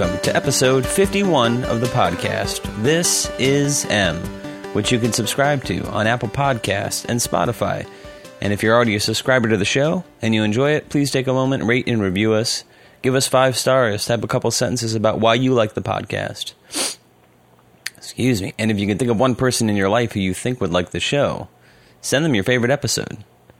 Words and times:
welcome 0.00 0.20
to 0.22 0.34
episode 0.34 0.86
51 0.86 1.62
of 1.64 1.82
the 1.82 1.86
podcast. 1.88 2.62
This 2.82 3.28
is 3.38 3.84
M, 3.90 4.16
which 4.72 4.90
you 4.90 4.98
can 4.98 5.12
subscribe 5.12 5.62
to 5.64 5.86
on 5.88 6.06
Apple 6.06 6.30
Podcasts 6.30 7.04
and 7.04 7.20
Spotify. 7.20 7.86
And 8.40 8.50
if 8.50 8.62
you're 8.62 8.74
already 8.74 8.94
a 8.94 9.00
subscriber 9.00 9.50
to 9.50 9.58
the 9.58 9.66
show 9.66 10.04
and 10.22 10.34
you 10.34 10.42
enjoy 10.42 10.70
it, 10.70 10.88
please 10.88 11.10
take 11.10 11.26
a 11.26 11.34
moment, 11.34 11.64
rate 11.64 11.86
and 11.86 12.00
review 12.00 12.32
us. 12.32 12.64
Give 13.02 13.14
us 13.14 13.28
five 13.28 13.58
stars, 13.58 14.06
type 14.06 14.24
a 14.24 14.26
couple 14.26 14.50
sentences 14.50 14.94
about 14.94 15.20
why 15.20 15.34
you 15.34 15.52
like 15.52 15.74
the 15.74 15.82
podcast. 15.82 16.54
Excuse 17.98 18.40
me. 18.40 18.54
And 18.58 18.70
if 18.70 18.78
you 18.78 18.86
can 18.86 18.96
think 18.96 19.10
of 19.10 19.20
one 19.20 19.34
person 19.34 19.68
in 19.68 19.76
your 19.76 19.90
life 19.90 20.12
who 20.12 20.20
you 20.20 20.32
think 20.32 20.62
would 20.62 20.72
like 20.72 20.92
the 20.92 21.00
show, 21.00 21.48
send 22.00 22.24
them 22.24 22.34
your 22.34 22.44
favorite 22.44 22.72
episode. 22.72 23.18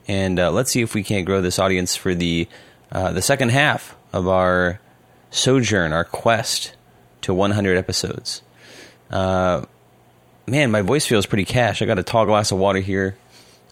And 0.09 0.41
uh, 0.41 0.51
let's 0.51 0.73
see 0.73 0.81
if 0.81 0.95
we 0.95 1.03
can't 1.03 1.27
grow 1.27 1.43
this 1.43 1.59
audience 1.59 1.97
for 1.97 2.15
the 2.15 2.49
uh, 2.91 3.13
the 3.13 3.21
second 3.21 3.51
half 3.51 3.95
of 4.15 4.27
our 4.27 4.81
sojourn, 5.31 5.93
our 5.93 6.05
quest 6.05 6.75
to 7.23 7.35
100 7.35 7.77
episodes. 7.77 8.43
Uh, 9.11 9.65
man, 10.47 10.71
my 10.71 10.83
voice 10.83 11.07
feels 11.07 11.27
pretty 11.27 11.45
cash. 11.45 11.83
I 11.83 11.87
got 11.87 11.99
a 11.99 12.03
tall 12.03 12.27
glass 12.27 12.53
of 12.53 12.59
water 12.59 12.81
here, 12.81 13.17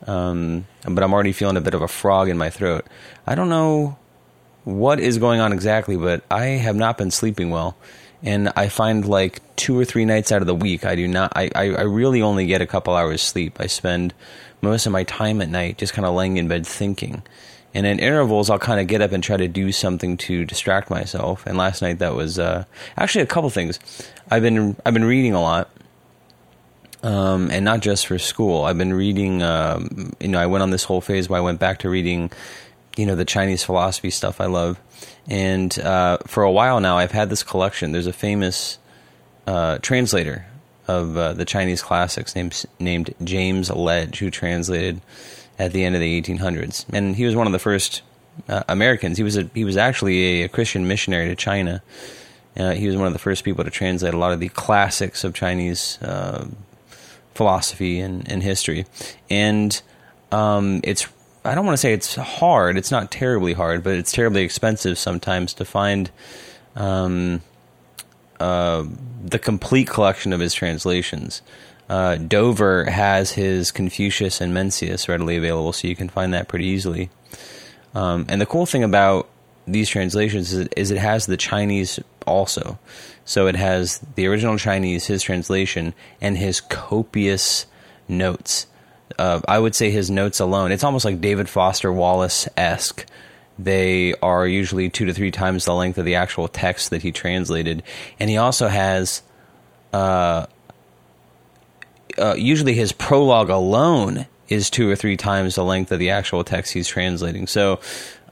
um, 0.07 0.67
but 0.85 1.03
I'm 1.03 1.13
already 1.13 1.33
feeling 1.33 1.57
a 1.57 1.61
bit 1.61 1.75
of 1.75 1.83
a 1.83 1.89
frog 1.89 2.29
in 2.29 2.39
my 2.39 2.51
throat. 2.51 2.87
I 3.27 3.35
don't 3.35 3.49
know 3.49 3.97
what 4.65 5.01
is 5.01 5.19
going 5.19 5.41
on 5.41 5.53
exactly, 5.53 5.97
but 5.97 6.23
I 6.31 6.45
have 6.45 6.77
not 6.77 6.99
been 6.99 7.11
sleeping 7.11 7.51
well. 7.51 7.77
And 8.23 8.53
I 8.57 8.69
find 8.69 9.07
like 9.07 9.41
two 9.55 9.79
or 9.79 9.85
three 9.85 10.05
nights 10.05 10.33
out 10.33 10.41
of 10.41 10.47
the 10.49 10.55
week, 10.55 10.85
I 10.85 10.97
do 10.97 11.07
not, 11.07 11.33
I, 11.37 11.51
I, 11.55 11.65
I 11.71 11.83
really 11.83 12.21
only 12.21 12.47
get 12.47 12.61
a 12.61 12.67
couple 12.67 12.95
hours 12.95 13.23
sleep. 13.23 13.61
I 13.61 13.67
spend 13.67 14.13
most 14.61 14.87
of 14.87 14.93
my 14.93 15.05
time 15.05 15.41
at 15.41 15.49
night 15.49 15.79
just 15.79 15.93
kind 15.93 16.05
of 16.05 16.15
laying 16.15 16.37
in 16.37 16.49
bed 16.49 16.67
thinking. 16.67 17.23
And 17.79 17.87
in 17.87 18.01
intervals, 18.01 18.51
I'll 18.51 18.59
kind 18.59 18.81
of 18.81 18.89
get 18.89 19.03
up 19.03 19.13
and 19.13 19.23
try 19.23 19.37
to 19.37 19.47
do 19.47 19.71
something 19.71 20.17
to 20.17 20.45
distract 20.45 20.91
myself. 20.91 21.47
And 21.47 21.57
last 21.57 21.81
night, 21.81 22.01
that 22.01 22.13
was 22.13 22.37
uh, 22.37 22.65
actually 22.97 23.23
a 23.23 23.27
couple 23.27 23.49
things. 23.51 23.79
I've 24.29 24.43
been 24.43 24.75
I've 24.85 24.95
been 24.95 25.05
reading 25.05 25.33
a 25.33 25.41
lot, 25.41 25.71
um, 27.05 27.53
and 27.53 27.65
not 27.65 27.79
just 27.79 28.09
for 28.09 28.19
school. 28.19 28.65
I've 28.65 28.79
been 28.79 28.93
reading. 28.93 29.45
Um, 29.45 30.13
you 30.19 30.27
know, 30.27 30.41
I 30.41 30.47
went 30.47 30.63
on 30.63 30.71
this 30.71 30.83
whole 30.83 31.01
phase 31.01 31.29
where 31.29 31.39
I 31.39 31.41
went 31.41 31.61
back 31.61 31.79
to 31.79 31.89
reading, 31.89 32.33
you 32.97 33.07
know, 33.07 33.15
the 33.15 33.25
Chinese 33.25 33.63
philosophy 33.63 34.11
stuff 34.11 34.41
I 34.41 34.47
love. 34.47 34.81
And 35.29 35.79
uh, 35.79 36.19
for 36.27 36.43
a 36.43 36.51
while 36.51 36.81
now, 36.81 36.99
I've 36.99 37.13
had 37.13 37.31
this 37.31 37.45
collection. 37.45 37.93
There's 37.93 38.09
a 38.09 38.13
famous 38.13 38.81
uh, 39.47 39.79
translator 39.83 40.47
of 40.89 41.17
uh, 41.17 41.33
the 41.33 41.45
Chinese 41.45 41.81
classics 41.81 42.35
named 42.35 42.65
named 42.81 43.15
James 43.23 43.71
Legge, 43.71 44.19
who 44.19 44.33
translated 44.33 45.01
at 45.59 45.73
the 45.73 45.85
end 45.85 45.95
of 45.95 46.01
the 46.01 46.21
1800s, 46.21 46.85
and 46.93 47.17
he 47.17 47.25
was 47.25 47.35
one 47.35 47.47
of 47.47 47.53
the 47.53 47.59
first 47.59 48.03
uh, 48.49 48.63
Americans. 48.69 49.17
He 49.17 49.25
was 49.25 49.37
a, 49.37 49.51
he 49.55 49.65
was 49.65 49.77
actually 49.77 50.43
a, 50.43 50.45
a 50.45 50.49
Christian 50.49 50.87
missionary 50.87 51.29
to 51.29 51.37
China. 51.37 51.83
Uh, 52.57 52.73
he 52.73 52.87
was 52.87 52.97
one 52.97 53.07
of 53.07 53.13
the 53.13 53.19
first 53.19 53.45
people 53.45 53.65
to 53.65 53.71
translate 53.71 54.15
a 54.15 54.19
lot 54.19 54.33
of 54.33 54.41
the 54.41 54.49
classics 54.49 55.25
of 55.25 55.35
Chinese 55.35 55.99
uh, 56.03 56.47
philosophy 57.35 58.01
and, 58.01 58.29
and, 58.29 58.43
history. 58.43 58.85
And 59.31 59.81
um, 60.33 60.81
it's 60.83 61.07
I 61.45 61.55
don't 61.55 61.65
want 61.65 61.75
to 61.75 61.81
say 61.81 61.93
it's 61.93 62.17
hard. 62.17 62.77
It's 62.77 62.91
not 62.91 63.11
terribly 63.11 63.53
hard, 63.53 63.85
but 63.85 63.95
it's 63.95 64.13
terribly 64.13 64.43
expensive 64.43 64.99
sometimes 64.99 65.55
to 65.55 65.65
find 65.65 66.11
um, 66.75 67.43
uh, 68.41 68.85
the 69.25 69.39
complete 69.39 69.89
collection 69.89 70.33
of 70.33 70.41
his 70.41 70.53
translations. 70.53 71.43
Uh, 71.89 72.17
Dover 72.17 72.85
has 72.85 73.33
his 73.33 73.71
Confucius 73.71 74.41
and 74.41 74.53
Mencius 74.53 75.09
readily 75.09 75.37
available, 75.37 75.73
so 75.73 75.89
you 75.89 75.97
can 75.97 76.09
find 76.09 76.35
that 76.35 76.49
pretty 76.49 76.67
easily. 76.67 77.11
Um, 77.95 78.27
and 78.29 78.41
the 78.41 78.47
cool 78.47 78.67
thing 78.67 78.85
about 78.85 79.29
these 79.67 79.89
translations 79.89 80.53
is, 80.53 80.91
it 80.91 80.99
has 80.99 81.27
the 81.27 81.37
Chinese 81.37 81.99
also. 82.27 82.79
So 83.25 83.47
it 83.47 83.57
has 83.57 84.01
the 84.15 84.27
original 84.27 84.59
Chinese, 84.59 85.07
his 85.07 85.23
translation, 85.23 85.95
and 86.21 86.37
his 86.37 86.61
copious 86.61 87.67
notes. 88.07 88.67
Uh, 89.19 89.41
I 89.49 89.59
would 89.59 89.75
say 89.75 89.91
his 89.91 90.11
notes 90.11 90.41
alone. 90.41 90.73
It's 90.73 90.85
almost 90.85 91.05
like 91.05 91.21
David 91.21 91.49
Foster 91.49 91.93
Wallace 91.93 92.49
esque. 92.57 93.07
They 93.59 94.15
are 94.23 94.47
usually 94.47 94.89
two 94.89 95.07
to 95.07 95.15
three 95.15 95.31
times 95.31 95.65
the 95.65 95.75
length 95.75 95.99
of 95.99 96.05
the 96.05 96.15
actual 96.15 96.49
text 96.49 96.91
that 96.91 97.03
he 97.03 97.13
translated. 97.13 97.83
And 98.21 98.31
he 98.31 98.37
also 98.37 98.69
has 98.69 99.23
uh, 99.93 100.47
uh, 102.19 102.35
usually 102.35 102.75
his 102.75 102.93
prologue 102.93 103.51
alone 103.51 104.27
is 104.49 104.71
two 104.71 104.91
or 104.91 104.97
three 104.97 105.17
times 105.17 105.55
the 105.55 105.65
length 105.65 105.93
of 105.93 105.99
the 105.99 106.11
actual 106.11 106.45
text 106.45 106.73
he's 106.73 106.89
translating. 106.89 107.47
So, 107.47 107.81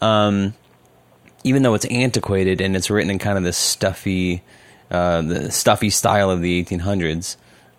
um, 0.01 0.55
even 1.45 1.63
though 1.63 1.75
it's 1.75 1.85
antiquated 1.87 2.61
and 2.61 2.75
it's 2.75 2.91
written 2.91 3.11
in 3.11 3.19
kind 3.19 3.39
of 3.39 3.45
this 3.45 3.57
stuffy, 3.57 4.43
uh, 4.91 5.23
the 5.23 5.51
stuffy 5.51 5.91
style 5.91 6.31
of 6.31 6.41
the 6.41 6.65
1800s, 6.65 7.37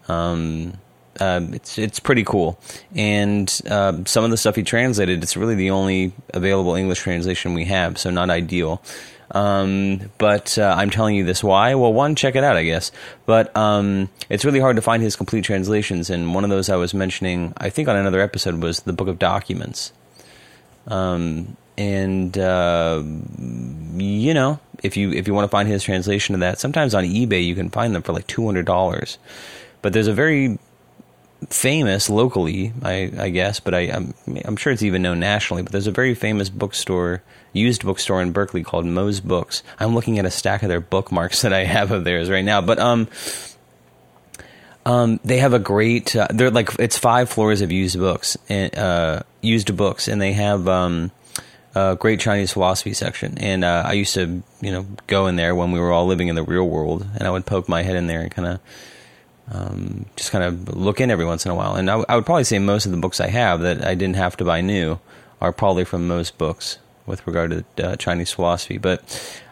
um, 0.07 0.73
uh, 1.19 1.41
it's 1.51 1.77
it's 1.77 1.99
pretty 1.99 2.23
cool. 2.23 2.59
And 2.95 3.61
uh, 3.69 4.03
some 4.05 4.23
of 4.23 4.31
the 4.31 4.37
stuff 4.37 4.55
he 4.55 4.63
translated, 4.63 5.23
it's 5.23 5.35
really 5.35 5.55
the 5.55 5.71
only 5.71 6.13
available 6.33 6.75
English 6.75 6.99
translation 6.99 7.53
we 7.53 7.65
have, 7.65 7.97
so 7.97 8.09
not 8.09 8.29
ideal. 8.29 8.81
Um, 9.31 10.09
but 10.17 10.57
uh, 10.57 10.73
I'm 10.77 10.89
telling 10.89 11.15
you 11.15 11.25
this 11.25 11.43
why? 11.43 11.75
Well, 11.75 11.93
one, 11.93 12.15
check 12.15 12.35
it 12.35 12.43
out, 12.43 12.55
I 12.55 12.63
guess. 12.63 12.91
But 13.25 13.55
um, 13.55 14.09
it's 14.29 14.45
really 14.45 14.59
hard 14.59 14.77
to 14.77 14.81
find 14.81 15.03
his 15.03 15.15
complete 15.15 15.43
translations, 15.43 16.09
and 16.09 16.33
one 16.33 16.43
of 16.43 16.49
those 16.49 16.69
I 16.69 16.77
was 16.77 16.93
mentioning, 16.93 17.53
I 17.57 17.69
think 17.69 17.87
on 17.89 17.95
another 17.95 18.21
episode, 18.21 18.61
was 18.61 18.81
the 18.81 18.93
Book 18.93 19.07
of 19.07 19.19
Documents. 19.19 19.91
Um, 20.87 21.57
and 21.77 22.37
uh, 22.37 23.03
you 23.03 24.33
know, 24.33 24.59
if 24.81 24.95
you 24.97 25.11
if 25.11 25.27
you 25.27 25.33
want 25.33 25.45
to 25.45 25.49
find 25.49 25.67
his 25.67 25.83
translation 25.83 26.33
of 26.33 26.41
that, 26.41 26.59
sometimes 26.59 26.95
on 26.95 27.03
eBay 27.03 27.45
you 27.45 27.55
can 27.55 27.69
find 27.69 27.93
them 27.93 28.03
for 28.03 28.13
like 28.13 28.27
two 28.27 28.45
hundred 28.45 28.65
dollars. 28.65 29.17
But 29.81 29.93
there's 29.93 30.07
a 30.07 30.13
very 30.13 30.57
famous 31.49 32.09
locally, 32.09 32.73
I, 32.81 33.11
I 33.17 33.29
guess, 33.29 33.59
but 33.59 33.75
I, 33.75 33.81
I'm, 33.81 34.13
I'm 34.43 34.55
sure 34.55 34.73
it's 34.73 34.81
even 34.81 35.03
known 35.03 35.19
nationally. 35.19 35.61
But 35.63 35.71
there's 35.71 35.87
a 35.87 35.91
very 35.91 36.15
famous 36.15 36.49
bookstore, 36.49 37.21
used 37.57 37.83
bookstore 37.83 38.21
in 38.21 38.31
Berkeley 38.31 38.63
called 38.63 38.85
Moe's 38.85 39.19
Books. 39.19 39.63
I'm 39.79 39.95
looking 39.95 40.19
at 40.19 40.25
a 40.25 40.31
stack 40.31 40.63
of 40.63 40.69
their 40.69 40.79
bookmarks 40.79 41.41
that 41.43 41.53
I 41.53 41.63
have 41.63 41.91
of 41.91 42.03
theirs 42.03 42.29
right 42.29 42.45
now. 42.45 42.61
But 42.61 42.79
um, 42.79 43.07
um, 44.85 45.19
they 45.25 45.39
have 45.39 45.53
a 45.53 45.59
great. 45.59 46.15
Uh, 46.15 46.27
they're 46.29 46.51
like 46.51 46.79
it's 46.79 46.97
five 46.97 47.29
floors 47.29 47.61
of 47.61 47.71
used 47.71 47.99
books, 47.99 48.37
and, 48.47 48.73
uh, 48.77 49.21
used 49.41 49.75
books, 49.75 50.07
and 50.07 50.21
they 50.21 50.33
have 50.33 50.67
um, 50.67 51.11
a 51.75 51.95
great 51.95 52.19
Chinese 52.19 52.53
philosophy 52.53 52.93
section. 52.93 53.37
And 53.37 53.65
uh, 53.65 53.83
I 53.85 53.93
used 53.93 54.13
to, 54.13 54.41
you 54.61 54.71
know, 54.71 54.85
go 55.07 55.27
in 55.27 55.35
there 55.35 55.55
when 55.55 55.71
we 55.71 55.79
were 55.79 55.91
all 55.91 56.07
living 56.07 56.29
in 56.29 56.35
the 56.35 56.43
real 56.43 56.67
world, 56.67 57.05
and 57.15 57.27
I 57.27 57.31
would 57.31 57.45
poke 57.45 57.67
my 57.67 57.83
head 57.83 57.95
in 57.95 58.07
there 58.07 58.21
and 58.21 58.31
kind 58.31 58.47
of 58.47 58.59
um, 59.51 60.05
just 60.15 60.31
kind 60.31 60.43
of 60.43 60.75
look 60.75 60.99
in 60.99 61.11
every 61.11 61.25
once 61.25 61.45
in 61.45 61.51
a 61.51 61.55
while. 61.55 61.75
And 61.75 61.89
I, 61.89 62.03
I, 62.07 62.15
would 62.15 62.25
probably 62.25 62.43
say 62.43 62.59
most 62.59 62.85
of 62.85 62.91
the 62.91 62.97
books 62.97 63.19
I 63.19 63.27
have 63.27 63.61
that 63.61 63.85
I 63.85 63.95
didn't 63.95 64.15
have 64.15 64.37
to 64.37 64.45
buy 64.45 64.61
new 64.61 64.99
are 65.39 65.53
probably 65.53 65.85
from 65.85 66.07
Moe's 66.07 66.31
Books 66.31 66.77
with 67.07 67.25
regard 67.25 67.65
to 67.75 67.87
uh, 67.87 67.95
Chinese 67.95 68.31
philosophy. 68.31 68.77
But 68.77 69.01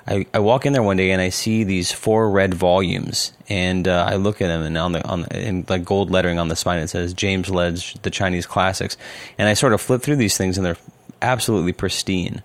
I, 0.08 0.28
I, 0.34 0.40
walk 0.40 0.68
in 0.68 0.74
there 0.74 0.84
one 0.84 0.98
day 0.98 1.12
and 1.12 1.22
I 1.22 1.30
see 1.30 1.64
these 1.64 1.92
four 1.92 2.30
red 2.30 2.54
volumes, 2.54 3.34
and 3.50 3.88
uh, 3.88 4.06
I 4.08 4.18
look 4.18 4.42
at 4.42 4.48
them, 4.48 4.62
and 4.62 4.78
on 4.78 4.92
the 4.92 5.08
on 5.08 5.22
the, 5.22 5.48
in 5.48 5.66
like 5.68 5.84
gold 5.84 6.12
lettering 6.12 6.38
on 6.38 6.50
the 6.50 6.56
spine 6.56 6.80
it 6.80 6.90
says 6.90 7.14
James 7.14 7.50
Legge, 7.50 7.96
the 8.04 8.12
Chinese 8.12 8.46
classics, 8.46 8.98
and 9.40 9.48
I 9.48 9.56
sort 9.56 9.74
of 9.74 9.82
flip 9.82 10.04
through 10.04 10.18
these 10.18 10.38
things, 10.38 10.58
and 10.58 10.66
they're 10.66 10.78
absolutely 11.22 11.74
pristine. 11.74 12.44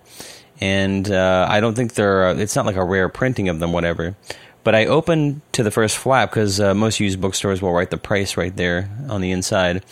And 0.59 1.09
uh, 1.11 1.47
I 1.49 1.59
don't 1.59 1.75
think 1.75 1.93
they're. 1.93 2.31
It's 2.39 2.55
not 2.55 2.65
like 2.65 2.75
a 2.75 2.83
rare 2.83 3.09
printing 3.09 3.49
of 3.49 3.59
them, 3.59 3.73
whatever. 3.73 4.15
But 4.63 4.75
I 4.75 4.85
open 4.85 5.41
to 5.53 5.63
the 5.63 5.71
first 5.71 5.97
flap 5.97 6.29
because 6.29 6.59
uh, 6.59 6.73
most 6.73 6.99
used 6.99 7.19
bookstores 7.19 7.61
will 7.61 7.73
write 7.73 7.89
the 7.89 7.97
price 7.97 8.37
right 8.37 8.55
there 8.55 8.89
on 9.09 9.21
the 9.21 9.31
inside, 9.31 9.83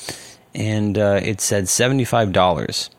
and 0.53 0.97
uh, 0.97 1.19
it 1.23 1.41
said 1.41 1.67
seventy 1.67 2.05
five 2.05 2.31
dollars, 2.31 2.89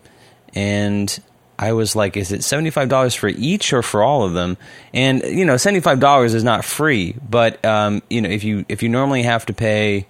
and 0.55 1.21
I 1.61 1.75
was 1.75 1.95
like, 1.95 2.17
"Is 2.17 2.33
it 2.33 2.43
seventy 2.43 2.71
five 2.71 2.89
dollars 2.89 3.15
for 3.15 3.29
each 3.29 3.75
or 3.75 3.83
for 3.83 4.03
all 4.03 4.25
of 4.25 4.33
them?" 4.33 4.57
And 4.95 5.23
you 5.23 5.45
know, 5.45 5.59
seventy 5.59 5.81
five 5.81 6.01
dollars 6.01 6.33
is 6.33 6.43
not 6.43 6.65
free, 6.65 7.15
but 7.29 7.63
um, 7.65 8.03
you 8.09 8.23
know, 8.23 8.31
if 8.31 8.43
you 8.43 8.65
if 8.71 8.83
you 8.83 8.89
normally 8.89 9.25
have 9.25 9.45
to 9.47 9.53
pay 9.53 10.07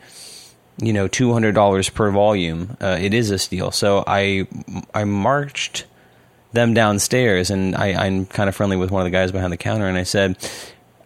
you 0.79 0.93
know 0.93 1.09
two 1.09 1.33
hundred 1.33 1.57
dollars 1.57 1.91
per 1.91 2.11
volume, 2.13 2.77
uh, 2.81 2.97
it 3.01 3.13
is 3.13 3.31
a 3.31 3.39
steal. 3.39 3.73
So 3.73 4.05
I 4.07 4.47
I 4.95 5.03
marched 5.03 5.87
them 6.53 6.73
downstairs, 6.73 7.51
and 7.51 7.75
I, 7.75 8.07
I'm 8.07 8.27
kind 8.27 8.49
of 8.49 8.55
friendly 8.55 8.77
with 8.77 8.93
one 8.93 9.03
of 9.03 9.07
the 9.07 9.11
guys 9.11 9.33
behind 9.33 9.53
the 9.53 9.57
counter, 9.57 9.87
and 9.87 9.99
I 9.99 10.05
said, 10.05 10.37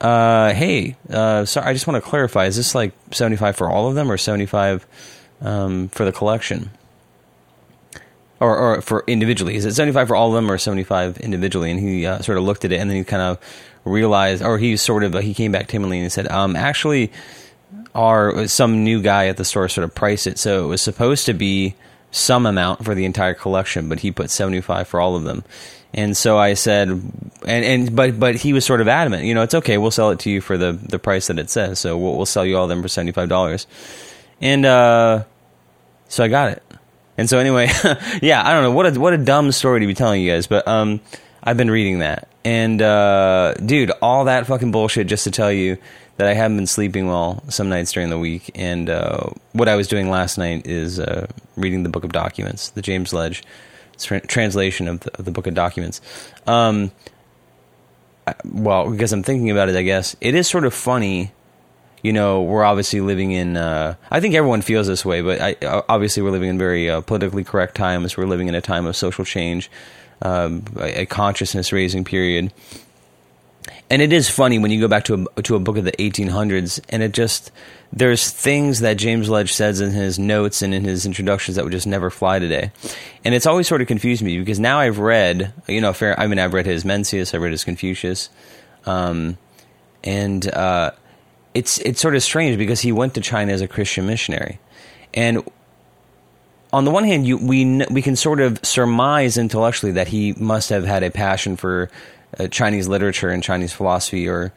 uh, 0.00 0.52
hey, 0.52 0.96
uh, 1.10 1.44
sorry, 1.46 1.66
I 1.66 1.72
just 1.72 1.86
want 1.86 2.02
to 2.02 2.08
clarify: 2.08 2.44
is 2.44 2.56
this 2.56 2.74
like 2.74 2.92
seventy-five 3.12 3.56
for 3.56 3.70
all 3.70 3.88
of 3.88 3.94
them, 3.94 4.10
or 4.10 4.18
seventy-five 4.18 4.86
um, 5.40 5.88
for 5.88 6.04
the 6.04 6.12
collection, 6.12 6.70
or, 8.40 8.56
or 8.56 8.80
for 8.82 9.04
individually? 9.06 9.56
Is 9.56 9.64
it 9.64 9.74
seventy-five 9.74 10.08
for 10.08 10.16
all 10.16 10.28
of 10.28 10.34
them, 10.34 10.50
or 10.50 10.58
seventy-five 10.58 11.18
individually? 11.18 11.70
And 11.70 11.80
he 11.80 12.06
uh, 12.06 12.20
sort 12.20 12.38
of 12.38 12.44
looked 12.44 12.64
at 12.64 12.72
it, 12.72 12.80
and 12.80 12.90
then 12.90 12.96
he 12.96 13.04
kind 13.04 13.22
of 13.22 13.38
realized, 13.84 14.42
or 14.42 14.58
he 14.58 14.76
sort 14.76 15.04
of 15.04 15.14
he 15.14 15.34
came 15.34 15.52
back 15.52 15.68
timidly 15.68 15.98
and 15.98 16.04
he 16.04 16.10
said, 16.10 16.30
um, 16.30 16.56
actually, 16.56 17.12
our 17.94 18.46
some 18.46 18.84
new 18.84 19.02
guy 19.02 19.26
at 19.28 19.36
the 19.36 19.44
store 19.44 19.68
sort 19.68 19.84
of 19.84 19.94
priced 19.94 20.26
it, 20.26 20.38
so 20.38 20.64
it 20.64 20.68
was 20.68 20.82
supposed 20.82 21.26
to 21.26 21.34
be 21.34 21.74
some 22.10 22.46
amount 22.46 22.84
for 22.84 22.94
the 22.94 23.04
entire 23.04 23.34
collection, 23.34 23.88
but 23.88 24.00
he 24.00 24.12
put 24.12 24.30
75 24.30 24.86
for 24.86 25.00
all 25.00 25.16
of 25.16 25.24
them. 25.24 25.42
And 25.92 26.16
so 26.16 26.38
I 26.38 26.54
said, 26.54 26.88
and, 26.88 27.12
and 27.46 27.96
but 27.96 28.18
but 28.18 28.34
he 28.34 28.52
was 28.52 28.64
sort 28.64 28.80
of 28.80 28.88
adamant. 28.88 29.24
You 29.24 29.34
know, 29.34 29.42
it's 29.42 29.54
okay. 29.54 29.78
We'll 29.78 29.92
sell 29.92 30.10
it 30.10 30.18
to 30.20 30.30
you 30.30 30.40
for 30.40 30.58
the 30.58 30.72
the 30.72 30.98
price 30.98 31.28
that 31.28 31.38
it 31.38 31.50
says. 31.50 31.78
So 31.78 31.96
we'll, 31.96 32.16
we'll 32.16 32.26
sell 32.26 32.44
you 32.44 32.56
all 32.56 32.64
of 32.64 32.68
them 32.68 32.82
for 32.82 32.88
seventy 32.88 33.12
five 33.12 33.28
dollars. 33.28 33.66
And 34.40 34.66
uh, 34.66 35.24
so 36.08 36.24
I 36.24 36.28
got 36.28 36.50
it. 36.50 36.62
And 37.16 37.28
so 37.28 37.38
anyway, 37.38 37.70
yeah, 38.22 38.42
I 38.44 38.52
don't 38.52 38.62
know 38.62 38.72
what 38.72 38.96
a 38.96 39.00
what 39.00 39.12
a 39.12 39.18
dumb 39.18 39.52
story 39.52 39.80
to 39.80 39.86
be 39.86 39.94
telling 39.94 40.22
you 40.22 40.30
guys, 40.32 40.46
but 40.46 40.66
um, 40.66 41.00
I've 41.42 41.56
been 41.56 41.70
reading 41.70 42.00
that, 42.00 42.28
and 42.44 42.80
uh, 42.82 43.54
dude, 43.54 43.92
all 44.02 44.24
that 44.24 44.46
fucking 44.46 44.72
bullshit 44.72 45.06
just 45.06 45.24
to 45.24 45.30
tell 45.30 45.52
you 45.52 45.78
that 46.16 46.28
I 46.28 46.34
haven't 46.34 46.56
been 46.56 46.66
sleeping 46.66 47.06
well 47.06 47.42
some 47.48 47.68
nights 47.68 47.92
during 47.92 48.10
the 48.10 48.18
week, 48.18 48.50
and 48.54 48.90
uh, 48.90 49.30
what 49.52 49.68
I 49.68 49.76
was 49.76 49.88
doing 49.88 50.10
last 50.10 50.38
night 50.38 50.66
is 50.66 50.98
uh, 50.98 51.26
reading 51.56 51.82
the 51.82 51.88
Book 51.88 52.04
of 52.04 52.12
Documents, 52.12 52.70
the 52.70 52.82
James 52.82 53.12
Legge 53.12 53.42
tra- 53.98 54.20
translation 54.26 54.88
of 54.88 55.00
the, 55.00 55.18
of 55.18 55.24
the, 55.24 55.30
Book 55.30 55.46
of 55.46 55.54
Documents. 55.54 56.00
Um, 56.46 56.92
well, 58.44 58.90
because 58.90 59.12
I'm 59.12 59.22
thinking 59.22 59.50
about 59.50 59.68
it, 59.68 59.76
I 59.76 59.82
guess 59.82 60.16
it 60.20 60.34
is 60.34 60.48
sort 60.48 60.64
of 60.64 60.74
funny. 60.74 61.32
You 62.04 62.12
know, 62.12 62.42
we're 62.42 62.62
obviously 62.62 63.00
living 63.00 63.32
in. 63.32 63.56
Uh, 63.56 63.96
I 64.10 64.20
think 64.20 64.36
everyone 64.36 64.62
feels 64.62 64.86
this 64.86 65.04
way, 65.04 65.22
but 65.22 65.40
I, 65.40 65.82
obviously 65.88 66.22
we're 66.22 66.30
living 66.30 66.50
in 66.50 66.58
very 66.58 66.88
uh, 66.88 67.00
politically 67.00 67.42
correct 67.42 67.74
times. 67.74 68.16
We're 68.16 68.26
living 68.26 68.46
in 68.46 68.54
a 68.54 68.60
time 68.60 68.86
of 68.86 68.94
social 68.94 69.24
change, 69.24 69.68
um, 70.22 70.64
a, 70.76 71.00
a 71.00 71.06
consciousness 71.06 71.72
raising 71.72 72.04
period 72.04 72.52
and 73.90 74.00
it 74.00 74.12
is 74.12 74.28
funny 74.28 74.58
when 74.58 74.70
you 74.70 74.80
go 74.80 74.88
back 74.88 75.04
to 75.04 75.26
a 75.36 75.42
to 75.42 75.56
a 75.56 75.60
book 75.60 75.76
of 75.76 75.84
the 75.84 75.92
1800s, 75.92 76.80
and 76.88 77.02
it 77.02 77.12
just 77.12 77.50
there's 77.92 78.30
things 78.30 78.80
that 78.80 78.96
James 78.96 79.28
Legge 79.28 79.52
says 79.52 79.80
in 79.80 79.90
his 79.90 80.18
notes 80.18 80.62
and 80.62 80.74
in 80.74 80.84
his 80.84 81.06
introductions 81.06 81.56
that 81.56 81.64
would 81.64 81.72
just 81.72 81.86
never 81.86 82.10
fly 82.10 82.38
today, 82.38 82.72
and 83.24 83.34
it's 83.34 83.46
always 83.46 83.68
sort 83.68 83.82
of 83.82 83.86
confused 83.86 84.22
me 84.22 84.38
because 84.38 84.58
now 84.58 84.80
I've 84.80 84.98
read, 84.98 85.52
you 85.68 85.80
know, 85.80 85.92
fair. 85.92 86.18
I 86.18 86.26
mean, 86.26 86.38
I've 86.38 86.54
read 86.54 86.66
his 86.66 86.84
Mencius, 86.84 87.34
I've 87.34 87.42
read 87.42 87.52
his 87.52 87.64
Confucius, 87.64 88.30
um, 88.86 89.36
and 90.02 90.46
uh, 90.52 90.92
it's 91.54 91.78
it's 91.78 92.00
sort 92.00 92.16
of 92.16 92.22
strange 92.22 92.58
because 92.58 92.80
he 92.80 92.92
went 92.92 93.14
to 93.14 93.20
China 93.20 93.52
as 93.52 93.60
a 93.60 93.68
Christian 93.68 94.06
missionary, 94.06 94.58
and 95.14 95.42
on 96.72 96.84
the 96.84 96.90
one 96.90 97.04
hand, 97.04 97.24
you, 97.24 97.38
we 97.38 97.86
we 97.88 98.02
can 98.02 98.16
sort 98.16 98.40
of 98.40 98.58
surmise 98.64 99.38
intellectually 99.38 99.92
that 99.92 100.08
he 100.08 100.32
must 100.32 100.70
have 100.70 100.84
had 100.84 101.04
a 101.04 101.10
passion 101.10 101.56
for 101.56 101.88
uh, 102.38 102.48
Chinese 102.48 102.88
literature 102.88 103.28
and 103.28 103.44
Chinese 103.44 103.72
philosophy, 103.72 104.28
or, 104.28 104.52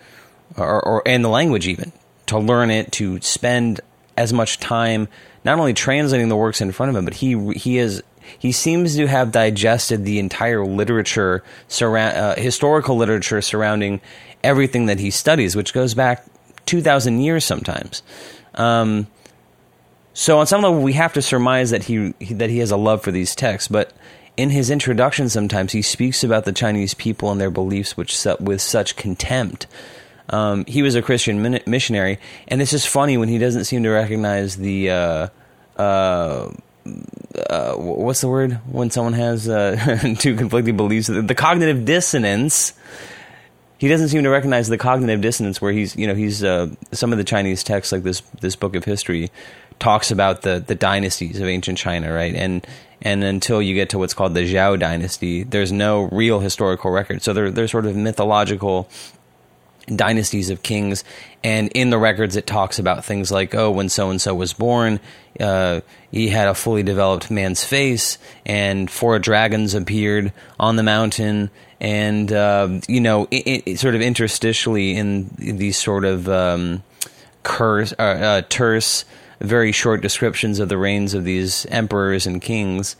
or, 0.57 0.83
or 0.83 1.03
and 1.05 1.23
the 1.23 1.29
language 1.29 1.67
even 1.67 1.91
to 2.25 2.39
learn 2.39 2.71
it, 2.71 2.91
to 2.93 3.21
spend 3.21 3.79
as 4.17 4.33
much 4.33 4.59
time 4.59 5.07
not 5.45 5.59
only 5.59 5.73
translating 5.73 6.27
the 6.27 6.35
works 6.35 6.59
in 6.59 6.71
front 6.71 6.89
of 6.89 6.95
him, 6.95 7.05
but 7.05 7.13
he 7.13 7.53
he 7.53 7.77
is 7.77 8.01
he 8.39 8.51
seems 8.51 8.95
to 8.95 9.05
have 9.05 9.31
digested 9.31 10.03
the 10.03 10.17
entire 10.17 10.65
literature 10.65 11.43
surround 11.67 12.17
uh, 12.17 12.35
historical 12.35 12.97
literature 12.97 13.43
surrounding 13.43 14.01
everything 14.43 14.87
that 14.87 14.99
he 14.99 15.11
studies, 15.11 15.55
which 15.55 15.71
goes 15.71 15.93
back 15.93 16.25
two 16.67 16.81
thousand 16.81 17.21
years 17.21 17.43
sometimes. 17.43 18.03
Um, 18.53 19.07
so 20.13 20.39
on 20.39 20.47
some 20.47 20.61
level, 20.61 20.81
we 20.81 20.93
have 20.93 21.13
to 21.13 21.21
surmise 21.21 21.69
that 21.71 21.83
he 21.83 22.11
that 22.31 22.49
he 22.49 22.59
has 22.59 22.71
a 22.71 22.77
love 22.77 23.01
for 23.01 23.11
these 23.11 23.35
texts, 23.35 23.67
but 23.67 23.93
in 24.37 24.51
his 24.51 24.69
introduction, 24.69 25.29
sometimes 25.29 25.71
he 25.71 25.81
speaks 25.81 26.23
about 26.23 26.45
the 26.45 26.53
Chinese 26.53 26.93
people 26.93 27.31
and 27.31 27.41
their 27.41 27.49
beliefs 27.49 27.97
which 27.97 28.25
with 28.39 28.61
such 28.61 28.95
contempt. 28.95 29.65
Um, 30.29 30.65
he 30.65 30.81
was 30.81 30.95
a 30.95 31.01
Christian 31.01 31.59
missionary, 31.65 32.19
and 32.47 32.61
it's 32.61 32.71
just 32.71 32.87
funny 32.87 33.17
when 33.17 33.29
he 33.29 33.37
doesn't 33.37 33.65
seem 33.65 33.83
to 33.83 33.89
recognize 33.89 34.57
the 34.57 34.91
uh, 34.91 35.27
uh, 35.77 36.51
uh, 37.49 37.73
what's 37.75 38.21
the 38.21 38.27
word 38.27 38.53
when 38.71 38.91
someone 38.91 39.13
has 39.13 39.47
uh, 39.47 40.15
two 40.19 40.35
conflicting 40.35 40.77
beliefs? 40.77 41.07
The 41.07 41.35
cognitive 41.35 41.85
dissonance. 41.85 42.73
He 43.77 43.87
doesn't 43.87 44.09
seem 44.09 44.23
to 44.23 44.29
recognize 44.29 44.67
the 44.67 44.77
cognitive 44.77 45.21
dissonance 45.21 45.61
where 45.61 45.71
he's, 45.71 45.95
you 45.95 46.07
know, 46.07 46.15
he's 46.15 46.43
uh, 46.43 46.69
some 46.91 47.11
of 47.11 47.17
the 47.17 47.23
Chinese 47.23 47.63
texts 47.63 47.91
like 47.91 48.03
this 48.03 48.21
this 48.41 48.55
book 48.55 48.75
of 48.75 48.83
history 48.85 49.31
talks 49.79 50.11
about 50.11 50.41
the 50.41 50.63
the 50.65 50.75
dynasties 50.75 51.39
of 51.39 51.47
ancient 51.47 51.77
China, 51.77 52.11
right? 52.11 52.33
And 52.33 52.65
and 53.01 53.23
until 53.23 53.61
you 53.61 53.75
get 53.75 53.89
to 53.89 53.99
what's 53.99 54.13
called 54.13 54.33
the 54.33 54.41
Zhou 54.41 54.79
dynasty, 54.79 55.43
there's 55.43 55.71
no 55.71 56.03
real 56.11 56.39
historical 56.39 56.91
record. 56.91 57.21
So 57.21 57.33
they're 57.33 57.51
they're 57.51 57.67
sort 57.67 57.85
of 57.85 57.95
mythological 57.95 58.89
dynasties 59.95 60.49
of 60.49 60.63
kings, 60.63 61.03
and 61.43 61.69
in 61.73 61.89
the 61.89 61.97
records 61.97 62.35
it 62.35 62.45
talks 62.45 62.79
about 62.79 63.05
things 63.05 63.31
like, 63.31 63.55
oh, 63.55 63.71
when 63.71 63.89
so 63.89 64.09
and 64.09 64.21
so 64.21 64.35
was 64.35 64.53
born, 64.53 64.99
uh, 65.39 65.81
he 66.11 66.29
had 66.29 66.47
a 66.47 66.53
fully 66.53 66.83
developed 66.83 67.31
man's 67.31 67.63
face, 67.63 68.17
and 68.45 68.89
four 68.89 69.19
dragons 69.19 69.73
appeared 69.73 70.33
on 70.59 70.75
the 70.75 70.83
mountain, 70.83 71.49
and 71.79 72.31
uh, 72.31 72.67
you 72.87 72.99
know, 72.99 73.27
it, 73.31 73.63
it, 73.65 73.79
sort 73.79 73.95
of 73.95 74.01
interstitially 74.01 74.95
in 74.95 75.29
these 75.37 75.77
sort 75.77 76.05
of 76.05 76.27
um, 76.27 76.83
curse, 77.43 77.93
uh, 77.97 78.01
uh 78.01 78.41
terse 78.49 79.05
very 79.39 79.71
short 79.71 80.01
descriptions 80.01 80.59
of 80.59 80.69
the 80.69 80.77
reigns 80.77 81.13
of 81.13 81.23
these 81.23 81.65
emperors 81.67 82.25
and 82.25 82.41
kings, 82.41 82.95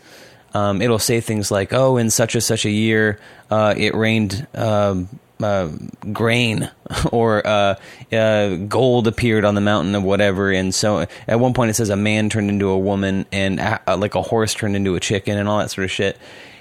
um, 0.54 0.80
it'll 0.80 0.98
say 0.98 1.20
things 1.20 1.50
like, 1.50 1.72
"Oh, 1.72 1.96
in 1.96 2.10
such 2.10 2.34
and 2.34 2.42
such 2.42 2.64
a 2.64 2.70
year, 2.70 3.18
uh, 3.50 3.74
it 3.76 3.94
rained 3.94 4.46
um, 4.54 5.08
uh, 5.42 5.70
grain, 6.12 6.70
or 7.12 7.46
uh, 7.46 7.74
uh, 8.12 8.56
gold 8.56 9.06
appeared 9.06 9.44
on 9.44 9.54
the 9.54 9.60
mountain 9.60 9.94
of 9.94 10.02
whatever." 10.02 10.50
And 10.50 10.74
so, 10.74 11.06
at 11.26 11.40
one 11.40 11.54
point, 11.54 11.70
it 11.70 11.74
says 11.74 11.90
a 11.90 11.96
man 11.96 12.28
turned 12.30 12.50
into 12.50 12.68
a 12.68 12.78
woman, 12.78 13.26
and 13.32 13.58
like 13.86 14.14
a 14.14 14.22
horse 14.22 14.54
turned 14.54 14.76
into 14.76 14.94
a 14.94 15.00
chicken, 15.00 15.38
and 15.38 15.48
all 15.48 15.58
that 15.58 15.70
sort 15.70 15.84
of 15.84 15.90
shit. 15.90 16.18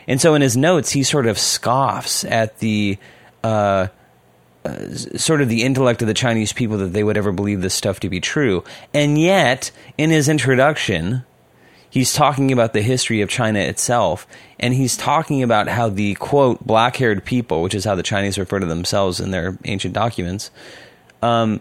And 0.07 0.21
so, 0.21 0.35
in 0.35 0.41
his 0.41 0.56
notes, 0.56 0.91
he 0.91 1.03
sort 1.03 1.27
of 1.27 1.38
scoffs 1.38 2.24
at 2.24 2.59
the 2.59 2.97
uh, 3.44 3.88
uh, 4.68 4.94
sort 4.94 5.41
of 5.41 5.50
the 5.50 5.63
intellect 5.63 6.01
of 6.01 6.07
the 6.07 6.13
Chinese 6.13 6.51
people 6.51 6.77
that 6.79 6.88
they 6.88 7.03
would 7.03 7.18
ever 7.18 7.31
believe 7.31 7.62
this 7.62 7.74
stuff 7.74 8.00
to 8.01 8.09
be 8.09 8.19
true. 8.19 8.63
And 8.94 9.18
yet, 9.18 9.71
in 9.97 10.09
his 10.09 10.27
introduction, 10.27 11.24
he's 11.97 12.13
talking 12.13 12.51
about 12.51 12.73
the 12.73 12.81
history 12.83 13.21
of 13.21 13.29
China 13.29 13.57
itself, 13.57 14.27
and 14.59 14.71
he's 14.71 14.95
talking 14.95 15.41
about 15.41 15.67
how 15.67 15.89
the 15.89 16.13
quote 16.13 16.63
black 16.63 16.95
haired 16.95 17.25
people, 17.25 17.63
which 17.63 17.73
is 17.73 17.85
how 17.85 17.95
the 17.95 18.03
Chinese 18.03 18.38
refer 18.38 18.59
to 18.59 18.67
themselves 18.67 19.19
in 19.19 19.31
their 19.31 19.57
ancient 19.65 19.95
documents, 19.95 20.51
um, 21.24 21.60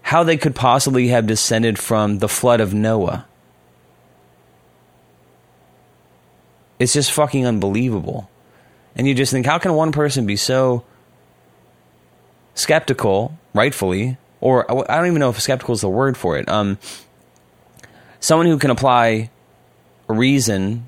how 0.00 0.22
they 0.22 0.38
could 0.38 0.54
possibly 0.54 1.08
have 1.08 1.26
descended 1.26 1.78
from 1.78 2.20
the 2.20 2.28
flood 2.28 2.58
of 2.58 2.72
Noah. 2.72 3.26
It's 6.78 6.94
just 6.94 7.12
fucking 7.12 7.46
unbelievable. 7.46 8.30
And 8.94 9.06
you 9.06 9.12
just 9.12 9.30
think, 9.30 9.44
how 9.44 9.58
can 9.58 9.74
one 9.74 9.92
person 9.92 10.24
be 10.24 10.36
so 10.36 10.84
skeptical, 12.54 13.38
rightfully, 13.52 14.16
or 14.40 14.90
I 14.90 14.96
don't 14.96 15.08
even 15.08 15.20
know 15.20 15.28
if 15.28 15.38
skeptical 15.38 15.74
is 15.74 15.82
the 15.82 15.90
word 15.90 16.16
for 16.16 16.38
it. 16.38 16.48
Um, 16.48 16.78
someone 18.20 18.46
who 18.46 18.56
can 18.56 18.70
apply 18.70 19.28
reason 20.08 20.86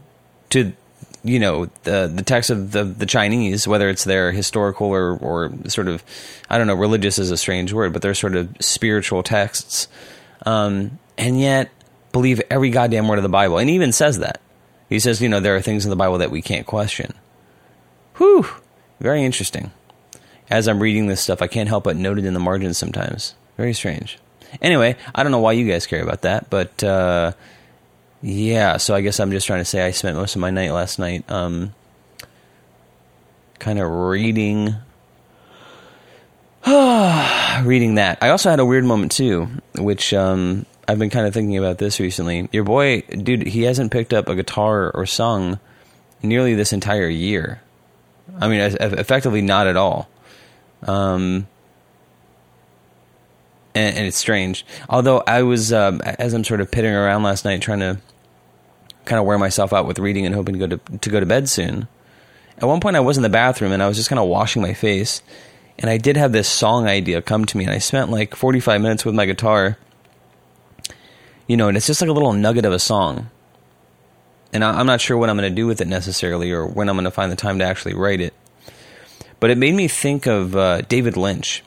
to 0.50 0.72
you 1.24 1.38
know 1.38 1.66
the 1.84 2.10
the 2.12 2.22
text 2.22 2.50
of 2.50 2.72
the 2.72 2.84
the 2.84 3.06
Chinese, 3.06 3.66
whether 3.66 3.88
it's 3.88 4.04
their 4.04 4.32
historical 4.32 4.88
or 4.88 5.16
or 5.18 5.52
sort 5.66 5.88
of 5.88 6.02
I 6.48 6.58
don't 6.58 6.66
know, 6.66 6.74
religious 6.74 7.18
is 7.18 7.30
a 7.30 7.36
strange 7.36 7.72
word, 7.72 7.92
but 7.92 8.02
they're 8.02 8.14
sort 8.14 8.36
of 8.36 8.54
spiritual 8.60 9.22
texts, 9.22 9.88
um, 10.46 10.98
and 11.16 11.40
yet 11.40 11.70
believe 12.12 12.40
every 12.50 12.70
goddamn 12.70 13.08
word 13.08 13.18
of 13.18 13.22
the 13.22 13.28
Bible, 13.28 13.58
and 13.58 13.70
even 13.70 13.92
says 13.92 14.18
that 14.20 14.40
he 14.88 14.98
says 14.98 15.20
you 15.20 15.28
know 15.28 15.40
there 15.40 15.56
are 15.56 15.62
things 15.62 15.84
in 15.84 15.90
the 15.90 15.96
Bible 15.96 16.18
that 16.18 16.30
we 16.30 16.42
can't 16.42 16.66
question. 16.66 17.14
Whew, 18.16 18.46
very 19.00 19.24
interesting 19.24 19.72
as 20.50 20.68
I'm 20.68 20.80
reading 20.80 21.06
this 21.06 21.20
stuff, 21.20 21.42
I 21.42 21.46
can't 21.46 21.68
help 21.68 21.84
but 21.84 21.96
note 21.96 22.18
it 22.18 22.24
in 22.24 22.34
the 22.34 22.40
margins 22.40 22.78
sometimes. 22.78 23.34
Very 23.56 23.74
strange. 23.74 24.18
Anyway, 24.62 24.96
I 25.14 25.22
don't 25.22 25.32
know 25.32 25.40
why 25.40 25.52
you 25.52 25.70
guys 25.70 25.86
care 25.86 26.02
about 26.02 26.22
that, 26.22 26.48
but 26.48 26.82
uh, 26.82 27.32
yeah. 28.22 28.76
So 28.76 28.94
I 28.94 29.00
guess 29.00 29.20
I'm 29.20 29.30
just 29.30 29.46
trying 29.46 29.60
to 29.60 29.64
say 29.64 29.82
I 29.82 29.90
spent 29.90 30.16
most 30.16 30.34
of 30.34 30.40
my 30.40 30.50
night 30.50 30.70
last 30.72 30.98
night, 30.98 31.30
um, 31.30 31.74
kind 33.58 33.78
of 33.78 33.90
reading, 33.90 34.74
reading 37.64 37.94
that. 37.96 38.18
I 38.20 38.30
also 38.30 38.50
had 38.50 38.60
a 38.60 38.64
weird 38.66 38.84
moment 38.84 39.12
too, 39.12 39.48
which 39.76 40.12
um, 40.14 40.66
I've 40.86 40.98
been 40.98 41.10
kind 41.10 41.26
of 41.26 41.34
thinking 41.34 41.58
about 41.58 41.78
this 41.78 42.00
recently. 42.00 42.48
Your 42.52 42.64
boy, 42.64 43.02
dude, 43.02 43.46
he 43.46 43.62
hasn't 43.62 43.92
picked 43.92 44.14
up 44.14 44.28
a 44.28 44.34
guitar 44.34 44.90
or 44.90 45.06
sung 45.06 45.60
nearly 46.22 46.54
this 46.54 46.72
entire 46.72 47.08
year. 47.08 47.60
I 48.40 48.48
mean, 48.48 48.60
effectively 48.60 49.42
not 49.42 49.66
at 49.66 49.76
all. 49.76 50.08
Um, 50.82 51.46
and, 53.74 53.96
and, 53.96 54.06
it's 54.06 54.16
strange. 54.16 54.64
Although 54.88 55.22
I 55.26 55.42
was, 55.42 55.72
um, 55.72 56.00
as 56.02 56.34
I'm 56.34 56.44
sort 56.44 56.60
of 56.60 56.70
pittering 56.70 56.94
around 56.94 57.22
last 57.22 57.44
night, 57.44 57.60
trying 57.62 57.80
to 57.80 57.98
kind 59.04 59.18
of 59.18 59.26
wear 59.26 59.38
myself 59.38 59.72
out 59.72 59.86
with 59.86 59.98
reading 59.98 60.26
and 60.26 60.34
hoping 60.34 60.58
to 60.58 60.66
go 60.66 60.76
to 60.76 60.98
to 60.98 61.10
go 61.10 61.18
to 61.18 61.26
bed 61.26 61.48
soon. 61.48 61.88
At 62.58 62.64
one 62.64 62.80
point, 62.80 62.96
I 62.96 63.00
was 63.00 63.16
in 63.16 63.22
the 63.22 63.28
bathroom 63.28 63.72
and 63.72 63.82
I 63.82 63.88
was 63.88 63.96
just 63.96 64.08
kind 64.08 64.18
of 64.18 64.28
washing 64.28 64.62
my 64.62 64.74
face, 64.74 65.22
and 65.78 65.90
I 65.90 65.96
did 65.96 66.16
have 66.16 66.32
this 66.32 66.48
song 66.48 66.86
idea 66.86 67.22
come 67.22 67.44
to 67.46 67.56
me, 67.56 67.64
and 67.64 67.72
I 67.72 67.78
spent 67.78 68.10
like 68.10 68.34
45 68.34 68.80
minutes 68.80 69.04
with 69.04 69.14
my 69.14 69.26
guitar. 69.26 69.78
You 71.46 71.56
know, 71.56 71.68
and 71.68 71.78
it's 71.78 71.86
just 71.86 72.02
like 72.02 72.10
a 72.10 72.12
little 72.12 72.34
nugget 72.34 72.66
of 72.66 72.74
a 72.74 72.78
song. 72.78 73.30
and 74.52 74.62
I, 74.62 74.78
I'm 74.78 74.86
not 74.86 75.00
sure 75.00 75.16
what 75.16 75.30
I'm 75.30 75.36
going 75.38 75.50
to 75.50 75.54
do 75.54 75.66
with 75.66 75.80
it 75.80 75.88
necessarily, 75.88 76.50
or 76.52 76.66
when 76.66 76.90
I'm 76.90 76.96
going 76.96 77.04
to 77.04 77.10
find 77.10 77.32
the 77.32 77.36
time 77.36 77.58
to 77.60 77.64
actually 77.64 77.94
write 77.94 78.20
it. 78.20 78.34
But 79.40 79.50
it 79.50 79.56
made 79.56 79.74
me 79.74 79.88
think 79.88 80.26
of 80.26 80.54
uh, 80.54 80.82
David 80.82 81.16
Lynch, 81.16 81.62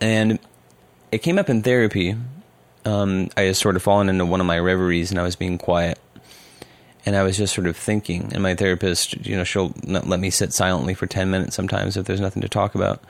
and 0.00 0.38
it 1.12 1.18
came 1.22 1.38
up 1.38 1.48
in 1.48 1.62
therapy. 1.62 2.16
Um, 2.84 3.28
I 3.36 3.42
had 3.42 3.56
sort 3.56 3.76
of 3.76 3.82
fallen 3.82 4.08
into 4.08 4.26
one 4.26 4.40
of 4.40 4.46
my 4.46 4.58
reveries, 4.58 5.10
and 5.10 5.20
I 5.20 5.22
was 5.22 5.36
being 5.36 5.58
quiet, 5.58 6.00
and 7.06 7.14
I 7.14 7.22
was 7.22 7.36
just 7.36 7.54
sort 7.54 7.68
of 7.68 7.76
thinking. 7.76 8.30
And 8.32 8.42
my 8.42 8.56
therapist, 8.56 9.24
you 9.24 9.36
know, 9.36 9.44
she'll 9.44 9.72
not 9.84 10.08
let 10.08 10.18
me 10.18 10.30
sit 10.30 10.52
silently 10.52 10.94
for 10.94 11.06
ten 11.06 11.30
minutes 11.30 11.54
sometimes 11.54 11.96
if 11.96 12.06
there's 12.06 12.20
nothing 12.20 12.42
to 12.42 12.48
talk 12.48 12.74
about. 12.74 13.00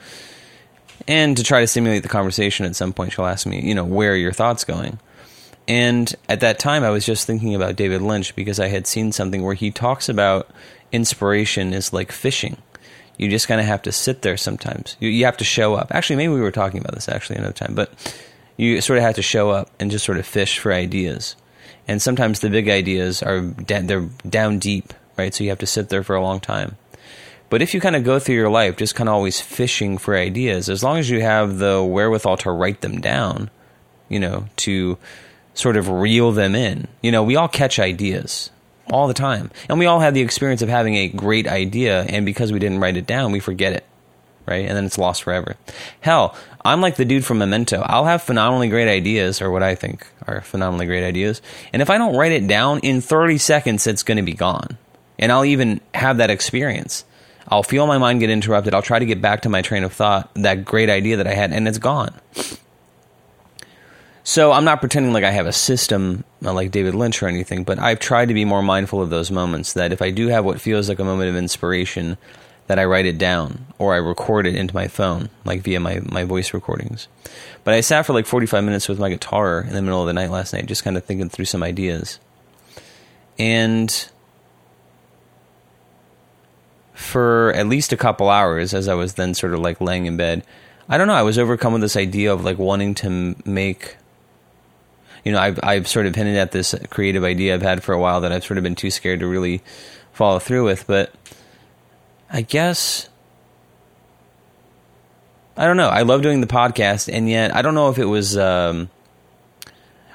And 1.07 1.35
to 1.37 1.43
try 1.43 1.61
to 1.61 1.67
stimulate 1.67 2.03
the 2.03 2.09
conversation, 2.09 2.65
at 2.65 2.75
some 2.75 2.93
point 2.93 3.13
she'll 3.13 3.25
ask 3.25 3.47
me, 3.47 3.61
you 3.61 3.73
know, 3.73 3.83
where 3.83 4.13
are 4.13 4.17
your 4.17 4.31
thoughts 4.31 4.63
going? 4.63 4.99
And 5.67 6.13
at 6.27 6.41
that 6.41 6.59
time, 6.59 6.83
I 6.83 6.89
was 6.89 7.05
just 7.05 7.25
thinking 7.25 7.55
about 7.55 7.77
David 7.77 8.01
Lynch 8.01 8.35
because 8.35 8.59
I 8.59 8.67
had 8.67 8.85
seen 8.85 9.11
something 9.11 9.43
where 9.43 9.53
he 9.53 9.71
talks 9.71 10.09
about 10.09 10.49
inspiration 10.91 11.73
is 11.73 11.93
like 11.93 12.11
fishing. 12.11 12.57
You 13.17 13.29
just 13.29 13.47
kind 13.47 13.61
of 13.61 13.67
have 13.67 13.81
to 13.83 13.91
sit 13.91 14.21
there 14.21 14.37
sometimes. 14.37 14.97
You, 14.99 15.09
you 15.09 15.25
have 15.25 15.37
to 15.37 15.43
show 15.43 15.75
up. 15.75 15.89
Actually, 15.91 16.17
maybe 16.17 16.33
we 16.33 16.41
were 16.41 16.51
talking 16.51 16.79
about 16.79 16.93
this 16.93 17.07
actually 17.07 17.37
another 17.37 17.53
time, 17.53 17.75
but 17.75 17.91
you 18.57 18.81
sort 18.81 18.97
of 18.97 19.03
have 19.03 19.15
to 19.15 19.21
show 19.21 19.51
up 19.51 19.69
and 19.79 19.91
just 19.91 20.05
sort 20.05 20.17
of 20.17 20.25
fish 20.25 20.59
for 20.59 20.73
ideas. 20.73 21.35
And 21.87 22.01
sometimes 22.01 22.39
the 22.39 22.49
big 22.49 22.69
ideas 22.69 23.21
are 23.21 23.41
they're 23.41 24.09
down 24.27 24.59
deep, 24.59 24.93
right? 25.17 25.33
So 25.33 25.43
you 25.43 25.49
have 25.49 25.59
to 25.59 25.65
sit 25.65 25.89
there 25.89 26.03
for 26.03 26.15
a 26.15 26.21
long 26.21 26.39
time. 26.39 26.77
But 27.49 27.61
if 27.61 27.73
you 27.73 27.81
kind 27.81 27.95
of 27.95 28.03
go 28.03 28.17
through 28.17 28.35
your 28.35 28.49
life 28.49 28.77
just 28.77 28.95
kind 28.95 29.09
of 29.09 29.13
always 29.13 29.39
fishing 29.39 29.97
for 29.97 30.15
ideas, 30.15 30.69
as 30.69 30.83
long 30.83 30.97
as 30.97 31.09
you 31.09 31.21
have 31.21 31.59
the 31.59 31.83
wherewithal 31.83 32.37
to 32.37 32.51
write 32.51 32.81
them 32.81 32.99
down, 32.99 33.51
you 34.09 34.19
know, 34.19 34.47
to 34.57 34.97
sort 35.53 35.77
of 35.77 35.87
reel 35.87 36.31
them 36.31 36.55
in. 36.55 36.87
You 37.01 37.11
know, 37.11 37.23
we 37.23 37.35
all 37.35 37.47
catch 37.47 37.77
ideas 37.77 38.49
all 38.91 39.07
the 39.07 39.13
time. 39.13 39.51
And 39.69 39.79
we 39.79 39.85
all 39.85 39.99
have 39.99 40.13
the 40.13 40.21
experience 40.21 40.61
of 40.61 40.69
having 40.69 40.95
a 40.95 41.07
great 41.07 41.47
idea, 41.47 42.03
and 42.03 42.25
because 42.25 42.51
we 42.51 42.59
didn't 42.59 42.79
write 42.79 42.97
it 42.97 43.05
down, 43.05 43.31
we 43.31 43.39
forget 43.39 43.73
it, 43.73 43.85
right? 44.45 44.65
And 44.65 44.75
then 44.75 44.85
it's 44.85 44.97
lost 44.97 45.23
forever. 45.23 45.55
Hell, 46.01 46.35
I'm 46.65 46.81
like 46.81 46.95
the 46.95 47.05
dude 47.05 47.25
from 47.25 47.39
Memento. 47.39 47.81
I'll 47.81 48.05
have 48.05 48.21
phenomenally 48.21 48.69
great 48.69 48.87
ideas, 48.87 49.41
or 49.41 49.51
what 49.51 49.63
I 49.63 49.75
think 49.75 50.07
are 50.27 50.41
phenomenally 50.41 50.85
great 50.85 51.05
ideas. 51.05 51.41
And 51.71 51.81
if 51.81 51.89
I 51.89 51.97
don't 51.97 52.15
write 52.15 52.31
it 52.31 52.47
down, 52.47 52.79
in 52.79 53.01
30 53.01 53.37
seconds, 53.37 53.87
it's 53.87 54.03
going 54.03 54.17
to 54.17 54.23
be 54.23 54.33
gone. 54.33 54.77
And 55.19 55.31
I'll 55.31 55.45
even 55.45 55.81
have 55.93 56.17
that 56.17 56.29
experience. 56.29 57.05
I'll 57.47 57.63
feel 57.63 57.85
my 57.87 57.97
mind 57.97 58.21
get 58.21 58.29
interrupted. 58.29 58.73
I'll 58.73 58.81
try 58.81 58.99
to 58.99 59.05
get 59.05 59.21
back 59.21 59.41
to 59.41 59.49
my 59.49 59.61
train 59.61 59.83
of 59.83 59.93
thought, 59.93 60.33
that 60.35 60.63
great 60.65 60.89
idea 60.89 61.17
that 61.17 61.27
I 61.27 61.33
had, 61.33 61.51
and 61.51 61.67
it's 61.67 61.77
gone. 61.77 62.13
So 64.23 64.53
I'm 64.53 64.63
not 64.63 64.79
pretending 64.79 65.11
like 65.11 65.25
I 65.25 65.31
have 65.31 65.47
a 65.47 65.53
system 65.53 66.23
uh, 66.43 66.53
like 66.53 66.71
David 66.71 66.95
Lynch 66.95 67.21
or 67.21 67.27
anything, 67.27 67.65
but 67.65 67.77
I've 67.77 67.99
tried 67.99 68.29
to 68.29 68.33
be 68.33 68.45
more 68.45 68.63
mindful 68.63 69.01
of 69.01 69.09
those 69.09 69.29
moments. 69.29 69.73
That 69.73 69.91
if 69.91 70.01
I 70.01 70.11
do 70.11 70.27
have 70.27 70.45
what 70.45 70.61
feels 70.61 70.87
like 70.87 70.99
a 70.99 71.03
moment 71.03 71.29
of 71.29 71.35
inspiration, 71.35 72.17
that 72.67 72.79
I 72.79 72.85
write 72.85 73.05
it 73.05 73.17
down 73.17 73.65
or 73.77 73.93
I 73.93 73.97
record 73.97 74.47
it 74.47 74.55
into 74.55 74.73
my 74.73 74.87
phone, 74.87 75.29
like 75.43 75.61
via 75.61 75.81
my, 75.81 75.99
my 76.05 76.23
voice 76.23 76.53
recordings. 76.53 77.09
But 77.65 77.73
I 77.73 77.81
sat 77.81 78.05
for 78.05 78.13
like 78.13 78.25
45 78.25 78.63
minutes 78.63 78.87
with 78.87 78.97
my 78.97 79.09
guitar 79.09 79.59
in 79.59 79.73
the 79.73 79.81
middle 79.81 79.99
of 79.99 80.07
the 80.07 80.13
night 80.13 80.31
last 80.31 80.53
night, 80.53 80.67
just 80.67 80.85
kind 80.85 80.95
of 80.95 81.03
thinking 81.03 81.27
through 81.27 81.45
some 81.45 81.61
ideas. 81.61 82.19
And 83.37 84.09
for 86.93 87.51
at 87.53 87.67
least 87.67 87.91
a 87.91 87.97
couple 87.97 88.29
hours, 88.29 88.73
as 88.73 88.87
I 88.87 88.93
was 88.93 89.15
then 89.15 89.33
sort 89.33 89.53
of 89.53 89.59
like 89.59 89.81
laying 89.81 90.05
in 90.05 90.15
bed, 90.15 90.45
I 90.87 90.97
don't 90.97 91.07
know, 91.07 91.13
I 91.13 91.23
was 91.23 91.37
overcome 91.37 91.73
with 91.73 91.81
this 91.81 91.97
idea 91.97 92.33
of 92.33 92.45
like 92.45 92.57
wanting 92.57 92.95
to 92.95 93.35
make 93.45 93.97
you 95.23 95.31
know, 95.31 95.39
I've 95.39 95.59
I've 95.63 95.87
sort 95.87 96.05
of 96.05 96.15
hinted 96.15 96.35
at 96.35 96.51
this 96.51 96.75
creative 96.89 97.23
idea 97.23 97.53
I've 97.53 97.61
had 97.61 97.83
for 97.83 97.93
a 97.93 97.99
while 97.99 98.21
that 98.21 98.31
I've 98.31 98.43
sort 98.43 98.57
of 98.57 98.63
been 98.63 98.75
too 98.75 98.91
scared 98.91 99.21
to 99.21 99.27
really 99.27 99.61
follow 100.11 100.39
through 100.39 100.65
with, 100.65 100.85
but 100.85 101.13
I 102.29 102.41
guess 102.41 103.09
I 105.55 105.65
don't 105.65 105.77
know. 105.77 105.89
I 105.89 106.01
love 106.01 106.21
doing 106.21 106.41
the 106.41 106.47
podcast, 106.47 107.11
and 107.11 107.29
yet 107.29 107.55
I 107.55 107.61
don't 107.61 107.75
know 107.75 107.89
if 107.89 107.99
it 107.99 108.05
was. 108.05 108.37
Um, 108.37 108.89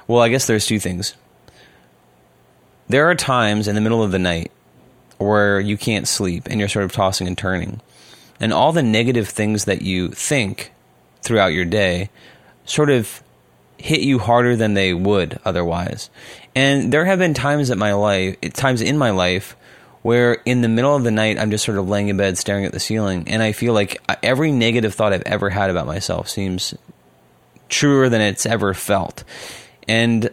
well, 0.07 0.21
I 0.21 0.29
guess 0.29 0.47
there's 0.47 0.65
two 0.65 0.79
things. 0.79 1.15
There 2.87 3.09
are 3.09 3.15
times 3.15 3.67
in 3.67 3.75
the 3.75 3.81
middle 3.81 4.03
of 4.03 4.11
the 4.11 4.19
night 4.19 4.51
where 5.17 5.59
you 5.59 5.77
can't 5.77 6.07
sleep 6.07 6.47
and 6.49 6.59
you're 6.59 6.69
sort 6.69 6.85
of 6.85 6.91
tossing 6.91 7.27
and 7.27 7.37
turning, 7.37 7.81
and 8.39 8.51
all 8.51 8.71
the 8.73 8.83
negative 8.83 9.29
things 9.29 9.65
that 9.65 9.81
you 9.81 10.09
think 10.09 10.73
throughout 11.21 11.53
your 11.53 11.65
day 11.65 12.09
sort 12.65 12.89
of 12.89 13.23
hit 13.79 14.01
you 14.01 14.19
harder 14.19 14.55
than 14.55 14.73
they 14.73 14.93
would 14.93 15.39
otherwise. 15.45 16.09
And 16.53 16.91
there 16.91 17.05
have 17.05 17.19
been 17.19 17.33
times 17.33 17.69
in 17.69 17.79
my 17.79 17.93
life, 17.93 18.39
times 18.53 18.81
in 18.81 18.97
my 18.97 19.11
life 19.11 19.55
where 20.01 20.33
in 20.45 20.61
the 20.61 20.69
middle 20.69 20.95
of 20.95 21.03
the 21.03 21.11
night 21.11 21.37
I'm 21.37 21.51
just 21.51 21.65
sort 21.65 21.77
of 21.77 21.89
laying 21.89 22.09
in 22.09 22.17
bed 22.17 22.37
staring 22.37 22.65
at 22.65 22.71
the 22.71 22.79
ceiling 22.79 23.27
and 23.27 23.43
I 23.43 23.51
feel 23.51 23.73
like 23.73 24.01
every 24.23 24.51
negative 24.51 24.93
thought 24.93 25.13
I've 25.13 25.23
ever 25.25 25.49
had 25.49 25.69
about 25.69 25.87
myself 25.87 26.29
seems 26.29 26.73
truer 27.67 28.09
than 28.09 28.21
it's 28.21 28.45
ever 28.45 28.73
felt. 28.73 29.23
And 29.87 30.29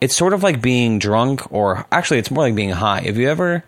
it's 0.00 0.16
sort 0.16 0.32
of 0.32 0.42
like 0.42 0.60
being 0.60 0.98
drunk 0.98 1.50
or 1.52 1.86
actually 1.90 2.18
it's 2.18 2.30
more 2.30 2.44
like 2.44 2.54
being 2.54 2.70
high. 2.70 3.00
Have 3.00 3.16
you 3.16 3.28
ever 3.28 3.64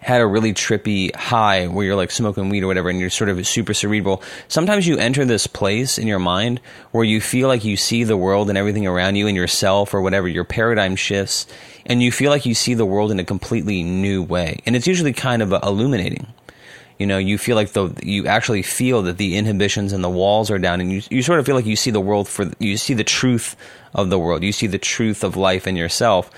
had 0.00 0.20
a 0.20 0.26
really 0.26 0.54
trippy 0.54 1.14
high 1.14 1.66
where 1.66 1.84
you're 1.84 1.96
like 1.96 2.10
smoking 2.10 2.48
weed 2.48 2.62
or 2.62 2.66
whatever 2.66 2.88
and 2.88 2.98
you're 2.98 3.10
sort 3.10 3.28
of 3.28 3.46
super 3.46 3.74
cerebral, 3.74 4.22
sometimes 4.48 4.86
you 4.86 4.96
enter 4.96 5.24
this 5.24 5.46
place 5.46 5.98
in 5.98 6.06
your 6.06 6.18
mind 6.18 6.60
where 6.90 7.04
you 7.04 7.20
feel 7.20 7.48
like 7.48 7.64
you 7.64 7.76
see 7.76 8.02
the 8.02 8.16
world 8.16 8.48
and 8.48 8.56
everything 8.56 8.86
around 8.86 9.16
you 9.16 9.26
and 9.26 9.36
yourself 9.36 9.92
or 9.92 10.00
whatever, 10.00 10.26
your 10.26 10.44
paradigm 10.44 10.96
shifts 10.96 11.46
and 11.84 12.02
you 12.02 12.10
feel 12.10 12.30
like 12.30 12.46
you 12.46 12.54
see 12.54 12.74
the 12.74 12.86
world 12.86 13.10
in 13.10 13.20
a 13.20 13.24
completely 13.24 13.82
new 13.82 14.22
way. 14.22 14.60
And 14.64 14.74
it's 14.74 14.86
usually 14.86 15.12
kind 15.12 15.42
of 15.42 15.52
uh, 15.52 15.60
illuminating. 15.62 16.26
You 16.98 17.06
know, 17.06 17.18
you 17.18 17.38
feel 17.38 17.56
like 17.56 17.72
the 17.72 17.94
you 18.02 18.26
actually 18.26 18.60
feel 18.60 19.02
that 19.02 19.16
the 19.16 19.36
inhibitions 19.36 19.94
and 19.94 20.04
the 20.04 20.10
walls 20.10 20.50
are 20.50 20.58
down, 20.58 20.82
and 20.82 20.92
you 20.92 21.00
you 21.10 21.22
sort 21.22 21.38
of 21.38 21.46
feel 21.46 21.54
like 21.54 21.64
you 21.64 21.74
see 21.74 21.90
the 21.90 21.98
world 21.98 22.28
for 22.28 22.50
you 22.58 22.76
see 22.76 22.92
the 22.92 23.04
truth 23.04 23.56
of 23.94 24.10
the 24.10 24.18
world, 24.18 24.42
you 24.42 24.52
see 24.52 24.66
the 24.66 24.78
truth 24.78 25.24
of 25.24 25.34
life 25.34 25.66
and 25.66 25.78
yourself, 25.78 26.30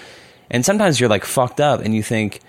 and 0.51 0.65
sometimes 0.65 1.01
you're 1.01 1.09
like 1.09 1.25
fucked 1.25 1.61
up, 1.61 1.81
and 1.81 1.97
you 1.97 2.03
think, 2.05 2.41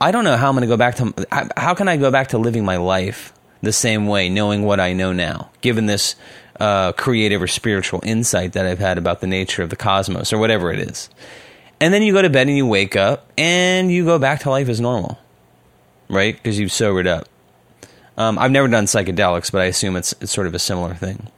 I 0.00 0.10
don't 0.10 0.24
know 0.24 0.36
how 0.36 0.48
I'm 0.48 0.54
going 0.54 0.62
to 0.62 0.66
go 0.68 0.76
back 0.76 0.96
to. 0.96 1.50
How 1.56 1.74
can 1.74 1.88
I 1.88 1.96
go 1.96 2.10
back 2.10 2.28
to 2.28 2.38
living 2.38 2.64
my 2.64 2.76
life 2.76 3.32
the 3.62 3.72
same 3.72 4.06
way, 4.06 4.28
knowing 4.28 4.62
what 4.62 4.78
I 4.80 4.92
know 4.92 5.12
now, 5.12 5.50
given 5.62 5.86
this 5.86 6.16
uh, 6.60 6.92
creative 6.92 7.40
or 7.40 7.46
spiritual 7.46 8.00
insight 8.04 8.52
that 8.52 8.66
I've 8.66 8.78
had 8.78 8.98
about 8.98 9.20
the 9.20 9.26
nature 9.26 9.62
of 9.62 9.70
the 9.70 9.76
cosmos 9.76 10.32
or 10.32 10.38
whatever 10.38 10.70
it 10.70 10.80
is? 10.80 11.08
And 11.80 11.92
then 11.92 12.02
you 12.02 12.12
go 12.12 12.22
to 12.22 12.30
bed 12.30 12.48
and 12.48 12.56
you 12.56 12.66
wake 12.66 12.96
up 12.96 13.30
and 13.36 13.90
you 13.90 14.04
go 14.04 14.18
back 14.18 14.40
to 14.40 14.50
life 14.50 14.68
as 14.68 14.80
normal, 14.80 15.18
right? 16.08 16.34
Because 16.34 16.58
you've 16.58 16.72
sobered 16.72 17.06
up. 17.06 17.28
Um, 18.18 18.38
I've 18.38 18.50
never 18.50 18.68
done 18.68 18.84
psychedelics, 18.86 19.52
but 19.52 19.60
I 19.60 19.66
assume 19.66 19.96
it's 19.96 20.14
it's 20.20 20.32
sort 20.32 20.46
of 20.46 20.54
a 20.54 20.58
similar 20.58 20.94
thing. 20.94 21.28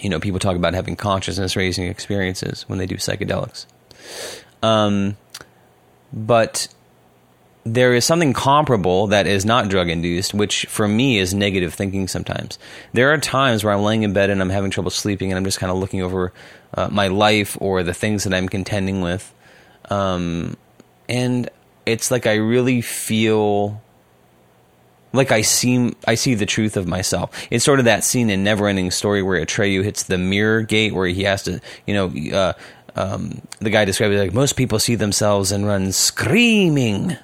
You 0.00 0.10
know, 0.10 0.20
people 0.20 0.40
talk 0.40 0.56
about 0.56 0.74
having 0.74 0.96
consciousness 0.96 1.54
raising 1.54 1.86
experiences 1.86 2.64
when 2.68 2.78
they 2.78 2.86
do 2.86 2.96
psychedelics. 2.96 3.66
Um, 4.62 5.16
but 6.12 6.68
there 7.64 7.94
is 7.94 8.04
something 8.04 8.32
comparable 8.32 9.06
that 9.08 9.26
is 9.26 9.44
not 9.44 9.68
drug 9.68 9.88
induced, 9.88 10.34
which 10.34 10.66
for 10.66 10.88
me 10.88 11.18
is 11.18 11.32
negative 11.32 11.72
thinking 11.72 12.08
sometimes. 12.08 12.58
There 12.92 13.12
are 13.12 13.18
times 13.18 13.62
where 13.62 13.72
I'm 13.72 13.82
laying 13.82 14.02
in 14.02 14.12
bed 14.12 14.30
and 14.30 14.40
I'm 14.40 14.50
having 14.50 14.70
trouble 14.70 14.90
sleeping 14.90 15.30
and 15.30 15.38
I'm 15.38 15.44
just 15.44 15.60
kind 15.60 15.70
of 15.70 15.78
looking 15.78 16.02
over 16.02 16.32
uh, 16.74 16.88
my 16.90 17.08
life 17.08 17.56
or 17.60 17.82
the 17.82 17.94
things 17.94 18.24
that 18.24 18.34
I'm 18.34 18.48
contending 18.48 19.00
with. 19.00 19.32
Um, 19.90 20.56
and 21.08 21.48
it's 21.86 22.10
like 22.10 22.26
I 22.26 22.34
really 22.34 22.80
feel 22.80 23.80
like 25.12 25.30
I 25.30 25.42
see 25.42 25.94
I 26.06 26.14
see 26.14 26.34
the 26.34 26.46
truth 26.46 26.76
of 26.76 26.88
myself. 26.88 27.46
It's 27.50 27.64
sort 27.64 27.78
of 27.78 27.84
that 27.84 28.02
scene 28.02 28.30
in 28.30 28.44
Neverending 28.44 28.92
Story 28.92 29.22
where 29.22 29.44
Atreyu 29.44 29.84
hits 29.84 30.04
the 30.04 30.18
mirror 30.18 30.62
gate 30.62 30.94
where 30.94 31.06
he 31.06 31.24
has 31.24 31.42
to, 31.44 31.60
you 31.86 31.94
know, 31.94 32.36
uh, 32.36 32.52
um, 32.96 33.40
the 33.60 33.70
guy 33.70 33.84
describes 33.84 34.14
it 34.14 34.18
like 34.18 34.34
most 34.34 34.56
people 34.56 34.78
see 34.78 34.94
themselves 34.96 35.52
and 35.52 35.66
run 35.66 35.92
screaming 35.92 37.16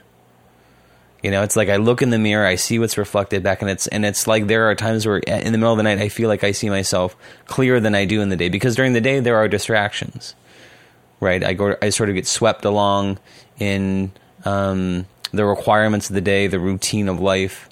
you 1.22 1.32
know, 1.32 1.42
it's 1.42 1.56
like 1.56 1.68
I 1.68 1.76
look 1.76 2.00
in 2.00 2.10
the 2.10 2.18
mirror, 2.18 2.46
I 2.46 2.54
see 2.54 2.78
what's 2.78 2.96
reflected 2.96 3.42
back, 3.42 3.60
and 3.60 3.70
it's 3.70 3.87
and 3.88 4.04
it's 4.04 4.26
like 4.26 4.46
there 4.46 4.70
are 4.70 4.75
times 4.75 5.04
where 5.06 5.18
in 5.18 5.52
the 5.52 5.58
middle 5.58 5.72
of 5.72 5.76
the 5.76 5.82
night 5.82 5.98
I 5.98 6.08
feel 6.08 6.28
like 6.28 6.44
I 6.44 6.52
see 6.52 6.70
myself 6.70 7.16
clearer 7.46 7.80
than 7.80 7.94
I 7.94 8.04
do 8.04 8.20
in 8.20 8.28
the 8.28 8.37
day 8.37 8.48
because 8.48 8.76
during 8.76 8.92
the 8.92 9.00
day 9.00 9.18
there 9.18 9.37
are 9.37 9.48
distractions, 9.48 10.37
right? 11.18 11.42
I 11.42 11.54
go, 11.54 11.76
I 11.82 11.90
sort 11.90 12.08
of 12.08 12.14
get 12.14 12.26
swept 12.26 12.64
along 12.64 13.18
in 13.58 14.12
um, 14.44 15.06
the 15.32 15.44
requirements 15.44 16.08
of 16.08 16.14
the 16.14 16.20
day, 16.20 16.46
the 16.46 16.60
routine 16.60 17.08
of 17.08 17.18
life. 17.18 17.68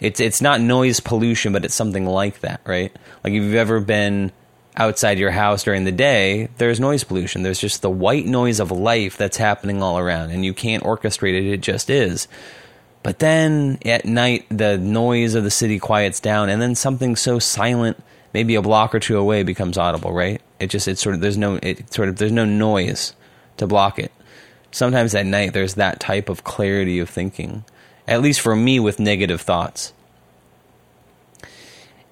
It's 0.00 0.18
it's 0.18 0.42
not 0.42 0.60
noise 0.60 0.98
pollution, 0.98 1.52
but 1.52 1.64
it's 1.64 1.76
something 1.76 2.06
like 2.06 2.40
that, 2.40 2.60
right? 2.66 2.94
Like 3.22 3.32
if 3.34 3.42
you've 3.42 3.54
ever 3.54 3.78
been 3.78 4.32
outside 4.76 5.18
your 5.18 5.30
house 5.30 5.62
during 5.62 5.84
the 5.84 5.92
day, 5.92 6.48
there's 6.58 6.80
noise 6.80 7.04
pollution. 7.04 7.42
There's 7.42 7.60
just 7.60 7.82
the 7.82 7.90
white 7.90 8.26
noise 8.26 8.60
of 8.60 8.70
life 8.70 9.16
that's 9.16 9.36
happening 9.36 9.82
all 9.82 9.98
around, 9.98 10.30
and 10.30 10.44
you 10.44 10.52
can't 10.54 10.84
orchestrate 10.84 11.38
it, 11.38 11.46
it 11.46 11.60
just 11.60 11.90
is. 11.90 12.28
But 13.02 13.18
then 13.18 13.78
at 13.84 14.04
night, 14.04 14.46
the 14.48 14.78
noise 14.78 15.34
of 15.34 15.44
the 15.44 15.50
city 15.50 15.78
quiets 15.78 16.20
down, 16.20 16.48
and 16.48 16.60
then 16.60 16.74
something 16.74 17.16
so 17.16 17.38
silent, 17.38 18.02
maybe 18.32 18.54
a 18.54 18.62
block 18.62 18.94
or 18.94 19.00
two 19.00 19.18
away, 19.18 19.42
becomes 19.42 19.78
audible, 19.78 20.12
right? 20.12 20.40
It 20.58 20.68
just, 20.68 20.88
it's 20.88 21.02
sort 21.02 21.14
of, 21.14 21.20
there's 21.20 21.38
no, 21.38 21.56
it 21.62 21.92
sort 21.92 22.08
of, 22.08 22.16
there's 22.16 22.32
no 22.32 22.44
noise. 22.44 23.14
to 23.56 23.66
block 23.66 23.98
it. 23.98 24.12
Sometimes 24.70 25.14
at 25.14 25.26
night, 25.26 25.52
there's 25.52 25.74
that 25.74 26.00
type 26.00 26.28
of 26.28 26.44
clarity 26.44 26.98
of 26.98 27.08
thinking, 27.08 27.64
at 28.08 28.20
least 28.20 28.40
for 28.40 28.56
me 28.56 28.80
with 28.80 28.98
negative 28.98 29.40
thoughts. 29.40 29.92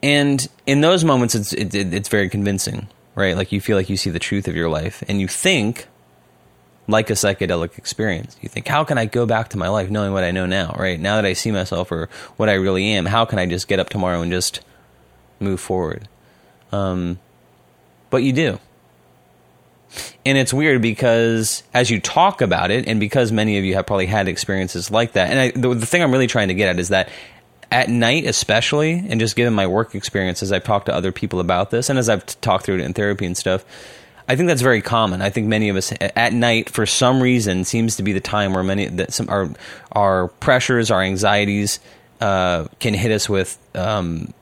And 0.02 0.46
in 0.66 0.80
those 0.80 1.04
moments, 1.04 1.34
it's 1.34 1.52
it, 1.52 1.74
it's 1.74 2.08
very 2.08 2.28
convincing, 2.28 2.88
right? 3.14 3.36
Like 3.36 3.52
you 3.52 3.60
feel 3.60 3.76
like 3.76 3.88
you 3.88 3.96
see 3.96 4.10
the 4.10 4.18
truth 4.18 4.48
of 4.48 4.56
your 4.56 4.68
life, 4.68 5.02
and 5.08 5.20
you 5.20 5.28
think 5.28 5.86
like 6.88 7.10
a 7.10 7.14
psychedelic 7.14 7.78
experience. 7.78 8.36
You 8.40 8.48
think, 8.48 8.66
how 8.66 8.84
can 8.84 8.98
I 8.98 9.06
go 9.06 9.26
back 9.26 9.50
to 9.50 9.58
my 9.58 9.68
life 9.68 9.90
knowing 9.90 10.12
what 10.12 10.24
I 10.24 10.30
know 10.30 10.46
now, 10.46 10.74
right? 10.78 10.98
Now 10.98 11.16
that 11.16 11.24
I 11.24 11.32
see 11.32 11.50
myself 11.50 11.92
or 11.92 12.08
what 12.36 12.48
I 12.48 12.54
really 12.54 12.86
am, 12.92 13.06
how 13.06 13.24
can 13.24 13.38
I 13.38 13.46
just 13.46 13.68
get 13.68 13.78
up 13.78 13.88
tomorrow 13.88 14.20
and 14.20 14.32
just 14.32 14.60
move 15.38 15.60
forward? 15.60 16.08
Um, 16.72 17.18
but 18.10 18.22
you 18.22 18.32
do. 18.32 18.58
And 20.24 20.38
it's 20.38 20.52
weird 20.52 20.80
because 20.80 21.62
as 21.74 21.90
you 21.90 22.00
talk 22.00 22.40
about 22.40 22.70
it, 22.70 22.88
and 22.88 22.98
because 22.98 23.30
many 23.30 23.58
of 23.58 23.64
you 23.64 23.74
have 23.74 23.86
probably 23.86 24.06
had 24.06 24.26
experiences 24.26 24.90
like 24.90 25.12
that, 25.12 25.30
and 25.30 25.38
I, 25.38 25.50
the, 25.50 25.74
the 25.74 25.86
thing 25.86 26.02
I'm 26.02 26.12
really 26.12 26.26
trying 26.26 26.48
to 26.48 26.54
get 26.54 26.68
at 26.68 26.78
is 26.78 26.88
that 26.88 27.10
at 27.72 27.88
night, 27.88 28.26
especially, 28.26 28.92
and 29.08 29.18
just 29.18 29.34
given 29.34 29.54
my 29.54 29.66
work 29.66 29.94
experience 29.94 30.42
as 30.42 30.52
I've 30.52 30.62
talked 30.62 30.86
to 30.86 30.94
other 30.94 31.10
people 31.10 31.40
about 31.40 31.70
this, 31.70 31.88
and 31.88 31.98
as 31.98 32.08
I've 32.08 32.24
talked 32.42 32.66
through 32.66 32.76
it 32.76 32.80
in 32.82 32.92
therapy 32.92 33.24
and 33.24 33.36
stuff, 33.36 33.64
I 34.28 34.36
think 34.36 34.48
that's 34.48 34.62
very 34.62 34.82
common. 34.82 35.22
I 35.22 35.30
think 35.30 35.48
many 35.48 35.70
of 35.70 35.76
us 35.76 35.92
at 36.00 36.32
night, 36.32 36.68
for 36.68 36.86
some 36.86 37.22
reason, 37.22 37.64
seems 37.64 37.96
to 37.96 38.02
be 38.02 38.12
the 38.12 38.20
time 38.20 38.52
where 38.52 38.62
many 38.62 38.86
that 38.86 39.12
some 39.12 39.28
our 39.28 39.48
our 39.90 40.28
pressures, 40.28 40.90
our 40.90 41.02
anxieties, 41.02 41.80
uh, 42.20 42.66
can 42.78 42.94
hit 42.94 43.10
us 43.10 43.28
with, 43.28 43.58
um, 43.74 44.32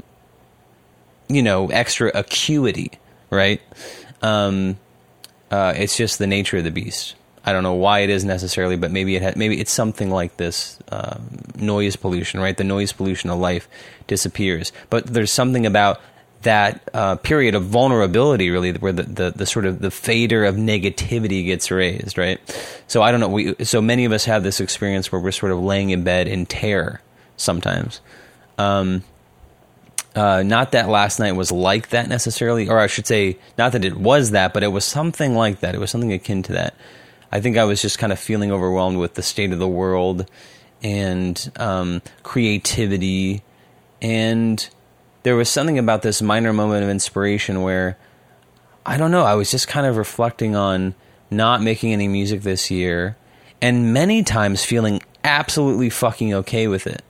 you 1.29 1.43
know, 1.43 1.69
extra 1.71 2.11
acuity. 2.15 2.91
Right? 3.31 3.63
Um, 4.23 4.77
uh, 5.51 5.73
it's 5.77 5.97
just 5.97 6.19
the 6.19 6.27
nature 6.27 6.59
of 6.59 6.65
the 6.65 6.71
beast. 6.71 7.15
I 7.45 7.53
don't 7.53 7.63
know 7.63 7.75
why 7.75 8.01
it 8.01 8.11
is 8.11 8.25
necessarily, 8.25 8.77
but 8.77 8.91
maybe 8.91 9.17
it 9.17 9.23
ha- 9.23 9.33
maybe 9.37 9.61
it's 9.61 9.73
something 9.73 10.11
like 10.11 10.37
this 10.37 10.79
um, 10.91 11.39
noise 11.57 11.97
pollution, 11.97 12.41
right? 12.41 12.57
The 12.57 12.65
noise 12.65 12.93
pollution 12.93 13.31
of 13.31 13.39
life 13.39 13.69
disappears, 14.07 14.73
but 14.91 15.07
there's 15.07 15.33
something 15.33 15.65
about 15.65 16.01
that 16.43 16.89
uh, 16.95 17.17
period 17.17 17.55
of 17.55 17.65
vulnerability, 17.65 18.51
really, 18.51 18.73
where 18.73 18.93
the, 18.93 19.03
the, 19.03 19.31
the, 19.31 19.47
sort 19.47 19.67
of 19.67 19.81
the 19.81 19.91
fader 19.91 20.45
of 20.45 20.57
negativity 20.57 21.45
gets 21.45 21.71
raised, 21.71 22.17
right? 22.17 22.41
So 22.87 23.03
I 23.03 23.11
don't 23.11 23.21
know. 23.21 23.29
We 23.29 23.65
so 23.65 23.81
many 23.81 24.05
of 24.05 24.13
us 24.13 24.25
have 24.25 24.43
this 24.43 24.61
experience 24.61 25.13
where 25.13 25.21
we're 25.21 25.33
sort 25.33 25.53
of 25.53 25.61
laying 25.61 25.91
in 25.91 26.03
bed 26.03 26.29
in 26.29 26.47
terror 26.47 27.01
sometimes. 27.37 28.01
Um, 28.59 29.03
uh, 30.15 30.43
not 30.43 30.73
that 30.73 30.89
last 30.89 31.21
night 31.21 31.33
was 31.33 31.53
like 31.53 31.91
that 31.91 32.09
necessarily, 32.09 32.69
or 32.69 32.79
I 32.79 32.87
should 32.87 33.07
say, 33.07 33.39
not 33.57 33.73
that 33.73 33.85
it 33.85 33.97
was 33.97 34.33
that, 34.33 34.53
but 34.53 34.63
it 34.63 34.69
was 34.69 34.85
something 34.85 35.35
like 35.35 35.61
that. 35.61 35.75
It 35.75 35.79
was 35.79 35.91
something 35.91 36.13
akin 36.13 36.43
to 36.45 36.53
that. 36.55 36.75
I 37.33 37.41
think 37.41 37.57
I 37.57 37.65
was 37.65 37.81
just 37.81 37.99
kind 37.99 38.13
of 38.13 38.19
feeling 38.19 38.51
overwhelmed 38.53 38.99
with 38.99 39.15
the 39.15 39.23
state 39.23 39.53
of 39.53 39.59
the 39.59 39.69
world 39.69 40.29
and 40.83 41.53
um, 41.57 42.03
creativity 42.23 43.43
and 44.03 44.69
there 45.23 45.37
was 45.37 45.49
something 45.49 45.79
about 45.79 46.03
this 46.03 46.23
minor 46.23 46.53
moment 46.53 46.83
of 46.83 46.89
inspiration 46.89 47.63
where 47.63 47.99
I 48.87 48.97
don't 48.97 49.11
know, 49.11 49.25
I 49.25 49.35
was 49.35 49.51
just 49.51 49.69
kind 49.69 49.87
of 49.87 49.97
reflecting 49.97 50.57
on 50.57 50.95
not 51.31 51.63
making 51.63 51.93
any 51.93 52.09
music 52.09 52.43
this 52.43 52.71
year 52.71 53.17
and 53.61 53.93
many 53.93 54.23
times 54.23 54.65
feeling 54.65 55.03
absolutely 55.23 55.91
fucking 55.91 56.33
okay 56.33 56.67
with 56.67 56.87
it. 56.87 57.03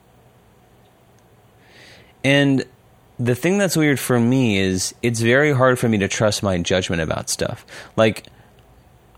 And 2.24 2.64
the 3.18 3.34
thing 3.34 3.58
that's 3.58 3.76
weird 3.76 4.00
for 4.00 4.18
me 4.18 4.58
is 4.58 4.94
it's 5.02 5.20
very 5.20 5.52
hard 5.52 5.78
for 5.78 5.88
me 5.88 5.98
to 5.98 6.08
trust 6.08 6.42
my 6.42 6.58
judgment 6.58 7.02
about 7.02 7.30
stuff. 7.30 7.64
Like, 7.96 8.26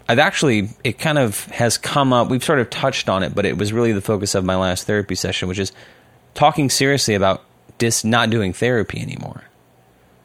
I've 0.08 0.18
actually, 0.18 0.68
it 0.84 0.98
kind 0.98 1.18
of 1.18 1.46
has 1.46 1.78
come 1.78 2.12
up, 2.12 2.28
we've 2.28 2.44
sort 2.44 2.58
of 2.58 2.70
touched 2.70 3.08
on 3.08 3.22
it, 3.22 3.34
but 3.34 3.46
it 3.46 3.56
was 3.56 3.72
really 3.72 3.92
the 3.92 4.00
focus 4.00 4.34
of 4.34 4.44
my 4.44 4.56
last 4.56 4.86
therapy 4.86 5.14
session, 5.14 5.48
which 5.48 5.58
is 5.58 5.72
talking 6.34 6.70
seriously 6.70 7.14
about 7.14 7.42
just 7.78 8.04
not 8.04 8.30
doing 8.30 8.52
therapy 8.52 9.00
anymore, 9.00 9.44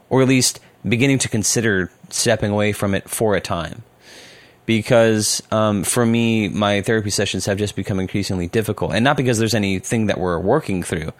or 0.10 0.22
at 0.22 0.28
least 0.28 0.60
beginning 0.88 1.20
to 1.20 1.30
consider 1.30 1.92
stepping 2.10 2.52
away 2.52 2.72
from 2.72 2.94
it 2.94 3.10
for 3.10 3.36
a 3.36 3.42
time. 3.42 3.84
Because 4.66 5.42
um, 5.52 5.84
for 5.84 6.06
me, 6.06 6.50
my 6.50 6.82
therapy 6.82 7.10
sessions 7.10 7.46
have 7.46 7.58
just 7.58 7.76
become 7.76 8.00
increasingly 8.00 8.48
difficult, 8.48 8.94
and 8.94 9.04
not 9.04 9.16
because 9.16 9.38
there's 9.38 9.56
anything 9.56 10.08
that 10.08 10.20
we're 10.20 10.40
working 10.40 10.84
through. 10.84 11.14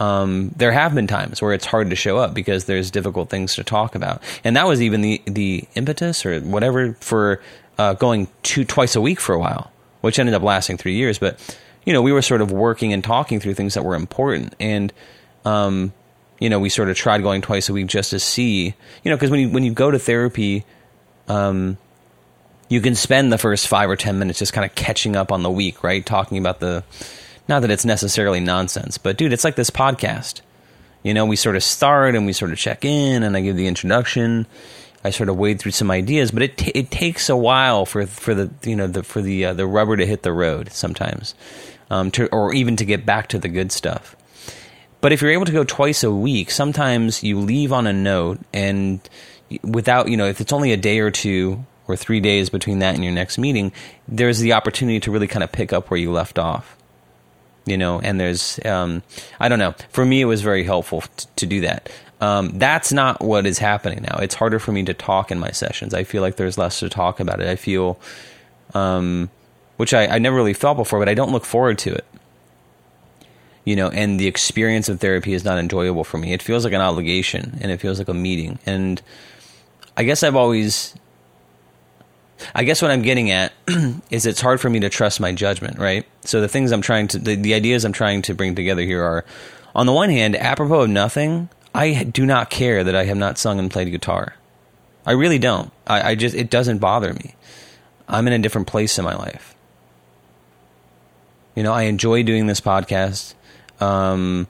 Um, 0.00 0.52
there 0.56 0.72
have 0.72 0.94
been 0.94 1.06
times 1.06 1.42
where 1.42 1.52
it's 1.52 1.66
hard 1.66 1.90
to 1.90 1.96
show 1.96 2.18
up 2.18 2.32
because 2.32 2.64
there's 2.64 2.90
difficult 2.90 3.28
things 3.28 3.56
to 3.56 3.64
talk 3.64 3.94
about, 3.94 4.22
and 4.42 4.56
that 4.56 4.66
was 4.66 4.80
even 4.80 5.02
the 5.02 5.20
the 5.26 5.64
impetus 5.74 6.24
or 6.24 6.40
whatever 6.40 6.94
for 7.00 7.42
uh, 7.78 7.94
going 7.94 8.28
two 8.42 8.64
twice 8.64 8.96
a 8.96 9.00
week 9.00 9.20
for 9.20 9.34
a 9.34 9.38
while, 9.38 9.70
which 10.00 10.18
ended 10.18 10.34
up 10.34 10.42
lasting 10.42 10.76
three 10.76 10.94
years. 10.94 11.18
But 11.18 11.38
you 11.84 11.92
know, 11.92 12.02
we 12.02 12.12
were 12.12 12.22
sort 12.22 12.40
of 12.40 12.50
working 12.50 12.92
and 12.92 13.02
talking 13.02 13.40
through 13.40 13.54
things 13.54 13.74
that 13.74 13.84
were 13.84 13.94
important, 13.94 14.54
and 14.60 14.92
um, 15.44 15.92
you 16.38 16.50
know, 16.50 16.60
we 16.60 16.68
sort 16.68 16.88
of 16.88 16.96
tried 16.96 17.22
going 17.22 17.42
twice 17.42 17.68
a 17.68 17.72
week 17.72 17.86
just 17.86 18.10
to 18.10 18.18
see, 18.18 18.74
you 19.02 19.10
know, 19.10 19.16
because 19.16 19.30
when 19.30 19.40
you 19.40 19.48
when 19.50 19.64
you 19.64 19.72
go 19.72 19.90
to 19.90 19.98
therapy, 19.98 20.64
um, 21.28 21.78
you 22.68 22.80
can 22.80 22.94
spend 22.94 23.32
the 23.32 23.38
first 23.38 23.66
five 23.66 23.90
or 23.90 23.96
ten 23.96 24.18
minutes 24.18 24.38
just 24.38 24.52
kind 24.52 24.64
of 24.64 24.74
catching 24.74 25.16
up 25.16 25.32
on 25.32 25.42
the 25.42 25.50
week, 25.50 25.82
right? 25.82 26.04
Talking 26.04 26.38
about 26.38 26.60
the, 26.60 26.84
not 27.48 27.60
that 27.60 27.70
it's 27.70 27.84
necessarily 27.84 28.40
nonsense, 28.40 28.98
but 28.98 29.16
dude, 29.16 29.32
it's 29.32 29.44
like 29.44 29.56
this 29.56 29.70
podcast. 29.70 30.42
You 31.02 31.14
know, 31.14 31.24
we 31.26 31.36
sort 31.36 31.56
of 31.56 31.62
start 31.62 32.14
and 32.14 32.26
we 32.26 32.32
sort 32.32 32.52
of 32.52 32.58
check 32.58 32.84
in, 32.84 33.22
and 33.22 33.36
I 33.36 33.40
give 33.40 33.56
the 33.56 33.66
introduction. 33.66 34.46
I 35.04 35.10
sort 35.10 35.28
of 35.28 35.36
wade 35.36 35.60
through 35.60 35.72
some 35.72 35.90
ideas, 35.90 36.30
but 36.30 36.42
it 36.42 36.56
t- 36.56 36.72
it 36.74 36.90
takes 36.90 37.28
a 37.28 37.36
while 37.36 37.86
for 37.86 38.06
for 38.06 38.34
the 38.34 38.50
you 38.64 38.76
know 38.76 38.86
the 38.86 39.02
for 39.02 39.22
the 39.22 39.46
uh, 39.46 39.54
the 39.54 39.66
rubber 39.66 39.96
to 39.96 40.06
hit 40.06 40.22
the 40.22 40.32
road 40.32 40.72
sometimes, 40.72 41.34
um, 41.90 42.10
to 42.12 42.26
or 42.28 42.52
even 42.52 42.76
to 42.76 42.84
get 42.84 43.06
back 43.06 43.28
to 43.28 43.38
the 43.38 43.48
good 43.48 43.70
stuff. 43.72 44.16
But 45.00 45.12
if 45.12 45.22
you're 45.22 45.30
able 45.30 45.46
to 45.46 45.52
go 45.52 45.64
twice 45.64 46.02
a 46.02 46.10
week, 46.10 46.50
sometimes 46.50 47.22
you 47.22 47.38
leave 47.38 47.72
on 47.72 47.86
a 47.86 47.92
note 47.92 48.40
and 48.52 49.00
without, 49.62 50.08
you 50.08 50.16
know, 50.16 50.26
if 50.26 50.40
it's 50.40 50.52
only 50.52 50.72
a 50.72 50.76
day 50.76 50.98
or 50.98 51.10
two 51.10 51.64
or 51.86 51.96
three 51.96 52.20
days 52.20 52.50
between 52.50 52.80
that 52.80 52.94
and 52.94 53.04
your 53.04 53.12
next 53.12 53.38
meeting, 53.38 53.72
there's 54.06 54.40
the 54.40 54.52
opportunity 54.52 55.00
to 55.00 55.10
really 55.10 55.28
kind 55.28 55.44
of 55.44 55.52
pick 55.52 55.72
up 55.72 55.90
where 55.90 55.98
you 55.98 56.10
left 56.12 56.38
off. 56.38 56.76
You 57.64 57.76
know, 57.76 58.00
and 58.00 58.18
there's, 58.18 58.58
um, 58.64 59.02
I 59.38 59.48
don't 59.48 59.58
know. 59.58 59.74
For 59.90 60.04
me, 60.04 60.22
it 60.22 60.24
was 60.24 60.40
very 60.40 60.64
helpful 60.64 61.02
t- 61.02 61.26
to 61.36 61.46
do 61.46 61.60
that. 61.60 61.90
Um, 62.20 62.58
that's 62.58 62.92
not 62.92 63.22
what 63.22 63.46
is 63.46 63.58
happening 63.58 64.02
now. 64.02 64.18
It's 64.18 64.34
harder 64.34 64.58
for 64.58 64.72
me 64.72 64.82
to 64.84 64.94
talk 64.94 65.30
in 65.30 65.38
my 65.38 65.52
sessions. 65.52 65.94
I 65.94 66.04
feel 66.04 66.20
like 66.20 66.36
there's 66.36 66.58
less 66.58 66.80
to 66.80 66.88
talk 66.88 67.20
about 67.20 67.40
it. 67.40 67.48
I 67.48 67.56
feel, 67.56 68.00
um, 68.74 69.30
which 69.76 69.94
I, 69.94 70.06
I 70.06 70.18
never 70.18 70.36
really 70.36 70.54
felt 70.54 70.76
before, 70.76 70.98
but 70.98 71.08
I 71.08 71.14
don't 71.14 71.30
look 71.30 71.44
forward 71.44 71.78
to 71.78 71.94
it 71.94 72.04
you 73.68 73.76
know, 73.76 73.90
and 73.90 74.18
the 74.18 74.26
experience 74.26 74.88
of 74.88 74.98
therapy 74.98 75.34
is 75.34 75.44
not 75.44 75.58
enjoyable 75.58 76.02
for 76.02 76.16
me. 76.16 76.32
It 76.32 76.40
feels 76.40 76.64
like 76.64 76.72
an 76.72 76.80
obligation 76.80 77.58
and 77.60 77.70
it 77.70 77.82
feels 77.82 77.98
like 77.98 78.08
a 78.08 78.14
meeting. 78.14 78.58
And 78.64 79.02
I 79.94 80.04
guess 80.04 80.22
I've 80.22 80.36
always, 80.36 80.94
I 82.54 82.64
guess 82.64 82.80
what 82.80 82.90
I'm 82.90 83.02
getting 83.02 83.30
at 83.30 83.52
is 84.10 84.24
it's 84.24 84.40
hard 84.40 84.62
for 84.62 84.70
me 84.70 84.80
to 84.80 84.88
trust 84.88 85.20
my 85.20 85.32
judgment, 85.32 85.78
right? 85.78 86.06
So 86.22 86.40
the 86.40 86.48
things 86.48 86.72
I'm 86.72 86.80
trying 86.80 87.08
to, 87.08 87.18
the, 87.18 87.34
the 87.34 87.52
ideas 87.52 87.84
I'm 87.84 87.92
trying 87.92 88.22
to 88.22 88.34
bring 88.34 88.54
together 88.54 88.80
here 88.80 89.02
are, 89.02 89.26
on 89.74 89.84
the 89.84 89.92
one 89.92 90.08
hand, 90.08 90.34
apropos 90.34 90.84
of 90.84 90.88
nothing, 90.88 91.50
I 91.74 92.04
do 92.04 92.26
not 92.26 92.50
care 92.50 92.82
that 92.84 92.94
I 92.94 93.04
have 93.04 93.16
not 93.16 93.38
sung 93.38 93.58
and 93.58 93.70
played 93.70 93.90
guitar. 93.90 94.34
I 95.06 95.12
really 95.12 95.38
don't. 95.38 95.72
I, 95.86 96.10
I 96.10 96.14
just, 96.14 96.34
it 96.34 96.50
doesn't 96.50 96.78
bother 96.78 97.14
me. 97.14 97.34
I'm 98.08 98.26
in 98.26 98.32
a 98.32 98.38
different 98.38 98.66
place 98.66 98.98
in 98.98 99.04
my 99.04 99.14
life. 99.14 99.54
You 101.54 101.62
know, 101.62 101.72
I 101.72 101.82
enjoy 101.82 102.22
doing 102.22 102.46
this 102.46 102.60
podcast 102.60 103.34
um, 103.80 104.48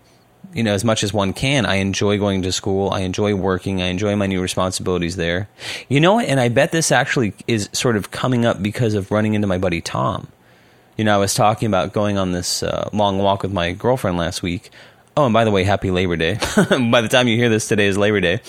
you 0.53 0.63
know, 0.63 0.73
as 0.73 0.85
much 0.85 1.03
as 1.03 1.13
one 1.13 1.33
can. 1.33 1.67
I 1.67 1.77
enjoy 1.77 2.19
going 2.19 2.43
to 2.43 2.53
school. 2.53 2.91
I 2.91 3.01
enjoy 3.01 3.35
working. 3.35 3.83
I 3.83 3.87
enjoy 3.87 4.17
my 4.17 4.27
new 4.27 4.41
responsibilities 4.41 5.17
there. 5.17 5.49
You 5.89 6.01
know, 6.01 6.19
and 6.19 6.41
I 6.41 6.49
bet 6.49 6.73
this 6.73 6.91
actually 6.91 7.35
is 7.47 7.69
sort 7.73 7.97
of 7.97 8.11
coming 8.11 8.47
up 8.47 8.63
because 8.63 8.95
of 8.95 9.11
running 9.11 9.35
into 9.35 9.47
my 9.47 9.59
buddy 9.59 9.81
Tom. 9.81 10.29
You 10.97 11.05
know, 11.05 11.15
I 11.15 11.19
was 11.19 11.35
talking 11.35 11.67
about 11.67 11.93
going 11.93 12.19
on 12.19 12.33
this 12.33 12.63
uh, 12.63 12.89
long 12.93 13.19
walk 13.19 13.43
with 13.43 13.53
my 13.53 13.73
girlfriend 13.73 14.17
last 14.17 14.43
week. 14.43 14.71
Oh, 15.19 15.25
and 15.25 15.35
by 15.35 15.43
the 15.43 15.51
way, 15.51 15.65
happy 15.65 15.91
Labor 15.91 16.15
Day. 16.15 16.35
by 16.91 17.01
the 17.01 17.09
time 17.11 17.27
you 17.27 17.37
hear 17.37 17.49
this, 17.49 17.67
today 17.67 17.89
is 17.89 17.99
Labor 17.99 18.21
Day. 18.21 18.41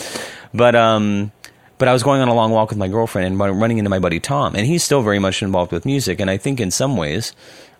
But 0.53 0.75
um, 0.75 1.31
but 1.79 1.87
I 1.87 1.93
was 1.93 2.03
going 2.03 2.21
on 2.21 2.27
a 2.27 2.35
long 2.35 2.51
walk 2.51 2.69
with 2.69 2.77
my 2.77 2.87
girlfriend 2.87 3.25
and 3.25 3.59
running 3.59 3.79
into 3.79 3.89
my 3.89 3.97
buddy 3.97 4.19
Tom, 4.19 4.53
and 4.55 4.67
he's 4.67 4.83
still 4.83 5.01
very 5.01 5.17
much 5.17 5.41
involved 5.41 5.71
with 5.71 5.83
music. 5.83 6.19
And 6.19 6.29
I 6.29 6.37
think 6.37 6.59
in 6.59 6.69
some 6.69 6.95
ways, 6.95 7.33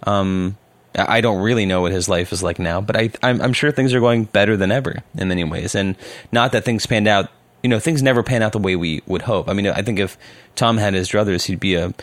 um, 0.08 0.58
I 0.96 1.22
don't 1.22 1.44
really 1.44 1.68
know 1.68 1.82
what 1.82 1.92
his 1.92 2.10
life 2.10 2.34
is 2.34 2.42
like 2.42 2.58
now, 2.58 2.82
but 2.82 2.98
I, 2.98 3.12
I'm, 3.22 3.40
I'm, 3.44 3.54
sure 3.54 3.72
things 3.72 3.94
are 3.94 4.00
going 4.00 4.24
better 4.24 4.58
than 4.58 4.72
ever 4.72 5.04
in 5.16 5.28
many 5.28 5.44
ways. 5.44 5.76
And 5.76 5.96
not 6.32 6.52
that 6.54 6.66
things 6.66 6.88
panned 6.88 7.08
out, 7.08 7.30
you 7.62 7.70
know, 7.70 7.80
things 7.80 8.02
never 8.02 8.24
pan 8.24 8.42
out 8.42 8.54
the 8.54 8.58
way 8.58 8.76
we 8.76 9.04
would 9.06 9.22
hope. 9.22 9.50
I 9.50 9.54
mean, 9.54 9.68
I 9.68 9.84
think 9.84 10.00
if 10.00 10.18
Tom 10.56 10.78
had 10.78 10.96
his 10.96 11.10
druthers, 11.10 11.46
he'd 11.46 11.60
be 11.60 11.76
a 11.76 11.94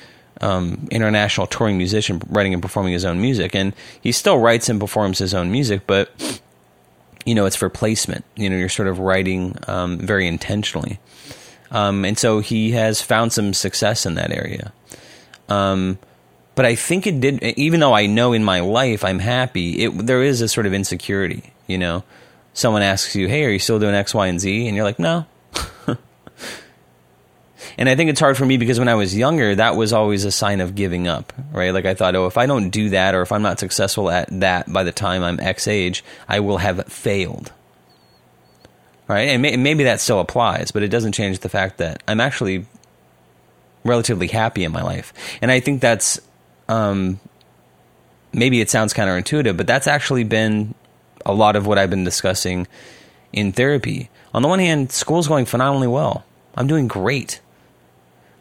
um, 0.40 0.86
international 0.92 1.48
touring 1.48 1.78
musician, 1.78 2.22
writing 2.28 2.52
and 2.52 2.62
performing 2.62 2.92
his 2.92 3.04
own 3.04 3.20
music. 3.20 3.56
And 3.56 3.74
he 4.00 4.12
still 4.12 4.38
writes 4.38 4.68
and 4.68 4.78
performs 4.78 5.18
his 5.18 5.34
own 5.34 5.50
music, 5.50 5.82
but 5.88 6.40
you 7.26 7.34
know, 7.34 7.44
it's 7.44 7.56
for 7.56 7.68
placement. 7.68 8.24
You 8.36 8.48
know, 8.48 8.56
you're 8.56 8.70
sort 8.70 8.88
of 8.88 9.00
writing 9.00 9.56
um, 9.66 9.98
very 9.98 10.26
intentionally. 10.26 10.98
Um, 11.70 12.04
and 12.04 12.16
so 12.16 12.38
he 12.38 12.70
has 12.70 13.02
found 13.02 13.32
some 13.32 13.52
success 13.52 14.06
in 14.06 14.14
that 14.14 14.30
area. 14.30 14.72
Um, 15.48 15.98
but 16.54 16.64
I 16.64 16.76
think 16.76 17.06
it 17.06 17.20
did. 17.20 17.42
Even 17.42 17.80
though 17.80 17.92
I 17.92 18.06
know 18.06 18.32
in 18.32 18.42
my 18.42 18.60
life 18.60 19.04
I'm 19.04 19.18
happy, 19.18 19.84
it 19.84 20.06
there 20.06 20.22
is 20.22 20.40
a 20.40 20.48
sort 20.48 20.66
of 20.66 20.72
insecurity. 20.72 21.52
You 21.66 21.76
know, 21.76 22.04
someone 22.54 22.80
asks 22.82 23.14
you, 23.14 23.28
"Hey, 23.28 23.44
are 23.44 23.50
you 23.50 23.58
still 23.58 23.78
doing 23.78 23.94
X, 23.94 24.14
Y, 24.14 24.26
and 24.26 24.40
Z?" 24.40 24.66
And 24.66 24.74
you're 24.74 24.84
like, 24.86 24.98
"No." 24.98 25.26
And 27.78 27.88
I 27.88 27.96
think 27.96 28.10
it's 28.10 28.20
hard 28.20 28.36
for 28.36 28.46
me 28.46 28.56
because 28.56 28.78
when 28.78 28.88
I 28.88 28.94
was 28.94 29.16
younger, 29.16 29.54
that 29.54 29.76
was 29.76 29.92
always 29.92 30.24
a 30.24 30.32
sign 30.32 30.60
of 30.60 30.74
giving 30.74 31.08
up, 31.08 31.32
right? 31.52 31.70
Like 31.70 31.86
I 31.86 31.94
thought, 31.94 32.14
oh, 32.14 32.26
if 32.26 32.36
I 32.36 32.46
don't 32.46 32.70
do 32.70 32.90
that, 32.90 33.14
or 33.14 33.22
if 33.22 33.32
I'm 33.32 33.42
not 33.42 33.60
successful 33.60 34.10
at 34.10 34.28
that 34.40 34.72
by 34.72 34.82
the 34.82 34.92
time 34.92 35.22
I'm 35.22 35.40
X 35.40 35.68
age, 35.68 36.04
I 36.28 36.40
will 36.40 36.58
have 36.58 36.84
failed. 36.86 37.52
Right? 39.08 39.28
And 39.28 39.42
may- 39.42 39.56
maybe 39.56 39.84
that 39.84 40.00
still 40.00 40.20
applies, 40.20 40.72
but 40.72 40.82
it 40.82 40.88
doesn't 40.88 41.12
change 41.12 41.38
the 41.38 41.48
fact 41.48 41.78
that 41.78 42.02
I'm 42.08 42.20
actually 42.20 42.66
relatively 43.84 44.26
happy 44.26 44.64
in 44.64 44.72
my 44.72 44.82
life. 44.82 45.12
And 45.40 45.50
I 45.50 45.60
think 45.60 45.80
that's 45.80 46.20
um, 46.68 47.20
maybe 48.32 48.60
it 48.60 48.70
sounds 48.70 48.92
counterintuitive, 48.92 49.56
but 49.56 49.66
that's 49.66 49.86
actually 49.86 50.24
been 50.24 50.74
a 51.24 51.32
lot 51.32 51.56
of 51.56 51.66
what 51.66 51.78
I've 51.78 51.90
been 51.90 52.04
discussing 52.04 52.66
in 53.32 53.52
therapy. 53.52 54.10
On 54.34 54.42
the 54.42 54.48
one 54.48 54.58
hand, 54.58 54.92
school's 54.92 55.28
going 55.28 55.46
phenomenally 55.46 55.88
well. 55.88 56.24
I'm 56.54 56.66
doing 56.66 56.88
great. 56.88 57.40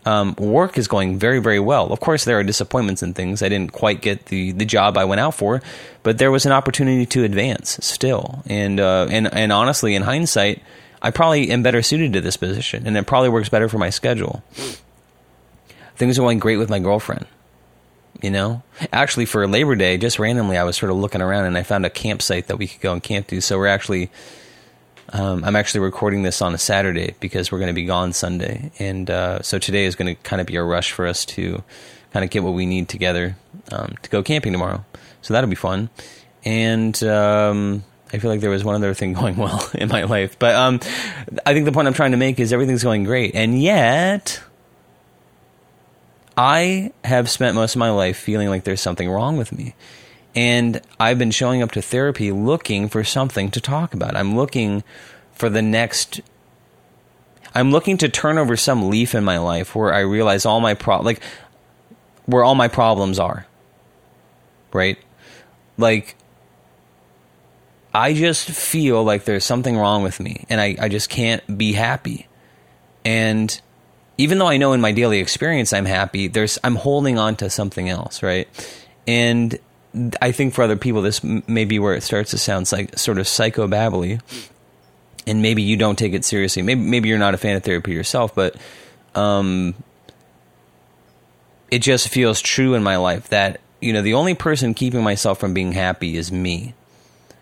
Um, 0.06 0.36
work 0.36 0.78
is 0.78 0.88
going 0.88 1.18
very, 1.18 1.40
very 1.40 1.60
well. 1.60 1.92
Of 1.92 2.00
course, 2.00 2.26
there 2.26 2.38
are 2.38 2.44
disappointments 2.44 3.02
and 3.02 3.16
things. 3.16 3.42
I 3.42 3.50
didn't 3.50 3.72
quite 3.72 4.02
get 4.02 4.28
the, 4.28 4.52
the 4.52 4.66
job 4.66 4.98
I 4.98 5.06
went 5.06 5.20
out 5.20 5.34
for, 5.34 5.64
but 6.04 6.20
there 6.20 6.32
was 6.32 6.46
an 6.46 6.52
opportunity 6.52 7.08
to 7.08 7.24
advance 7.24 7.80
still. 7.82 8.44
And 8.46 8.80
uh, 8.80 9.08
and 9.10 9.34
and 9.34 9.52
honestly, 9.52 9.96
in 9.96 10.04
hindsight, 10.04 10.62
I 11.02 11.10
probably 11.12 11.50
am 11.50 11.64
better 11.64 11.82
suited 11.82 12.14
to 12.14 12.22
this 12.22 12.38
position, 12.38 12.86
and 12.86 12.96
it 12.96 13.08
probably 13.08 13.30
works 13.30 13.50
better 13.50 13.68
for 13.68 13.80
my 13.80 13.90
schedule. 13.90 14.44
Things 15.96 16.20
are 16.20 16.22
going 16.22 16.40
great 16.40 16.58
with 16.58 16.70
my 16.70 16.80
girlfriend 16.80 17.26
you 18.22 18.32
know 18.32 18.64
actually 18.94 19.26
for 19.26 19.46
labor 19.48 19.76
day 19.76 19.98
just 19.98 20.20
randomly 20.20 20.58
i 20.58 20.64
was 20.64 20.78
sort 20.78 20.90
of 20.90 20.98
looking 20.98 21.22
around 21.22 21.46
and 21.46 21.58
i 21.58 21.64
found 21.64 21.86
a 21.86 21.90
campsite 21.90 22.48
that 22.48 22.58
we 22.58 22.68
could 22.68 22.82
go 22.82 22.94
and 22.94 23.04
camp 23.04 23.28
to 23.28 23.42
so 23.42 23.58
we're 23.58 23.68
actually 23.68 24.10
um, 25.10 25.44
i'm 25.44 25.56
actually 25.56 25.82
recording 25.82 26.24
this 26.24 26.42
on 26.42 26.54
a 26.54 26.58
saturday 26.58 27.16
because 27.20 27.52
we're 27.52 27.60
going 27.60 27.68
to 27.68 27.74
be 27.74 27.86
gone 27.86 28.14
sunday. 28.14 28.72
And 28.80 29.10
uh, 29.10 29.42
so 29.42 29.60
today 29.60 29.86
is 29.86 29.96
going 29.96 30.16
to 30.16 30.22
kind 30.24 30.42
of 30.42 30.48
be 30.48 30.56
a 30.56 30.64
rush 30.64 30.92
for 30.92 31.08
us 31.08 31.26
to 31.26 31.64
kind 32.12 32.24
of 32.24 32.30
get 32.30 32.44
what 32.44 32.54
we 32.54 32.66
need 32.66 32.88
together 32.88 33.36
um, 33.72 33.96
to 34.02 34.10
go 34.10 34.24
camping 34.24 34.52
tomorrow. 34.52 34.86
So 35.22 35.34
that'll 35.34 35.50
be 35.50 35.56
fun. 35.56 35.90
And 36.44 37.02
um, 37.04 37.84
I 38.14 38.20
feel 38.20 38.30
like 38.30 38.40
there 38.40 38.50
was 38.50 38.64
one 38.64 38.76
other 38.76 38.94
thing 38.94 39.14
going 39.22 39.38
well 39.38 39.70
in 39.74 39.90
my 39.90 40.04
life, 40.04 40.38
but 40.40 40.56
um, 40.56 40.80
I 41.46 41.54
think 41.54 41.66
the 41.66 41.72
point 41.72 41.88
I'm 41.88 41.94
trying 41.94 42.12
to 42.12 42.18
make 42.18 42.40
is 42.40 42.54
everything's 42.54 42.84
going 42.84 43.04
great, 43.04 43.36
and 43.36 43.62
yet 43.62 44.42
I 46.38 46.92
have 47.04 47.30
spent 47.30 47.56
most 47.56 47.76
of 47.76 47.80
my 47.80 47.92
life 47.92 48.18
feeling 48.18 48.50
like 48.50 48.64
there's 48.64 48.82
something 48.82 49.10
wrong 49.10 49.38
with 49.38 49.52
me. 49.52 49.74
And 50.36 50.82
I've 51.00 51.18
been 51.18 51.32
showing 51.32 51.62
up 51.62 51.72
to 51.72 51.82
therapy 51.82 52.32
looking 52.32 52.90
for 52.90 53.04
something 53.04 53.50
to 53.52 53.62
talk 53.62 53.94
about. 53.94 54.16
I'm 54.16 54.36
looking 54.36 54.84
for 55.32 55.50
the 55.50 55.62
next 55.62 56.22
I'm 57.54 57.72
looking 57.72 57.98
to 57.98 58.10
turn 58.10 58.38
over 58.38 58.58
some 58.58 58.90
leaf 58.90 59.16
in 59.16 59.24
my 59.24 59.38
life 59.38 59.76
where 59.76 59.94
I 59.94 60.02
realize 60.02 60.46
all 60.46 60.60
my 60.60 60.74
pro 60.74 61.02
like 61.02 61.22
where 62.26 62.44
all 62.44 62.56
my 62.56 62.68
problems 62.68 63.18
are. 63.18 63.48
Right? 64.74 64.98
Like 65.78 66.16
I 67.94 68.14
just 68.14 68.50
feel 68.50 69.06
like 69.06 69.24
there's 69.24 69.46
something 69.46 69.78
wrong 69.78 70.04
with 70.04 70.20
me 70.20 70.46
and 70.50 70.60
I, 70.60 70.76
I 70.80 70.90
just 70.90 71.10
can't 71.10 71.58
be 71.58 71.72
happy. 71.72 72.28
And 73.06 73.62
even 74.18 74.38
though 74.38 74.48
I 74.48 74.58
know 74.58 74.74
in 74.74 74.82
my 74.82 74.92
daily 74.92 75.20
experience 75.20 75.72
I'm 75.72 75.86
happy, 75.86 76.28
there's 76.28 76.60
I'm 76.62 76.76
holding 76.76 77.18
on 77.18 77.38
to 77.38 77.50
something 77.50 77.88
else, 77.88 78.22
right? 78.22 78.50
And 79.08 79.58
I 80.22 80.32
think 80.32 80.54
for 80.54 80.64
other 80.64 80.76
people, 80.76 81.02
this 81.02 81.24
may 81.24 81.66
be 81.66 81.80
where 81.80 81.94
it 81.94 82.02
starts 82.02 82.32
to 82.32 82.38
sound 82.38 82.72
like 82.72 82.98
sort 82.98 83.18
of 83.18 83.26
psychobabbly, 83.26 84.22
and 85.28 85.42
maybe 85.42 85.62
you 85.62 85.78
don't 85.78 85.98
take 85.98 86.14
it 86.14 86.26
seriously. 86.26 86.62
Maybe 86.62 86.82
maybe 86.82 87.10
you're 87.10 87.18
not 87.18 87.34
a 87.34 87.38
fan 87.38 87.56
of 87.56 87.64
therapy 87.64 87.94
yourself, 87.94 88.36
but 88.36 88.56
um, 89.16 89.74
it 91.72 91.80
just 91.80 92.10
feels 92.10 92.42
true 92.42 92.74
in 92.74 92.84
my 92.84 92.98
life 92.98 93.30
that 93.30 93.62
you 93.82 93.94
know 93.94 94.02
the 94.02 94.14
only 94.14 94.36
person 94.36 94.74
keeping 94.74 95.04
myself 95.04 95.40
from 95.40 95.54
being 95.54 95.72
happy 95.72 96.18
is 96.18 96.32
me. 96.32 96.74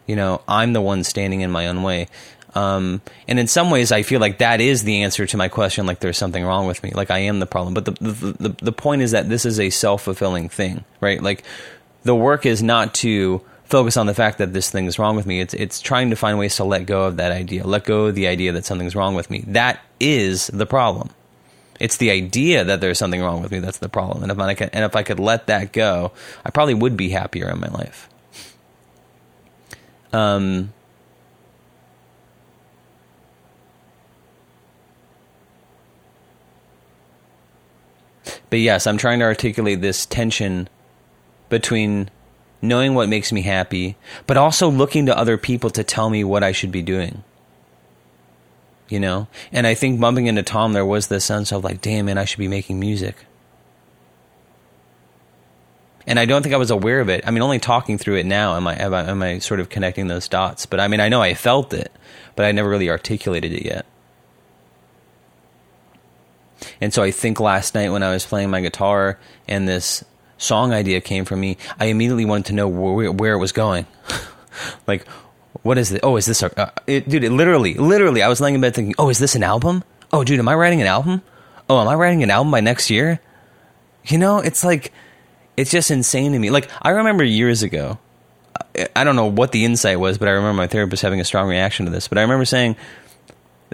You 0.06 0.16
know, 0.16 0.42
I'm 0.48 0.74
the 0.74 0.82
one 0.82 1.04
standing 1.04 1.42
in 1.42 1.52
my 1.52 1.68
own 1.68 1.82
way. 1.82 2.08
Um, 2.56 3.02
and 3.28 3.40
in 3.40 3.48
some 3.48 3.72
ways, 3.72 3.92
I 3.92 4.04
feel 4.04 4.20
like 4.20 4.38
that 4.38 4.62
is 4.62 4.84
the 4.84 5.02
answer 5.04 5.26
to 5.26 5.38
my 5.38 5.48
question. 5.48 5.88
Like 5.88 6.00
there's 6.02 6.18
something 6.18 6.44
wrong 6.44 6.68
with 6.68 6.84
me. 6.84 6.92
Like 6.92 7.10
I 7.10 7.20
am 7.20 7.40
the 7.40 7.46
problem. 7.48 7.74
But 7.74 7.86
the 7.86 7.92
the 7.94 8.34
the, 8.40 8.50
the 8.62 8.72
point 8.72 9.02
is 9.02 9.12
that 9.12 9.30
this 9.30 9.46
is 9.46 9.60
a 9.60 9.70
self 9.70 10.04
fulfilling 10.04 10.50
thing, 10.50 10.84
right? 11.02 11.22
Like 11.22 11.44
the 12.04 12.16
work 12.16 12.46
is 12.46 12.62
not 12.62 12.94
to 12.96 13.42
focus 13.66 13.98
on 13.98 14.06
the 14.06 14.14
fact 14.14 14.38
that 14.38 14.54
this 14.54 14.70
thing 14.70 14.86
is 14.86 15.00
wrong 15.00 15.16
with 15.16 15.26
me. 15.26 15.42
It's 15.42 15.54
it's 15.54 15.82
trying 15.82 16.10
to 16.12 16.16
find 16.16 16.38
ways 16.38 16.56
to 16.58 16.64
let 16.64 16.86
go 16.86 17.04
of 17.04 17.18
that 17.18 17.32
idea, 17.32 17.66
let 17.66 17.86
go 17.86 18.06
of 18.06 18.16
the 18.16 18.28
idea 18.28 18.52
that 18.52 18.66
something's 18.66 18.96
wrong 18.96 19.16
with 19.16 19.30
me. 19.30 19.44
That 19.48 19.80
is 20.00 20.48
the 20.48 20.66
problem. 20.66 21.10
It's 21.80 21.98
the 21.98 22.12
idea 22.12 22.64
that 22.64 22.82
there's 22.82 23.00
something 23.00 23.22
wrong 23.22 23.42
with 23.42 23.52
me 23.52 23.60
that's 23.60 23.80
the 23.80 23.90
problem. 23.90 24.24
And 24.24 24.32
if 24.32 24.40
I 24.40 24.54
could, 24.54 24.70
and 24.74 24.86
if 24.86 24.96
I 24.96 25.04
could 25.04 25.20
let 25.20 25.48
that 25.48 25.74
go, 25.74 26.12
I 26.46 26.52
probably 26.52 26.76
would 26.76 26.96
be 26.96 27.10
happier 27.10 27.50
in 27.50 27.60
my 27.60 27.68
life. 27.68 28.10
Um, 30.14 30.72
But 38.54 38.60
yes, 38.60 38.86
I'm 38.86 38.98
trying 39.00 39.18
to 39.18 39.26
articulate 39.26 39.82
this 39.82 40.06
tension 40.06 40.70
between 41.54 42.10
knowing 42.64 42.96
what 42.96 43.08
makes 43.08 43.32
me 43.32 43.44
happy, 43.44 43.96
but 44.26 44.38
also 44.38 44.68
looking 44.68 45.06
to 45.06 45.16
other 45.16 45.38
people 45.38 45.70
to 45.70 45.84
tell 45.84 46.10
me 46.10 46.24
what 46.24 46.44
I 46.44 46.52
should 46.52 46.72
be 46.72 46.82
doing. 46.82 47.24
You 48.90 49.00
know? 49.00 49.28
And 49.52 49.68
I 49.68 49.76
think 49.76 50.00
bumping 50.00 50.26
into 50.26 50.42
Tom, 50.42 50.74
there 50.74 50.86
was 50.86 51.08
this 51.08 51.26
sense 51.26 51.52
of 51.52 51.64
like, 51.64 51.80
damn, 51.80 52.08
man, 52.08 52.18
I 52.18 52.26
should 52.26 52.40
be 52.40 52.48
making 52.48 52.80
music. 52.80 53.26
And 56.08 56.20
I 56.20 56.26
don't 56.26 56.42
think 56.42 56.56
I 56.56 56.58
was 56.58 56.72
aware 56.72 57.02
of 57.02 57.08
it. 57.08 57.24
I 57.28 57.30
mean, 57.30 57.44
only 57.44 57.60
talking 57.60 58.00
through 58.00 58.16
it 58.16 58.26
now 58.26 58.56
am 58.56 58.68
I, 58.68 58.76
am 58.82 58.94
I, 58.96 59.10
am 59.12 59.22
I 59.22 59.38
sort 59.38 59.60
of 59.60 59.70
connecting 59.70 60.08
those 60.08 60.28
dots. 60.28 60.66
But 60.66 60.80
I 60.80 60.88
mean, 60.88 61.00
I 61.00 61.10
know 61.10 61.22
I 61.22 61.36
felt 61.36 61.72
it, 61.72 61.92
but 62.36 62.48
I 62.48 62.52
never 62.52 62.68
really 62.68 62.90
articulated 62.90 63.54
it 63.54 63.64
yet. 63.64 63.86
And 66.82 66.92
so 66.92 67.04
I 67.04 67.12
think 67.12 67.40
last 67.40 67.76
night 67.76 67.90
when 67.90 68.02
I 68.02 68.12
was 68.12 68.26
playing 68.26 68.50
my 68.50 68.62
guitar 68.62 69.20
and 69.48 69.68
this 69.68 70.04
song 70.44 70.74
idea 70.74 71.02
came 71.02 71.26
from 71.26 71.40
me, 71.40 71.58
I 71.80 71.86
immediately 71.86 72.26
wanted 72.26 72.46
to 72.48 72.54
know 72.54 72.68
where, 72.68 73.12
where 73.12 73.34
it 73.34 73.40
was 73.40 73.52
going. 73.52 73.86
like, 74.88 75.08
what 75.62 75.78
is 75.78 75.92
it? 75.92 76.02
Oh, 76.04 76.18
is 76.18 76.26
this 76.26 76.44
a, 76.44 76.60
uh, 76.60 76.72
it, 76.86 77.08
dude? 77.08 77.24
It 77.24 77.32
literally, 77.32 77.74
literally, 77.76 78.22
I 78.22 78.28
was 78.28 78.42
laying 78.42 78.56
in 78.56 78.62
bed 78.62 78.76
thinking, 78.76 78.96
oh, 78.98 79.10
is 79.10 79.20
this 79.20 79.36
an 79.36 79.44
album? 79.44 79.84
Oh, 80.12 80.24
dude, 80.24 80.40
am 80.40 80.48
I 80.48 80.56
writing 80.56 80.82
an 80.82 80.88
album? 80.88 81.22
Oh, 81.70 81.80
am 81.80 81.88
I 81.88 81.96
writing 81.96 82.24
an 82.24 82.30
album 82.30 82.52
by 82.52 82.60
next 82.60 82.90
year? 82.90 83.20
You 84.06 84.18
know, 84.18 84.40
it's 84.40 84.64
like, 84.64 84.92
it's 85.56 85.72
just 85.72 85.90
insane 85.90 86.34
to 86.34 86.40
me. 86.40 86.50
Like, 86.50 86.70
I 86.82 86.90
remember 86.90 87.24
years 87.24 87.64
ago, 87.64 88.00
I 88.96 89.04
don't 89.04 89.16
know 89.16 89.28
what 89.28 89.52
the 89.52 89.66
insight 89.66 90.00
was, 90.00 90.18
but 90.18 90.28
I 90.28 90.32
remember 90.32 90.58
my 90.58 90.68
therapist 90.68 91.02
having 91.04 91.22
a 91.22 91.26
strong 91.26 91.48
reaction 91.48 91.86
to 91.86 91.92
this. 91.92 92.08
But 92.08 92.18
I 92.18 92.22
remember 92.22 92.46
saying, 92.46 92.76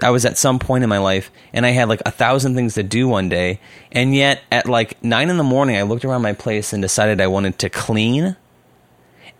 I 0.04 0.10
was 0.10 0.24
at 0.24 0.38
some 0.38 0.58
point 0.58 0.84
in 0.84 0.90
my 0.90 0.98
life 0.98 1.30
and 1.52 1.64
I 1.64 1.70
had 1.70 1.88
like 1.88 2.02
a 2.06 2.10
thousand 2.10 2.54
things 2.54 2.74
to 2.74 2.82
do 2.82 3.08
one 3.08 3.28
day. 3.28 3.60
And 3.92 4.14
yet 4.14 4.42
at 4.50 4.66
like 4.66 5.02
nine 5.02 5.30
in 5.30 5.36
the 5.36 5.44
morning, 5.44 5.76
I 5.76 5.82
looked 5.82 6.04
around 6.04 6.22
my 6.22 6.32
place 6.32 6.72
and 6.72 6.82
decided 6.82 7.20
I 7.20 7.26
wanted 7.26 7.58
to 7.60 7.70
clean. 7.70 8.36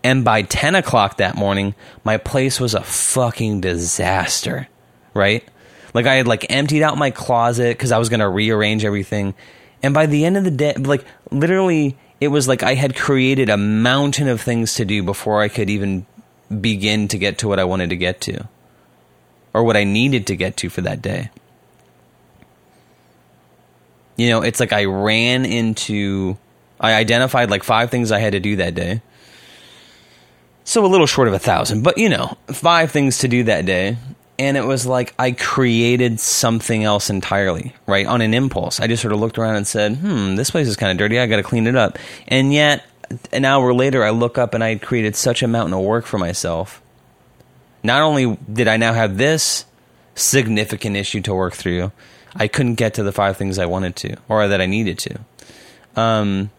And 0.03 0.25
by 0.25 0.41
10 0.41 0.75
o'clock 0.75 1.17
that 1.17 1.35
morning, 1.35 1.75
my 2.03 2.17
place 2.17 2.59
was 2.59 2.73
a 2.73 2.81
fucking 2.81 3.61
disaster, 3.61 4.67
right? 5.13 5.47
Like 5.93 6.07
I 6.07 6.15
had 6.15 6.27
like 6.27 6.45
emptied 6.49 6.83
out 6.83 6.97
my 6.97 7.11
closet 7.11 7.77
because 7.77 7.91
I 7.91 7.97
was 7.97 8.09
going 8.09 8.21
to 8.21 8.29
rearrange 8.29 8.83
everything. 8.83 9.35
And 9.83 9.93
by 9.93 10.05
the 10.05 10.25
end 10.25 10.37
of 10.37 10.43
the 10.43 10.51
day, 10.51 10.73
like 10.73 11.05
literally, 11.31 11.97
it 12.19 12.29
was 12.29 12.47
like 12.47 12.63
I 12.63 12.75
had 12.75 12.95
created 12.95 13.49
a 13.49 13.57
mountain 13.57 14.27
of 14.27 14.41
things 14.41 14.75
to 14.75 14.85
do 14.85 15.03
before 15.03 15.41
I 15.41 15.49
could 15.49 15.69
even 15.69 16.05
begin 16.59 17.07
to 17.09 17.17
get 17.17 17.39
to 17.39 17.47
what 17.47 17.59
I 17.59 17.63
wanted 17.63 17.91
to 17.91 17.95
get 17.95 18.21
to 18.21 18.47
or 19.53 19.63
what 19.63 19.77
I 19.77 19.83
needed 19.83 20.27
to 20.27 20.35
get 20.35 20.57
to 20.57 20.69
for 20.69 20.81
that 20.81 21.01
day. 21.01 21.29
You 24.15 24.29
know, 24.29 24.41
it's 24.41 24.59
like 24.59 24.73
I 24.73 24.85
ran 24.85 25.45
into, 25.45 26.37
I 26.79 26.93
identified 26.93 27.49
like 27.49 27.63
five 27.63 27.89
things 27.89 28.11
I 28.11 28.19
had 28.19 28.33
to 28.33 28.39
do 28.39 28.57
that 28.57 28.75
day. 28.75 29.01
So 30.63 30.85
a 30.85 30.87
little 30.87 31.07
short 31.07 31.27
of 31.27 31.33
a 31.33 31.39
thousand, 31.39 31.83
but 31.83 31.97
you 31.97 32.09
know, 32.09 32.37
five 32.47 32.91
things 32.91 33.19
to 33.19 33.27
do 33.27 33.43
that 33.45 33.65
day. 33.65 33.97
And 34.37 34.57
it 34.57 34.65
was 34.65 34.85
like 34.87 35.13
I 35.19 35.31
created 35.31 36.19
something 36.19 36.83
else 36.83 37.09
entirely, 37.09 37.75
right? 37.85 38.07
On 38.07 38.21
an 38.21 38.33
impulse. 38.33 38.79
I 38.79 38.87
just 38.87 39.01
sort 39.01 39.13
of 39.13 39.19
looked 39.19 39.37
around 39.37 39.55
and 39.55 39.67
said, 39.67 39.97
hmm, 39.97 40.35
this 40.35 40.49
place 40.49 40.67
is 40.67 40.75
kind 40.75 40.91
of 40.91 40.97
dirty. 40.97 41.19
I 41.19 41.27
got 41.27 41.35
to 41.35 41.43
clean 41.43 41.67
it 41.67 41.75
up. 41.75 41.99
And 42.27 42.51
yet, 42.51 42.83
an 43.31 43.45
hour 43.45 43.73
later, 43.73 44.03
I 44.03 44.09
look 44.09 44.37
up 44.37 44.53
and 44.53 44.63
I 44.63 44.69
had 44.69 44.81
created 44.81 45.15
such 45.15 45.43
a 45.43 45.47
mountain 45.47 45.73
of 45.73 45.83
work 45.83 46.05
for 46.05 46.17
myself 46.17 46.80
not 47.83 48.01
only 48.01 48.37
did 48.51 48.67
I 48.67 48.77
now 48.77 48.93
have 48.93 49.17
this 49.17 49.65
significant 50.15 50.95
issue 50.95 51.21
to 51.21 51.33
work 51.33 51.53
through, 51.53 51.91
I 52.35 52.47
couldn't 52.47 52.75
get 52.75 52.95
to 52.95 53.03
the 53.03 53.11
five 53.11 53.37
things 53.37 53.59
I 53.59 53.65
wanted 53.65 53.95
to 53.97 54.17
or 54.29 54.47
that 54.47 54.61
I 54.61 54.65
needed 54.65 54.99
to. 54.99 55.19
Um, 55.95 56.51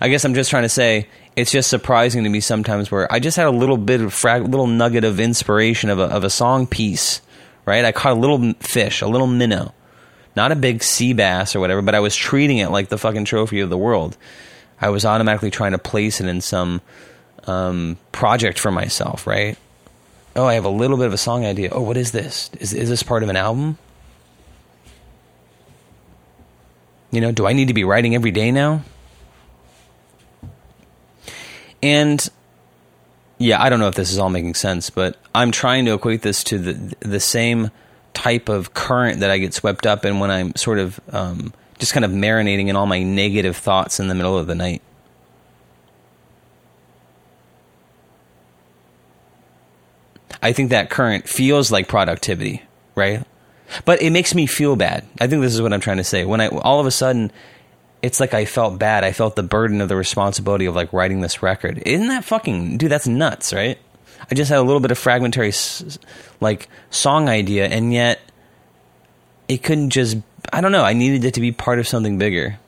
I 0.00 0.08
guess 0.08 0.24
I'm 0.24 0.34
just 0.34 0.50
trying 0.50 0.62
to 0.62 0.68
say 0.68 1.08
it's 1.36 1.50
just 1.50 1.68
surprising 1.68 2.24
to 2.24 2.30
me 2.30 2.40
sometimes 2.40 2.90
where 2.90 3.10
I 3.12 3.18
just 3.18 3.36
had 3.36 3.46
a 3.46 3.50
little 3.50 3.76
bit 3.76 4.00
of 4.00 4.14
frag, 4.14 4.42
little 4.42 4.66
nugget 4.66 5.04
of 5.04 5.20
inspiration 5.20 5.90
of 5.90 5.98
a 5.98 6.04
of 6.04 6.24
a 6.24 6.30
song 6.30 6.66
piece, 6.66 7.20
right? 7.66 7.84
I 7.84 7.92
caught 7.92 8.12
a 8.12 8.20
little 8.20 8.54
fish, 8.60 9.02
a 9.02 9.06
little 9.06 9.26
minnow, 9.26 9.74
not 10.36 10.52
a 10.52 10.56
big 10.56 10.82
sea 10.82 11.12
bass 11.12 11.54
or 11.54 11.60
whatever, 11.60 11.82
but 11.82 11.94
I 11.94 12.00
was 12.00 12.16
treating 12.16 12.58
it 12.58 12.70
like 12.70 12.88
the 12.88 12.98
fucking 12.98 13.26
trophy 13.26 13.60
of 13.60 13.70
the 13.70 13.78
world. 13.78 14.16
I 14.80 14.88
was 14.88 15.04
automatically 15.04 15.50
trying 15.50 15.72
to 15.72 15.78
place 15.78 16.20
it 16.20 16.26
in 16.26 16.40
some 16.40 16.80
um, 17.46 17.98
project 18.12 18.58
for 18.58 18.70
myself, 18.70 19.26
right? 19.26 19.58
Oh, 20.40 20.46
I 20.46 20.54
have 20.54 20.64
a 20.64 20.70
little 20.70 20.96
bit 20.96 21.06
of 21.06 21.12
a 21.12 21.18
song 21.18 21.44
idea. 21.44 21.68
Oh, 21.70 21.82
what 21.82 21.98
is 21.98 22.12
this? 22.12 22.50
Is 22.58 22.72
is 22.72 22.88
this 22.88 23.02
part 23.02 23.22
of 23.22 23.28
an 23.28 23.36
album? 23.36 23.76
You 27.10 27.20
know, 27.20 27.30
do 27.30 27.46
I 27.46 27.52
need 27.52 27.68
to 27.68 27.74
be 27.74 27.84
writing 27.84 28.14
every 28.14 28.30
day 28.30 28.50
now? 28.50 28.82
And 31.82 32.26
yeah, 33.36 33.62
I 33.62 33.68
don't 33.68 33.80
know 33.80 33.88
if 33.88 33.96
this 33.96 34.10
is 34.10 34.18
all 34.18 34.30
making 34.30 34.54
sense, 34.54 34.88
but 34.88 35.18
I'm 35.34 35.50
trying 35.50 35.84
to 35.84 35.92
equate 35.92 36.22
this 36.22 36.42
to 36.44 36.58
the 36.58 36.96
the 37.00 37.20
same 37.20 37.70
type 38.14 38.48
of 38.48 38.72
current 38.72 39.20
that 39.20 39.30
I 39.30 39.36
get 39.36 39.52
swept 39.52 39.84
up 39.84 40.06
in 40.06 40.20
when 40.20 40.30
I'm 40.30 40.56
sort 40.56 40.78
of 40.78 40.98
um, 41.10 41.52
just 41.78 41.92
kind 41.92 42.06
of 42.06 42.12
marinating 42.12 42.68
in 42.68 42.76
all 42.76 42.86
my 42.86 43.02
negative 43.02 43.58
thoughts 43.58 44.00
in 44.00 44.08
the 44.08 44.14
middle 44.14 44.38
of 44.38 44.46
the 44.46 44.54
night. 44.54 44.80
I 50.42 50.52
think 50.52 50.70
that 50.70 50.90
current 50.90 51.28
feels 51.28 51.70
like 51.70 51.88
productivity, 51.88 52.62
right? 52.94 53.24
But 53.84 54.02
it 54.02 54.10
makes 54.10 54.34
me 54.34 54.46
feel 54.46 54.76
bad. 54.76 55.06
I 55.20 55.26
think 55.26 55.42
this 55.42 55.54
is 55.54 55.62
what 55.62 55.72
I'm 55.72 55.80
trying 55.80 55.98
to 55.98 56.04
say. 56.04 56.24
When 56.24 56.40
I 56.40 56.48
all 56.48 56.80
of 56.80 56.86
a 56.86 56.90
sudden 56.90 57.30
it's 58.02 58.20
like 58.20 58.34
I 58.34 58.44
felt 58.44 58.78
bad. 58.78 59.04
I 59.04 59.12
felt 59.12 59.36
the 59.36 59.42
burden 59.42 59.80
of 59.80 59.88
the 59.88 59.96
responsibility 59.96 60.66
of 60.66 60.74
like 60.74 60.92
writing 60.92 61.20
this 61.20 61.42
record. 61.42 61.82
Isn't 61.84 62.08
that 62.08 62.24
fucking 62.24 62.78
dude? 62.78 62.90
That's 62.90 63.06
nuts, 63.06 63.52
right? 63.52 63.78
I 64.30 64.34
just 64.34 64.50
had 64.50 64.58
a 64.58 64.62
little 64.62 64.80
bit 64.80 64.90
of 64.90 64.98
fragmentary 64.98 65.52
like 66.40 66.68
song 66.90 67.28
idea, 67.28 67.66
and 67.66 67.92
yet 67.92 68.20
it 69.48 69.62
couldn't 69.62 69.90
just. 69.90 70.18
I 70.52 70.60
don't 70.60 70.72
know. 70.72 70.84
I 70.84 70.94
needed 70.94 71.24
it 71.24 71.34
to 71.34 71.40
be 71.40 71.52
part 71.52 71.78
of 71.78 71.86
something 71.86 72.18
bigger. 72.18 72.58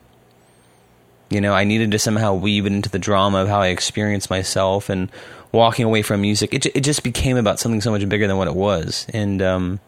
You 1.29 1.41
know, 1.41 1.53
I 1.53 1.63
needed 1.63 1.91
to 1.91 1.99
somehow 1.99 2.35
weave 2.35 2.65
it 2.65 2.73
into 2.73 2.89
the 2.89 2.99
drama 2.99 3.39
of 3.39 3.47
how 3.47 3.61
I 3.61 3.67
experienced 3.67 4.29
myself 4.29 4.89
and 4.89 5.11
walking 5.53 5.85
away 5.85 6.01
from 6.01 6.19
music. 6.19 6.53
It 6.53 6.65
it 6.65 6.81
just 6.81 7.03
became 7.03 7.37
about 7.37 7.59
something 7.59 7.79
so 7.79 7.91
much 7.91 8.07
bigger 8.09 8.27
than 8.27 8.35
what 8.35 8.49
it 8.49 8.55
was, 8.55 9.05
and 9.13 9.41
um, 9.41 9.79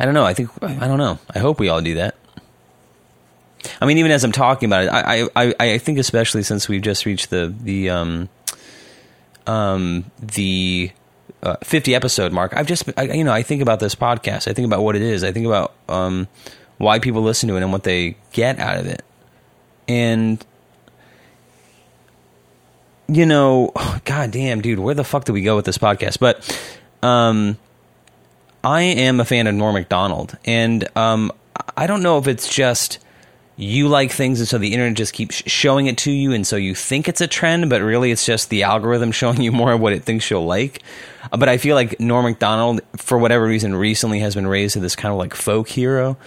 I 0.00 0.04
don't 0.04 0.14
know. 0.14 0.24
I 0.24 0.34
think 0.34 0.50
I 0.62 0.88
don't 0.88 0.98
know. 0.98 1.20
I 1.32 1.38
hope 1.38 1.60
we 1.60 1.68
all 1.68 1.80
do 1.80 1.94
that. 1.94 2.16
I 3.80 3.86
mean, 3.86 3.98
even 3.98 4.10
as 4.10 4.24
I'm 4.24 4.32
talking 4.32 4.68
about 4.68 4.84
it, 4.84 4.88
I 4.88 5.28
I, 5.36 5.54
I 5.60 5.78
think 5.78 5.98
especially 5.98 6.42
since 6.42 6.68
we've 6.68 6.82
just 6.82 7.06
reached 7.06 7.30
the 7.30 7.54
the 7.60 7.90
um 7.90 8.28
um 9.46 10.10
the 10.18 10.90
uh, 11.42 11.56
50 11.62 11.94
episode 11.94 12.32
mark, 12.32 12.56
I've 12.56 12.66
just 12.66 12.90
I, 12.96 13.02
you 13.04 13.24
know 13.24 13.32
I 13.32 13.42
think 13.42 13.62
about 13.62 13.78
this 13.78 13.94
podcast. 13.94 14.48
I 14.48 14.54
think 14.54 14.66
about 14.66 14.82
what 14.82 14.96
it 14.96 15.02
is. 15.02 15.22
I 15.22 15.32
think 15.32 15.46
about 15.46 15.74
um 15.88 16.26
why 16.78 16.98
people 16.98 17.22
listen 17.22 17.48
to 17.48 17.56
it 17.56 17.62
and 17.62 17.72
what 17.72 17.84
they 17.84 18.16
get 18.32 18.58
out 18.58 18.78
of 18.78 18.86
it, 18.86 19.02
and 19.88 20.44
you 23.08 23.26
know, 23.26 23.72
oh, 23.76 24.00
god 24.04 24.30
damn, 24.30 24.60
dude, 24.60 24.78
where 24.78 24.94
the 24.94 25.04
fuck 25.04 25.24
do 25.24 25.32
we 25.32 25.42
go 25.42 25.56
with 25.56 25.64
this 25.64 25.78
podcast? 25.78 26.18
But 26.18 26.58
um, 27.02 27.56
I 28.64 28.82
am 28.82 29.20
a 29.20 29.24
fan 29.24 29.46
of 29.46 29.54
Norm 29.54 29.74
Macdonald, 29.74 30.36
and 30.44 30.88
um, 30.96 31.32
I 31.76 31.86
don't 31.86 32.02
know 32.02 32.18
if 32.18 32.26
it's 32.26 32.52
just 32.52 32.98
you 33.56 33.88
like 33.88 34.12
things 34.12 34.38
and 34.38 34.46
so 34.46 34.58
the 34.58 34.72
internet 34.72 34.96
just 34.96 35.14
keeps 35.14 35.36
showing 35.46 35.86
it 35.86 35.96
to 35.96 36.12
you 36.12 36.32
and 36.32 36.46
so 36.46 36.56
you 36.56 36.74
think 36.74 37.08
it's 37.08 37.22
a 37.22 37.26
trend 37.26 37.70
but 37.70 37.80
really 37.80 38.10
it's 38.10 38.26
just 38.26 38.50
the 38.50 38.62
algorithm 38.62 39.10
showing 39.12 39.40
you 39.40 39.50
more 39.50 39.72
of 39.72 39.80
what 39.80 39.94
it 39.94 40.04
thinks 40.04 40.30
you'll 40.30 40.44
like 40.44 40.82
uh, 41.32 41.36
but 41.38 41.48
i 41.48 41.56
feel 41.56 41.74
like 41.74 41.98
norm 41.98 42.26
macdonald 42.26 42.82
for 42.96 43.16
whatever 43.16 43.46
reason 43.46 43.74
recently 43.74 44.20
has 44.20 44.34
been 44.34 44.46
raised 44.46 44.74
to 44.74 44.80
this 44.80 44.94
kind 44.94 45.10
of 45.10 45.18
like 45.18 45.34
folk 45.34 45.68
hero 45.68 46.18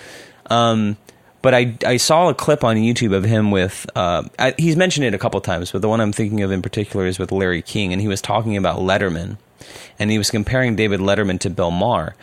um, 0.48 0.98
but 1.42 1.54
I, 1.54 1.78
I 1.86 1.98
saw 1.98 2.30
a 2.30 2.34
clip 2.34 2.64
on 2.64 2.76
youtube 2.76 3.14
of 3.14 3.24
him 3.24 3.52
with 3.52 3.90
uh, 3.96 4.24
I, 4.38 4.54
he's 4.58 4.76
mentioned 4.76 5.06
it 5.06 5.14
a 5.14 5.20
couple 5.20 5.40
times 5.42 5.72
but 5.72 5.82
the 5.82 5.90
one 5.90 6.02
i'm 6.02 6.12
thinking 6.12 6.42
of 6.42 6.52
in 6.52 6.62
particular 6.62 7.06
is 7.06 7.20
with 7.20 7.32
larry 7.32 7.62
king 7.62 7.94
and 7.94 8.02
he 8.02 8.08
was 8.08 8.22
talking 8.22 8.58
about 8.58 8.80
letterman 8.80 9.38
and 9.98 10.12
he 10.12 10.18
was 10.18 10.32
comparing 10.32 10.76
david 10.76 11.00
letterman 11.00 11.40
to 11.40 11.50
bill 11.50 11.72
maher 11.72 12.16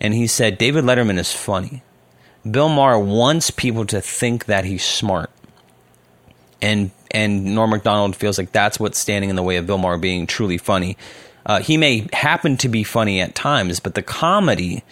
and 0.00 0.14
he 0.14 0.26
said 0.26 0.58
david 0.58 0.84
letterman 0.84 1.18
is 1.18 1.32
funny 1.32 1.82
Bill 2.48 2.68
Maher 2.68 2.98
wants 2.98 3.50
people 3.50 3.86
to 3.86 4.00
think 4.00 4.46
that 4.46 4.64
he's 4.64 4.84
smart. 4.84 5.30
And 6.60 6.90
and 7.10 7.54
Norm 7.54 7.70
Macdonald 7.70 8.16
feels 8.16 8.38
like 8.38 8.52
that's 8.52 8.80
what's 8.80 8.98
standing 8.98 9.30
in 9.30 9.36
the 9.36 9.42
way 9.42 9.56
of 9.56 9.66
Bill 9.66 9.78
Maher 9.78 9.98
being 9.98 10.26
truly 10.26 10.58
funny. 10.58 10.96
Uh, 11.44 11.60
he 11.60 11.76
may 11.76 12.08
happen 12.12 12.56
to 12.58 12.68
be 12.68 12.84
funny 12.84 13.20
at 13.20 13.34
times, 13.34 13.80
but 13.80 13.94
the 13.94 14.02
comedy 14.02 14.82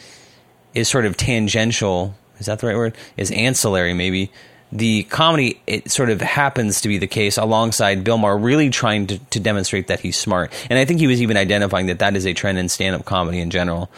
is 0.74 0.88
sort 0.88 1.06
of 1.06 1.16
tangential. 1.16 2.14
Is 2.40 2.46
that 2.46 2.58
the 2.58 2.66
right 2.66 2.76
word? 2.76 2.96
Is 3.16 3.30
ancillary, 3.30 3.94
maybe. 3.94 4.30
The 4.72 5.02
comedy, 5.04 5.60
it 5.66 5.90
sort 5.90 6.10
of 6.10 6.20
happens 6.20 6.80
to 6.82 6.88
be 6.88 6.98
the 6.98 7.08
case 7.08 7.36
alongside 7.36 8.04
Bill 8.04 8.18
Maher 8.18 8.38
really 8.38 8.70
trying 8.70 9.08
to, 9.08 9.18
to 9.18 9.40
demonstrate 9.40 9.88
that 9.88 10.00
he's 10.00 10.16
smart. 10.16 10.52
And 10.70 10.78
I 10.78 10.84
think 10.84 11.00
he 11.00 11.08
was 11.08 11.20
even 11.20 11.36
identifying 11.36 11.86
that 11.86 11.98
that 11.98 12.14
is 12.14 12.24
a 12.24 12.34
trend 12.34 12.58
in 12.58 12.68
stand 12.68 12.94
up 12.94 13.04
comedy 13.04 13.40
in 13.40 13.50
general. 13.50 13.90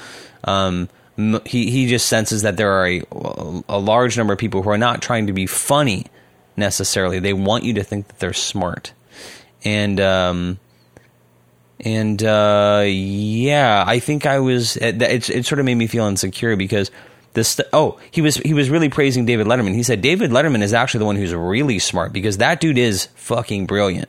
Um, 0.45 0.89
he 1.45 1.71
he 1.71 1.89
just 1.89 2.07
senses 2.07 2.43
that 2.43 2.57
there 2.57 2.73
are 2.73 2.89
a, 2.89 3.03
a 3.69 3.79
large 3.79 4.17
number 4.17 4.33
of 4.33 4.39
people 4.39 4.63
who 4.63 4.71
are 4.71 4.79
not 4.79 5.03
trying 5.03 5.27
to 5.27 5.33
be 5.33 5.47
funny 5.47 6.07
necessarily. 6.57 7.19
They 7.19 7.35
want 7.35 7.65
you 7.65 7.75
to 7.75 7.85
think 7.85 8.09
that 8.09 8.19
they're 8.19 8.33
smart, 8.33 8.93
and 9.63 10.01
um, 10.01 10.59
and 11.81 12.23
uh, 12.23 12.85
yeah, 12.87 13.85
I 13.87 13.99
think 13.99 14.25
I 14.25 14.39
was. 14.39 14.77
It, 14.77 15.03
it, 15.03 15.31
it 15.31 15.47
sort 15.47 15.59
of 15.59 15.67
made 15.67 15.75
me 15.75 15.87
feel 15.87 16.07
insecure 16.07 16.57
because 16.57 16.91
this. 17.35 17.61
Oh, 17.73 17.99
he 18.11 18.21
was 18.21 18.37
he 18.37 18.55
was 18.55 18.71
really 18.71 18.89
praising 18.89 19.27
David 19.27 19.47
Letterman. 19.47 19.75
He 19.75 19.83
said 19.83 20.01
David 20.01 20.31
Letterman 20.31 20.63
is 20.63 20.73
actually 20.73 21.01
the 21.01 21.07
one 21.07 21.17
who's 21.17 21.35
really 21.35 21.79
smart 21.79 22.13
because 22.13 22.39
that 22.39 22.61
dude 22.61 22.79
is 22.79 23.07
fucking 23.15 23.67
brilliant. 23.67 24.09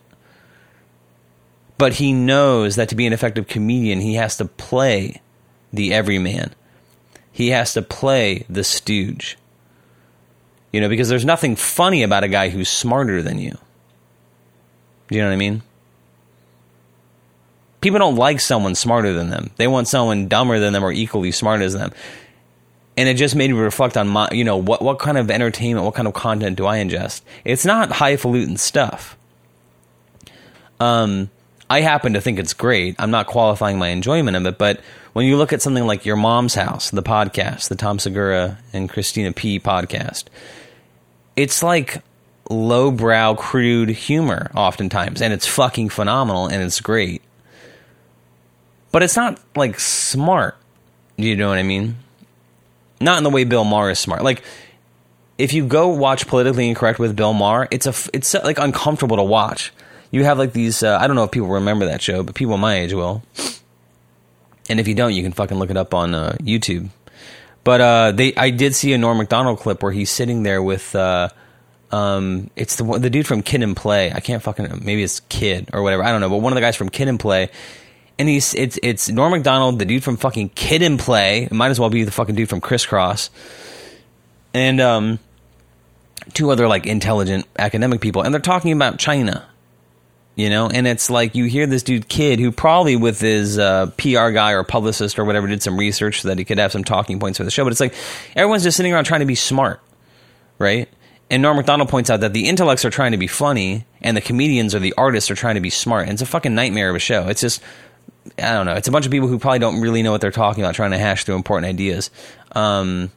But 1.77 1.93
he 1.93 2.13
knows 2.13 2.75
that 2.75 2.89
to 2.89 2.95
be 2.95 3.05
an 3.07 3.13
effective 3.13 3.47
comedian, 3.47 3.99
he 3.99 4.15
has 4.15 4.37
to 4.37 4.45
play 4.45 5.21
the 5.71 5.93
everyman 5.93 6.53
he 7.33 7.49
has 7.49 7.73
to 7.73 7.81
play 7.81 8.45
the 8.47 8.63
stooge. 8.63 9.37
You 10.71 10.79
know, 10.79 10.87
because 10.87 11.09
there's 11.09 11.25
nothing 11.25 11.55
funny 11.55 12.03
about 12.03 12.23
a 12.23 12.27
guy 12.27 12.49
who's 12.49 12.69
smarter 12.69 13.21
than 13.21 13.39
you. 13.39 13.57
Do 15.09 15.15
you 15.15 15.21
know 15.21 15.27
what 15.27 15.33
I 15.33 15.37
mean? 15.37 15.63
People 17.81 17.99
don't 17.99 18.15
like 18.15 18.39
someone 18.39 18.75
smarter 18.75 19.13
than 19.13 19.29
them. 19.29 19.49
They 19.57 19.67
want 19.67 19.87
someone 19.87 20.27
dumber 20.27 20.59
than 20.59 20.73
them 20.73 20.85
or 20.85 20.91
equally 20.91 21.31
smart 21.31 21.61
as 21.61 21.73
them. 21.73 21.91
And 22.95 23.09
it 23.09 23.15
just 23.15 23.35
made 23.35 23.49
me 23.49 23.57
reflect 23.57 23.97
on 23.97 24.07
my, 24.07 24.29
you 24.31 24.43
know, 24.43 24.57
what, 24.57 24.81
what 24.81 24.99
kind 24.99 25.17
of 25.17 25.31
entertainment, 25.31 25.85
what 25.85 25.95
kind 25.95 26.07
of 26.07 26.13
content 26.13 26.57
do 26.57 26.67
I 26.67 26.77
ingest? 26.77 27.21
It's 27.43 27.65
not 27.65 27.91
highfalutin 27.91 28.57
stuff. 28.57 29.17
Um, 30.79 31.29
I 31.69 31.81
happen 31.81 32.13
to 32.13 32.21
think 32.21 32.37
it's 32.37 32.53
great. 32.53 32.95
I'm 32.99 33.09
not 33.09 33.25
qualifying 33.25 33.79
my 33.79 33.87
enjoyment 33.87 34.37
of 34.37 34.45
it, 34.45 34.57
but 34.57 34.81
when 35.13 35.25
you 35.25 35.37
look 35.37 35.53
at 35.53 35.61
something 35.61 35.87
like 35.87 36.05
Your 36.05 36.17
Mom's 36.17 36.53
House, 36.53 36.91
the 36.91 37.01
podcast, 37.01 37.69
the 37.69 37.75
Tom 37.75 37.97
Segura 37.97 38.59
and 38.73 38.89
Christina 38.89 39.31
P 39.31 39.59
podcast, 39.59 40.25
it's 41.35 41.63
like 41.63 42.03
lowbrow, 42.49 43.35
crude 43.35 43.89
humor 43.89 44.51
oftentimes, 44.55 45.21
and 45.21 45.33
it's 45.33 45.47
fucking 45.47 45.89
phenomenal 45.89 46.47
and 46.47 46.61
it's 46.61 46.81
great. 46.81 47.21
But 48.91 49.01
it's 49.01 49.15
not 49.15 49.39
like 49.55 49.79
smart. 49.79 50.55
Do 51.17 51.23
you 51.23 51.35
know 51.35 51.49
what 51.49 51.57
I 51.57 51.63
mean? 51.63 51.95
Not 53.03 53.17
in 53.17 53.23
the 53.23 53.29
way 53.29 53.43
Bill 53.43 53.63
Maher 53.63 53.91
is 53.91 53.99
smart. 53.99 54.23
Like 54.23 54.43
if 55.37 55.53
you 55.53 55.65
go 55.65 55.89
watch 55.89 56.27
Politically 56.27 56.69
Incorrect 56.69 56.99
with 56.99 57.15
Bill 57.15 57.33
Maher, 57.33 57.67
it's 57.71 57.85
a 57.85 57.93
it's 58.13 58.33
like 58.33 58.59
uncomfortable 58.59 59.17
to 59.17 59.23
watch. 59.23 59.71
You 60.11 60.23
have 60.23 60.37
like 60.37 60.53
these. 60.53 60.83
Uh, 60.83 60.97
I 60.99 61.07
don't 61.07 61.15
know 61.15 61.23
if 61.23 61.31
people 61.31 61.49
remember 61.49 61.85
that 61.87 62.01
show, 62.01 62.23
but 62.23 62.35
people 62.35 62.57
my 62.57 62.75
age 62.75 62.93
will. 62.93 63.23
And 64.69 64.79
if 64.79 64.87
you 64.87 64.95
don't, 64.95 65.13
you 65.13 65.23
can 65.23 65.33
fucking 65.33 65.57
look 65.57 65.69
it 65.69 65.77
up 65.77 65.93
on 65.93 66.13
uh, 66.15 66.37
YouTube. 66.39 66.89
But 67.63 67.81
uh, 67.81 68.11
they, 68.11 68.35
I 68.35 68.49
did 68.49 68.75
see 68.75 68.93
a 68.93 68.97
Norm 68.97 69.17
Macdonald 69.17 69.59
clip 69.59 69.81
where 69.81 69.91
he's 69.91 70.09
sitting 70.09 70.43
there 70.43 70.61
with, 70.61 70.95
uh, 70.95 71.29
um, 71.91 72.49
it's 72.55 72.75
the 72.75 72.83
the 72.83 73.09
dude 73.09 73.27
from 73.27 73.41
Kid 73.41 73.63
and 73.63 73.75
Play. 73.75 74.11
I 74.11 74.19
can't 74.19 74.41
fucking 74.41 74.81
maybe 74.83 75.03
it's 75.03 75.19
Kid 75.21 75.69
or 75.73 75.81
whatever. 75.81 76.03
I 76.03 76.11
don't 76.11 76.21
know, 76.21 76.29
but 76.29 76.37
one 76.37 76.51
of 76.53 76.55
the 76.55 76.61
guys 76.61 76.75
from 76.75 76.89
Kid 76.89 77.07
and 77.07 77.19
Play. 77.19 77.49
And 78.19 78.29
he's 78.29 78.53
it's 78.53 78.79
it's 78.83 79.09
Norm 79.09 79.31
Macdonald, 79.31 79.79
the 79.79 79.85
dude 79.85 80.03
from 80.03 80.17
fucking 80.17 80.49
Kid 80.49 80.81
and 80.81 80.99
Play. 80.99 81.43
It 81.43 81.51
might 81.51 81.69
as 81.69 81.79
well 81.79 81.89
be 81.89 82.03
the 82.03 82.11
fucking 82.11 82.35
dude 82.35 82.49
from 82.49 82.61
Kris 82.61 82.85
Kross, 82.85 83.29
And 84.53 84.79
um, 84.79 85.19
two 86.33 86.51
other 86.51 86.67
like 86.67 86.85
intelligent 86.85 87.47
academic 87.57 88.01
people, 88.01 88.21
and 88.21 88.33
they're 88.33 88.41
talking 88.41 88.71
about 88.71 88.99
China 88.99 89.47
you 90.35 90.49
know 90.49 90.67
and 90.67 90.87
it's 90.87 91.11
like 91.11 91.35
you 91.35 91.45
hear 91.45 91.67
this 91.67 91.83
dude 91.83 92.07
kid 92.07 92.39
who 92.39 92.51
probably 92.51 92.95
with 92.95 93.21
his 93.21 93.59
uh, 93.59 93.85
pr 93.97 94.31
guy 94.31 94.53
or 94.53 94.63
publicist 94.63 95.19
or 95.19 95.25
whatever 95.25 95.45
did 95.45 95.61
some 95.61 95.77
research 95.77 96.21
so 96.21 96.27
that 96.27 96.39
he 96.39 96.43
could 96.43 96.57
have 96.57 96.71
some 96.71 96.83
talking 96.83 97.19
points 97.19 97.37
for 97.37 97.43
the 97.43 97.51
show 97.51 97.63
but 97.63 97.71
it's 97.71 97.79
like 97.79 97.93
everyone's 98.35 98.63
just 98.63 98.75
sitting 98.75 98.91
around 98.91 99.03
trying 99.03 99.19
to 99.19 99.27
be 99.27 99.35
smart 99.35 99.79
right 100.57 100.89
And 101.29 101.41
Norm 101.41 101.57
Macdonald 101.57 101.89
points 101.89 102.09
out 102.09 102.19
that 102.19 102.33
the 102.33 102.47
intellects 102.47 102.85
are 102.85 102.89
trying 102.91 103.11
to 103.13 103.17
be 103.17 103.27
funny, 103.27 103.85
and 104.01 104.15
the 104.15 104.21
comedians 104.21 104.75
or 104.75 104.79
the 104.79 104.93
artists 104.97 105.31
are 105.31 105.35
trying 105.35 105.55
to 105.55 105.61
be 105.61 105.71
smart. 105.71 106.03
And 106.03 106.13
it's 106.13 106.21
a 106.21 106.27
fucking 106.27 106.53
nightmare 106.53 106.89
of 106.89 106.95
a 106.95 106.99
show. 106.99 107.27
It's 107.27 107.41
just, 107.41 107.61
I 108.37 108.53
don't 108.53 108.65
know. 108.65 108.73
It's 108.73 108.87
a 108.87 108.91
bunch 108.91 109.05
of 109.05 109.11
people 109.11 109.27
who 109.27 109.37
probably 109.37 109.59
don't 109.59 109.81
really 109.81 110.01
know 110.01 110.11
what 110.11 110.21
they're 110.21 110.31
talking 110.31 110.63
about, 110.63 110.75
trying 110.75 110.91
to 110.91 110.97
hash 110.97 111.23
through 111.25 111.35
important 111.35 111.69
ideas. 111.69 112.09
Um, 112.53 113.11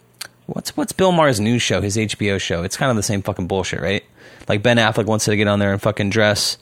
what's 0.47 0.77
what's 0.77 0.93
Bill 0.93 1.13
Maher's 1.13 1.41
news 1.41 1.63
show, 1.63 1.81
his 1.81 1.97
HBO 1.97 2.41
show? 2.41 2.63
It's 2.63 2.77
kind 2.77 2.91
of 2.91 2.97
the 2.97 3.03
same 3.03 3.23
fucking 3.23 3.47
bullshit, 3.47 3.81
right? 3.81 4.05
Like 4.49 4.63
Ben 4.63 4.77
Affleck 4.77 5.07
wants 5.07 5.25
to 5.27 5.37
get 5.37 5.49
on 5.49 5.59
there 5.59 5.73
and 5.73 5.81
fucking 5.81 6.11
dress. 6.11 6.59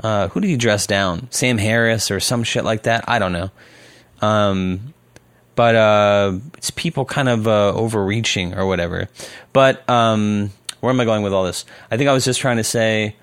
Uh, 0.00 0.28
who 0.28 0.40
did 0.40 0.48
he 0.48 0.56
dress 0.56 0.86
down? 0.86 1.28
Sam 1.30 1.58
Harris 1.58 2.10
or 2.10 2.20
some 2.20 2.42
shit 2.44 2.64
like 2.64 2.84
that? 2.84 3.04
I 3.08 3.18
don't 3.18 3.32
know. 3.32 3.50
Um, 4.20 4.94
but 5.54 5.74
uh, 5.74 6.38
it's 6.56 6.70
people 6.70 7.04
kind 7.04 7.28
of 7.28 7.46
uh, 7.46 7.72
overreaching 7.74 8.54
or 8.54 8.66
whatever. 8.66 9.08
But 9.52 9.88
um, 9.88 10.50
where 10.80 10.90
am 10.90 11.00
I 11.00 11.04
going 11.04 11.22
with 11.22 11.32
all 11.32 11.44
this? 11.44 11.64
I 11.90 11.96
think 11.96 12.08
I 12.08 12.12
was 12.12 12.24
just 12.24 12.40
trying 12.40 12.56
to 12.56 12.64
say 12.64 13.16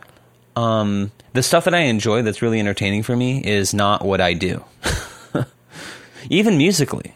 um, 0.60 1.12
the 1.34 1.44
stuff 1.44 1.66
that 1.66 1.76
I 1.76 1.80
enjoy 1.82 2.22
that's 2.22 2.42
really 2.42 2.60
entertaining 2.60 3.04
for 3.04 3.16
me 3.16 3.44
is 3.44 3.74
not 3.74 4.04
what 4.06 4.22
I 4.22 4.34
do, 4.34 4.64
even 6.30 6.58
musically. 6.58 7.14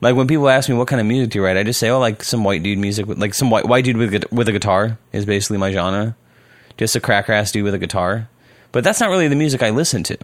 Like 0.00 0.16
when 0.16 0.26
people 0.26 0.48
ask 0.48 0.68
me 0.68 0.74
what 0.74 0.88
kind 0.88 1.00
of 1.00 1.06
music 1.06 1.30
do 1.30 1.38
you 1.38 1.44
write, 1.44 1.56
I 1.56 1.62
just 1.62 1.80
say, 1.80 1.90
"Oh, 1.90 1.98
like 1.98 2.22
some 2.22 2.44
white 2.44 2.62
dude 2.62 2.78
music, 2.78 3.06
like 3.06 3.34
some 3.34 3.50
white 3.50 3.66
white 3.66 3.84
dude 3.84 3.96
with 3.96 4.32
with 4.32 4.48
a 4.48 4.52
guitar 4.52 4.98
is 5.12 5.26
basically 5.26 5.58
my 5.58 5.72
genre, 5.72 6.16
just 6.76 6.96
a 6.96 7.00
cracker 7.00 7.32
ass 7.32 7.52
dude 7.52 7.64
with 7.64 7.74
a 7.74 7.78
guitar." 7.78 8.28
But 8.72 8.84
that's 8.84 9.00
not 9.00 9.10
really 9.10 9.28
the 9.28 9.36
music 9.36 9.62
I 9.62 9.70
listen 9.70 10.02
to 10.04 10.16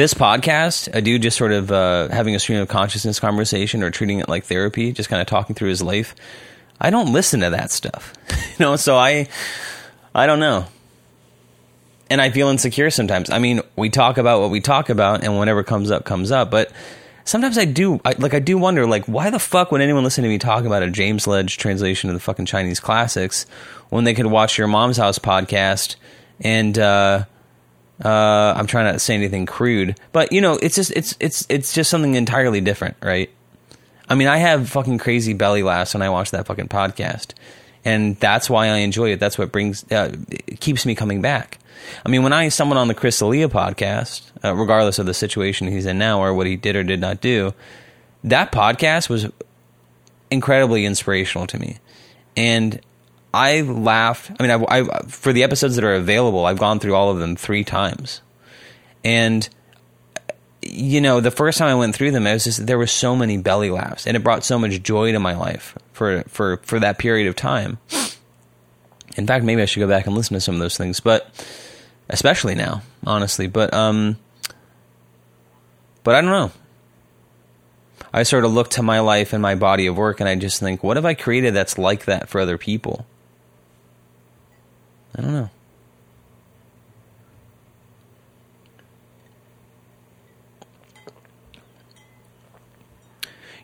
this 0.00 0.14
podcast, 0.14 0.88
a 0.94 1.02
dude 1.02 1.20
just 1.20 1.36
sort 1.36 1.52
of 1.52 1.70
uh, 1.70 2.08
having 2.08 2.34
a 2.34 2.38
stream 2.38 2.58
of 2.60 2.68
consciousness 2.68 3.20
conversation 3.20 3.82
or 3.82 3.90
treating 3.90 4.18
it 4.18 4.30
like 4.30 4.44
therapy, 4.44 4.92
just 4.92 5.10
kind 5.10 5.20
of 5.20 5.26
talking 5.26 5.54
through 5.54 5.68
his 5.68 5.82
life. 5.82 6.14
I 6.80 6.88
don't 6.88 7.12
listen 7.12 7.40
to 7.40 7.50
that 7.50 7.70
stuff, 7.70 8.14
you 8.30 8.64
know. 8.64 8.76
So 8.76 8.96
I, 8.96 9.28
I 10.14 10.26
don't 10.26 10.40
know, 10.40 10.66
and 12.08 12.20
I 12.20 12.30
feel 12.30 12.48
insecure 12.48 12.90
sometimes. 12.90 13.30
I 13.30 13.38
mean, 13.38 13.62
we 13.76 13.90
talk 13.90 14.18
about 14.18 14.40
what 14.40 14.50
we 14.50 14.60
talk 14.60 14.88
about, 14.88 15.22
and 15.22 15.36
whatever 15.36 15.62
comes 15.62 15.90
up 15.90 16.04
comes 16.04 16.30
up. 16.30 16.50
But 16.50 16.72
sometimes 17.24 17.56
I 17.58 17.64
do, 17.64 18.00
I, 18.04 18.14
like, 18.18 18.34
I 18.34 18.40
do 18.40 18.58
wonder, 18.58 18.86
like, 18.86 19.04
why 19.06 19.30
the 19.30 19.38
fuck 19.38 19.70
would 19.72 19.80
anyone 19.80 20.04
listen 20.04 20.24
to 20.24 20.28
me 20.30 20.38
talk 20.38 20.64
about 20.64 20.82
a 20.82 20.90
James 20.90 21.26
Legge 21.26 21.58
translation 21.58 22.10
of 22.10 22.14
the 22.14 22.20
fucking 22.20 22.46
Chinese 22.46 22.80
classics 22.80 23.46
when 23.88 24.04
they 24.04 24.14
could 24.14 24.26
watch 24.26 24.58
your 24.58 24.68
mom's 24.68 24.96
house 24.96 25.18
podcast 25.18 25.96
and. 26.40 26.78
uh 26.78 27.24
uh, 28.02 28.54
I'm 28.56 28.66
trying 28.66 28.86
not 28.86 28.92
to 28.92 28.98
say 28.98 29.14
anything 29.14 29.44
crude, 29.44 29.98
but 30.12 30.32
you 30.32 30.40
know, 30.40 30.54
it's 30.54 30.74
just 30.74 30.90
it's 30.92 31.14
it's 31.20 31.44
it's 31.50 31.74
just 31.74 31.90
something 31.90 32.14
entirely 32.14 32.62
different, 32.62 32.96
right? 33.02 33.28
I 34.08 34.14
mean, 34.14 34.26
I 34.26 34.38
have 34.38 34.70
fucking 34.70 34.96
crazy 34.98 35.34
belly 35.34 35.62
laughs 35.62 35.92
when 35.92 36.02
I 36.02 36.08
watch 36.08 36.30
that 36.30 36.46
fucking 36.46 36.68
podcast, 36.68 37.34
and 37.84 38.16
that's 38.16 38.50
why 38.50 38.68
I 38.68 38.78
enjoy 38.78 39.12
it. 39.12 39.20
That's 39.20 39.38
what 39.38 39.52
brings 39.52 39.90
uh, 39.90 40.14
keeps 40.60 40.84
me 40.84 40.94
coming 40.94 41.22
back. 41.22 41.58
I 42.04 42.08
mean, 42.08 42.22
when 42.22 42.32
I 42.32 42.48
someone 42.48 42.78
on 42.78 42.88
the 42.88 42.94
Chris 42.94 43.18
D'Elia 43.18 43.48
podcast, 43.48 44.22
uh, 44.44 44.54
regardless 44.54 44.98
of 44.98 45.06
the 45.06 45.14
situation 45.14 45.68
he's 45.68 45.86
in 45.86 45.98
now 45.98 46.20
or 46.20 46.34
what 46.34 46.46
he 46.46 46.56
did 46.56 46.76
or 46.76 46.84
did 46.84 47.00
not 47.00 47.20
do, 47.20 47.54
that 48.24 48.52
podcast 48.52 49.08
was 49.08 49.26
incredibly 50.30 50.84
inspirational 50.84 51.46
to 51.48 51.58
me, 51.58 51.78
and 52.36 52.80
I 53.32 53.62
laughed. 53.62 54.30
I 54.38 54.42
mean, 54.42 54.50
I, 54.50 54.80
I, 54.80 55.02
for 55.08 55.32
the 55.32 55.42
episodes 55.42 55.76
that 55.76 55.84
are 55.84 55.94
available, 55.94 56.44
I've 56.44 56.58
gone 56.58 56.80
through 56.80 56.94
all 56.94 57.10
of 57.10 57.18
them 57.18 57.34
three 57.34 57.64
times, 57.64 58.20
and 59.02 59.48
you 60.62 61.00
know, 61.00 61.20
the 61.20 61.30
first 61.30 61.56
time 61.56 61.68
I 61.68 61.74
went 61.74 61.94
through 61.94 62.10
them, 62.10 62.26
it 62.26 62.34
was 62.34 62.44
just 62.44 62.66
there 62.66 62.76
were 62.76 62.86
so 62.86 63.16
many 63.16 63.38
belly 63.38 63.70
laughs, 63.70 64.06
and 64.06 64.16
it 64.16 64.22
brought 64.22 64.44
so 64.44 64.58
much 64.58 64.82
joy 64.82 65.12
to 65.12 65.18
my 65.18 65.34
life 65.34 65.74
for 66.00 66.22
for 66.28 66.56
for 66.62 66.80
that 66.80 66.96
period 66.96 67.26
of 67.26 67.36
time. 67.36 67.76
In 69.18 69.26
fact, 69.26 69.44
maybe 69.44 69.60
I 69.60 69.66
should 69.66 69.80
go 69.80 69.86
back 69.86 70.06
and 70.06 70.16
listen 70.16 70.32
to 70.32 70.40
some 70.40 70.54
of 70.54 70.60
those 70.62 70.78
things, 70.78 70.98
but 70.98 71.28
especially 72.08 72.54
now, 72.54 72.80
honestly. 73.06 73.48
But 73.48 73.74
um, 73.74 74.16
but 76.02 76.14
I 76.14 76.22
don't 76.22 76.30
know. 76.30 76.52
I 78.14 78.22
sort 78.22 78.46
of 78.46 78.52
look 78.52 78.70
to 78.70 78.82
my 78.82 79.00
life 79.00 79.34
and 79.34 79.42
my 79.42 79.54
body 79.54 79.86
of 79.86 79.98
work, 79.98 80.20
and 80.20 80.28
I 80.28 80.36
just 80.36 80.58
think, 80.58 80.82
what 80.82 80.96
have 80.96 81.04
I 81.04 81.12
created 81.12 81.52
that's 81.52 81.76
like 81.76 82.06
that 82.06 82.30
for 82.30 82.40
other 82.40 82.56
people? 82.56 83.04
I 85.14 85.20
don't 85.20 85.34
know. 85.34 85.50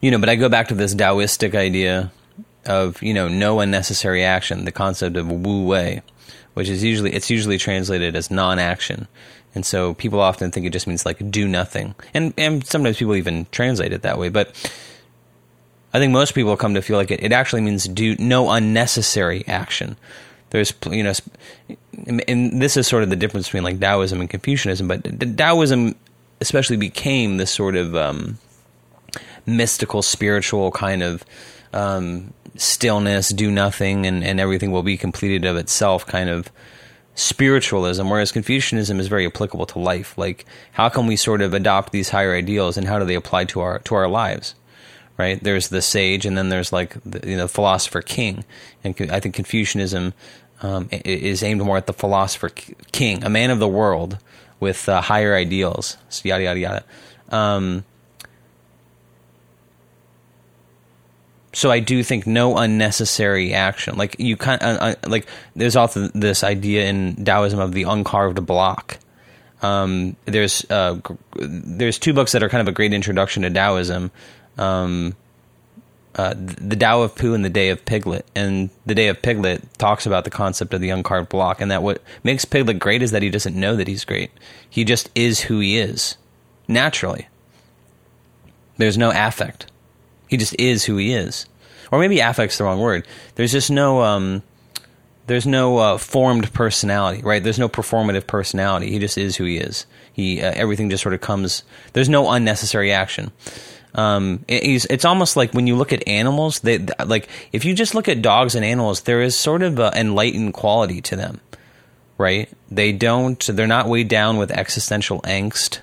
You 0.02 0.10
know, 0.10 0.18
but 0.18 0.28
I 0.28 0.34
go 0.34 0.50
back 0.50 0.68
to 0.68 0.74
this 0.74 0.94
Taoistic 0.94 1.54
idea 1.54 2.12
of, 2.66 3.02
you 3.02 3.14
know, 3.14 3.28
no 3.28 3.60
unnecessary 3.60 4.24
action, 4.24 4.64
the 4.64 4.72
concept 4.72 5.16
of 5.16 5.30
wu 5.30 5.64
wei, 5.64 6.02
which 6.54 6.68
is 6.68 6.82
usually 6.82 7.12
it's 7.12 7.30
usually 7.30 7.58
translated 7.58 8.16
as 8.16 8.30
non-action. 8.30 9.08
And 9.54 9.64
so 9.64 9.94
people 9.94 10.20
often 10.20 10.50
think 10.50 10.66
it 10.66 10.72
just 10.72 10.86
means 10.86 11.06
like 11.06 11.30
do 11.30 11.48
nothing. 11.48 11.94
And 12.12 12.34
and 12.36 12.66
sometimes 12.66 12.98
people 12.98 13.16
even 13.16 13.46
translate 13.52 13.92
it 13.92 14.02
that 14.02 14.18
way, 14.18 14.28
but 14.28 14.48
I 15.94 15.98
think 15.98 16.12
most 16.12 16.34
people 16.34 16.56
come 16.56 16.74
to 16.74 16.82
feel 16.82 16.98
like 16.98 17.10
it, 17.10 17.22
it 17.22 17.32
actually 17.32 17.62
means 17.62 17.88
do 17.88 18.16
no 18.18 18.50
unnecessary 18.50 19.44
action 19.46 19.96
there's 20.50 20.72
you 20.90 21.02
know 21.02 21.12
and 22.06 22.62
this 22.62 22.76
is 22.76 22.86
sort 22.86 23.02
of 23.02 23.10
the 23.10 23.16
difference 23.16 23.48
between 23.48 23.64
like 23.64 23.80
Taoism 23.80 24.20
and 24.20 24.30
Confucianism 24.30 24.88
but 24.88 25.36
Taoism 25.36 25.94
especially 26.40 26.76
became 26.76 27.36
this 27.36 27.50
sort 27.50 27.76
of 27.76 27.96
um, 27.96 28.38
mystical 29.46 30.02
spiritual 30.02 30.70
kind 30.70 31.02
of 31.02 31.24
um, 31.72 32.32
stillness 32.60 33.28
do 33.30 33.50
nothing 33.50 34.06
and, 34.06 34.24
and 34.24 34.40
everything 34.40 34.70
will 34.70 34.82
be 34.82 34.96
completed 34.96 35.44
of 35.44 35.56
itself 35.56 36.06
kind 36.06 36.28
of 36.28 36.50
spiritualism 37.14 38.08
whereas 38.08 38.32
Confucianism 38.32 39.00
is 39.00 39.08
very 39.08 39.26
applicable 39.26 39.66
to 39.66 39.78
life 39.78 40.16
like 40.18 40.44
how 40.72 40.88
can 40.88 41.06
we 41.06 41.16
sort 41.16 41.40
of 41.40 41.54
adopt 41.54 41.92
these 41.92 42.10
higher 42.10 42.34
ideals 42.34 42.76
and 42.76 42.86
how 42.86 42.98
do 42.98 43.04
they 43.04 43.14
apply 43.14 43.44
to 43.44 43.60
our 43.60 43.78
to 43.80 43.94
our 43.94 44.08
lives 44.08 44.54
right? 45.16 45.42
There's 45.42 45.68
the 45.68 45.82
sage, 45.82 46.26
and 46.26 46.36
then 46.36 46.48
there's 46.48 46.72
like 46.72 46.96
the 47.04 47.28
you 47.28 47.36
know 47.36 47.48
philosopher 47.48 48.02
king, 48.02 48.44
and 48.84 48.94
I 49.10 49.20
think 49.20 49.34
Confucianism 49.34 50.14
um, 50.62 50.88
is 50.90 51.42
aimed 51.42 51.62
more 51.62 51.76
at 51.76 51.86
the 51.86 51.92
philosopher 51.92 52.50
king, 52.92 53.24
a 53.24 53.30
man 53.30 53.50
of 53.50 53.58
the 53.58 53.68
world 53.68 54.18
with 54.60 54.88
uh, 54.88 55.00
higher 55.00 55.34
ideals. 55.34 55.96
So 56.08 56.22
yada 56.28 56.44
yada 56.44 56.60
yada. 56.60 56.84
Um, 57.30 57.84
so 61.56 61.70
I 61.70 61.80
do 61.80 62.02
think 62.02 62.26
no 62.26 62.56
unnecessary 62.56 63.54
action. 63.54 63.96
Like 63.96 64.16
you 64.18 64.36
kind 64.36 64.62
uh, 64.62 64.66
uh, 64.66 64.94
like 65.06 65.26
there's 65.54 65.76
also 65.76 66.08
this 66.08 66.44
idea 66.44 66.86
in 66.86 67.24
Taoism 67.24 67.58
of 67.58 67.72
the 67.72 67.84
uncarved 67.84 68.44
block. 68.44 68.98
Um, 69.62 70.16
there's 70.26 70.68
uh, 70.70 71.00
there's 71.34 71.98
two 71.98 72.12
books 72.12 72.32
that 72.32 72.42
are 72.42 72.48
kind 72.48 72.60
of 72.60 72.68
a 72.68 72.72
great 72.72 72.92
introduction 72.92 73.42
to 73.42 73.50
Taoism 73.50 74.10
um, 74.58 75.14
uh, 76.14 76.34
the 76.36 76.76
Tao 76.76 77.02
of 77.02 77.14
Pooh 77.14 77.34
and 77.34 77.44
the 77.44 77.50
Te 77.50 77.68
of 77.68 77.84
Piglet. 77.84 78.24
And 78.34 78.70
the 78.86 78.94
Te 78.94 79.06
of 79.08 79.20
Piglet 79.22 79.62
talks 79.78 80.06
about 80.06 80.24
the 80.24 80.30
concept 80.30 80.72
of 80.72 80.80
the 80.80 80.90
uncarved 80.90 81.28
block, 81.28 81.60
and 81.60 81.70
that 81.70 81.82
what 81.82 82.02
makes 82.22 82.44
Piglet 82.44 82.78
great 82.78 83.02
is 83.02 83.10
that 83.10 83.22
he 83.22 83.30
doesn't 83.30 83.54
know 83.54 83.76
that 83.76 83.88
he's 83.88 84.04
great. 84.04 84.30
He 84.68 84.84
just 84.84 85.10
is 85.14 85.40
who 85.40 85.60
he 85.60 85.78
is, 85.78 86.16
naturally. 86.68 87.28
There's 88.78 88.98
no 88.98 89.10
affect. 89.14 89.70
He 90.28 90.36
just 90.36 90.54
is 90.58 90.84
who 90.84 90.96
he 90.96 91.12
is, 91.12 91.46
or 91.90 91.98
maybe 91.98 92.20
affect's 92.20 92.58
the 92.58 92.64
wrong 92.64 92.80
word. 92.80 93.06
There's 93.34 93.52
just 93.52 93.70
no 93.70 94.02
um, 94.02 94.42
there's 95.26 95.46
no 95.46 95.78
uh, 95.78 95.98
formed 95.98 96.52
personality, 96.52 97.22
right? 97.22 97.42
There's 97.42 97.58
no 97.58 97.68
performative 97.68 98.26
personality. 98.26 98.90
He 98.90 98.98
just 98.98 99.18
is 99.18 99.36
who 99.36 99.44
he 99.44 99.58
is. 99.58 99.86
He 100.12 100.40
uh, 100.40 100.52
everything 100.54 100.90
just 100.90 101.02
sort 101.02 101.14
of 101.14 101.20
comes. 101.20 101.62
There's 101.92 102.08
no 102.08 102.30
unnecessary 102.30 102.92
action. 102.92 103.32
Um, 103.94 104.44
it's, 104.46 104.84
it's 104.86 105.06
almost 105.06 105.36
like 105.36 105.52
when 105.54 105.66
you 105.66 105.74
look 105.74 105.92
at 105.92 106.06
animals, 106.06 106.60
they 106.60 106.78
like 107.04 107.28
if 107.52 107.64
you 107.64 107.74
just 107.74 107.94
look 107.94 108.08
at 108.08 108.22
dogs 108.22 108.54
and 108.54 108.64
animals, 108.64 109.02
there 109.02 109.22
is 109.22 109.36
sort 109.36 109.62
of 109.62 109.78
an 109.78 109.94
enlightened 109.94 110.52
quality 110.54 111.00
to 111.02 111.16
them, 111.16 111.40
right? 112.18 112.48
They 112.70 112.92
don't, 112.92 113.44
they're 113.46 113.66
not 113.66 113.88
weighed 113.88 114.08
down 114.08 114.36
with 114.36 114.50
existential 114.50 115.22
angst. 115.22 115.80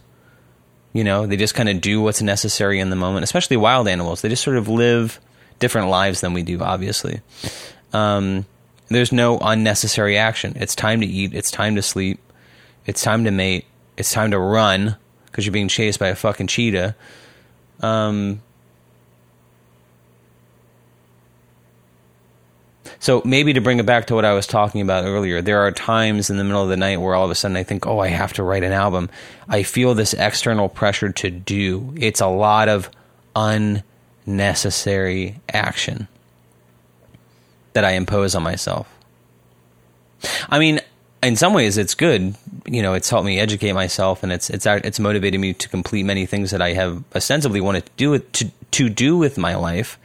You 0.94 1.04
know, 1.04 1.26
they 1.26 1.38
just 1.38 1.56
kind 1.56 1.70
of 1.70 1.82
do 1.82 2.02
what's 2.02 2.22
necessary 2.22 2.80
in 2.80 2.90
the 2.90 2.96
moment, 2.96 3.24
especially 3.24 3.58
wild 3.58 3.88
animals. 3.88 4.22
They 4.22 4.30
just 4.30 4.44
sort 4.44 4.58
of 4.58 4.68
live 4.68 5.20
different 5.60 5.90
lives 5.90 6.22
than 6.22 6.34
we 6.34 6.44
do, 6.44 6.62
obviously. 6.62 7.22
Um, 7.94 8.46
there's 8.90 9.12
no 9.12 9.40
unnecessary 9.40 10.18
action. 10.18 10.54
It's 10.56 10.76
time 10.76 11.02
to 11.02 11.08
eat. 11.08 11.34
It's 11.34 11.50
time 11.50 11.76
to 11.76 11.82
sleep. 11.82 12.20
It's 12.86 13.02
time 13.02 13.24
to 13.24 13.32
mate. 13.32 13.66
It's 13.98 14.12
time 14.12 14.32
to 14.32 14.40
run 14.40 14.98
because 15.26 15.46
you're 15.46 15.54
being 15.54 15.68
chased 15.68 16.00
by 16.00 16.10
a 16.10 16.16
fucking 16.16 16.48
cheetah. 16.48 16.96
Um, 17.80 18.42
so 23.04 23.22
maybe 23.26 23.52
to 23.52 23.60
bring 23.60 23.80
it 23.80 23.86
back 23.86 24.08
to 24.08 24.16
what 24.16 24.24
I 24.24 24.32
was 24.32 24.48
talking 24.48 24.80
about 24.80 25.04
earlier, 25.04 25.42
there 25.42 25.68
are 25.68 25.74
times 25.74 26.30
in 26.30 26.38
the 26.38 26.46
middle 26.46 26.64
of 26.64 26.70
the 26.70 26.78
night 26.78 27.02
where 27.02 27.16
all 27.16 27.26
of 27.26 27.32
a 27.32 27.36
sudden 27.36 27.58
I 27.58 27.64
think, 27.64 27.86
oh, 27.86 28.00
I 28.00 28.08
have 28.08 28.32
to 28.34 28.44
write 28.44 28.64
an 28.64 28.72
album. 28.72 29.10
I 29.50 29.64
feel 29.64 29.94
this 29.94 30.14
external 30.14 30.70
pressure 30.70 31.12
to 31.12 31.30
do. 31.30 31.94
It's 31.98 32.22
a 32.22 32.28
lot 32.28 32.70
of 32.70 32.90
unnecessary 33.36 35.42
action. 35.52 36.08
that 37.74 37.84
I 37.84 37.92
impose 37.92 38.36
on 38.36 38.44
myself. 38.44 38.88
I 40.50 40.60
mean, 40.60 40.80
in 41.22 41.36
some 41.36 41.54
ways 41.54 41.78
it's 41.78 41.96
good. 41.96 42.36
You 42.66 42.82
know, 42.82 42.94
it's 42.94 43.10
helped 43.10 43.26
me 43.26 43.40
educate 43.40 43.74
myself 43.74 44.24
and 44.24 44.32
it's 44.32 44.50
it's 44.50 44.66
it's 44.66 45.00
motivated 45.00 45.40
me 45.40 45.54
to 45.54 45.70
complete 45.70 46.04
many 46.04 46.26
things 46.26 46.52
that 46.52 46.62
I 46.62 46.74
have 46.74 47.04
ostensibly 47.16 47.62
wanted 47.62 47.86
to 47.86 47.92
do 47.98 48.12
with, 48.12 48.32
to 48.34 48.52
to 48.72 48.90
do 48.90 49.18
with 49.18 49.38
my 49.38 49.56
life. 49.56 49.98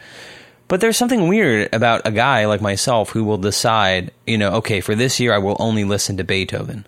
But 0.69 0.81
there's 0.81 0.99
something 0.99 1.29
weird 1.29 1.71
about 1.73 2.07
a 2.07 2.11
guy 2.11 2.45
like 2.45 2.61
myself 2.61 3.11
who 3.11 3.25
will 3.25 3.39
decide, 3.39 4.13
you 4.27 4.37
know, 4.37 4.53
okay, 4.57 4.81
for 4.81 4.95
this 4.95 5.19
year 5.19 5.33
I 5.33 5.39
will 5.39 5.57
only 5.59 5.85
listen 5.85 6.19
to 6.19 6.25
Beethoven. 6.25 6.87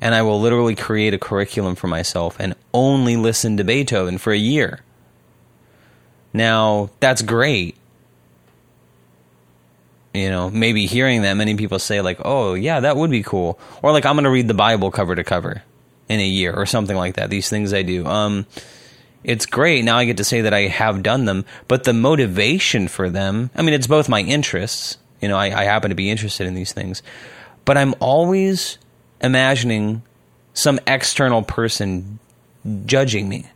And 0.00 0.14
I 0.14 0.22
will 0.22 0.40
literally 0.40 0.76
create 0.76 1.14
a 1.14 1.18
curriculum 1.18 1.74
for 1.74 1.88
myself 1.88 2.36
and 2.38 2.54
only 2.72 3.16
listen 3.16 3.56
to 3.56 3.64
Beethoven 3.64 4.18
for 4.18 4.32
a 4.32 4.38
year. 4.38 4.80
Now, 6.32 6.90
that's 7.00 7.22
great 7.22 7.76
you 10.16 10.30
know 10.30 10.48
maybe 10.50 10.86
hearing 10.86 11.22
that 11.22 11.34
many 11.34 11.54
people 11.56 11.78
say 11.78 12.00
like 12.00 12.18
oh 12.24 12.54
yeah 12.54 12.80
that 12.80 12.96
would 12.96 13.10
be 13.10 13.22
cool 13.22 13.58
or 13.82 13.92
like 13.92 14.06
i'm 14.06 14.14
going 14.14 14.24
to 14.24 14.30
read 14.30 14.48
the 14.48 14.54
bible 14.54 14.90
cover 14.90 15.14
to 15.14 15.22
cover 15.22 15.62
in 16.08 16.20
a 16.20 16.26
year 16.26 16.52
or 16.52 16.64
something 16.64 16.96
like 16.96 17.16
that 17.16 17.28
these 17.28 17.50
things 17.50 17.74
i 17.74 17.82
do 17.82 18.06
um 18.06 18.46
it's 19.26 19.44
great 19.44 19.84
now 19.84 19.98
i 19.98 20.06
get 20.06 20.16
to 20.16 20.24
say 20.24 20.40
that 20.40 20.54
i 20.54 20.62
have 20.62 21.02
done 21.02 21.26
them 21.26 21.44
but 21.68 21.84
the 21.84 21.92
motivation 21.92 22.88
for 22.88 23.10
them 23.10 23.50
i 23.54 23.60
mean 23.60 23.74
it's 23.74 23.86
both 23.86 24.08
my 24.08 24.20
interests 24.20 24.96
you 25.20 25.28
know 25.28 25.36
i, 25.36 25.46
I 25.46 25.64
happen 25.64 25.90
to 25.90 25.94
be 25.96 26.10
interested 26.10 26.46
in 26.46 26.54
these 26.54 26.72
things 26.72 27.02
but 27.66 27.76
i'm 27.76 27.94
always 28.00 28.78
imagining 29.20 30.02
some 30.54 30.80
external 30.86 31.42
person 31.42 32.18
judging 32.86 33.28
me 33.28 33.46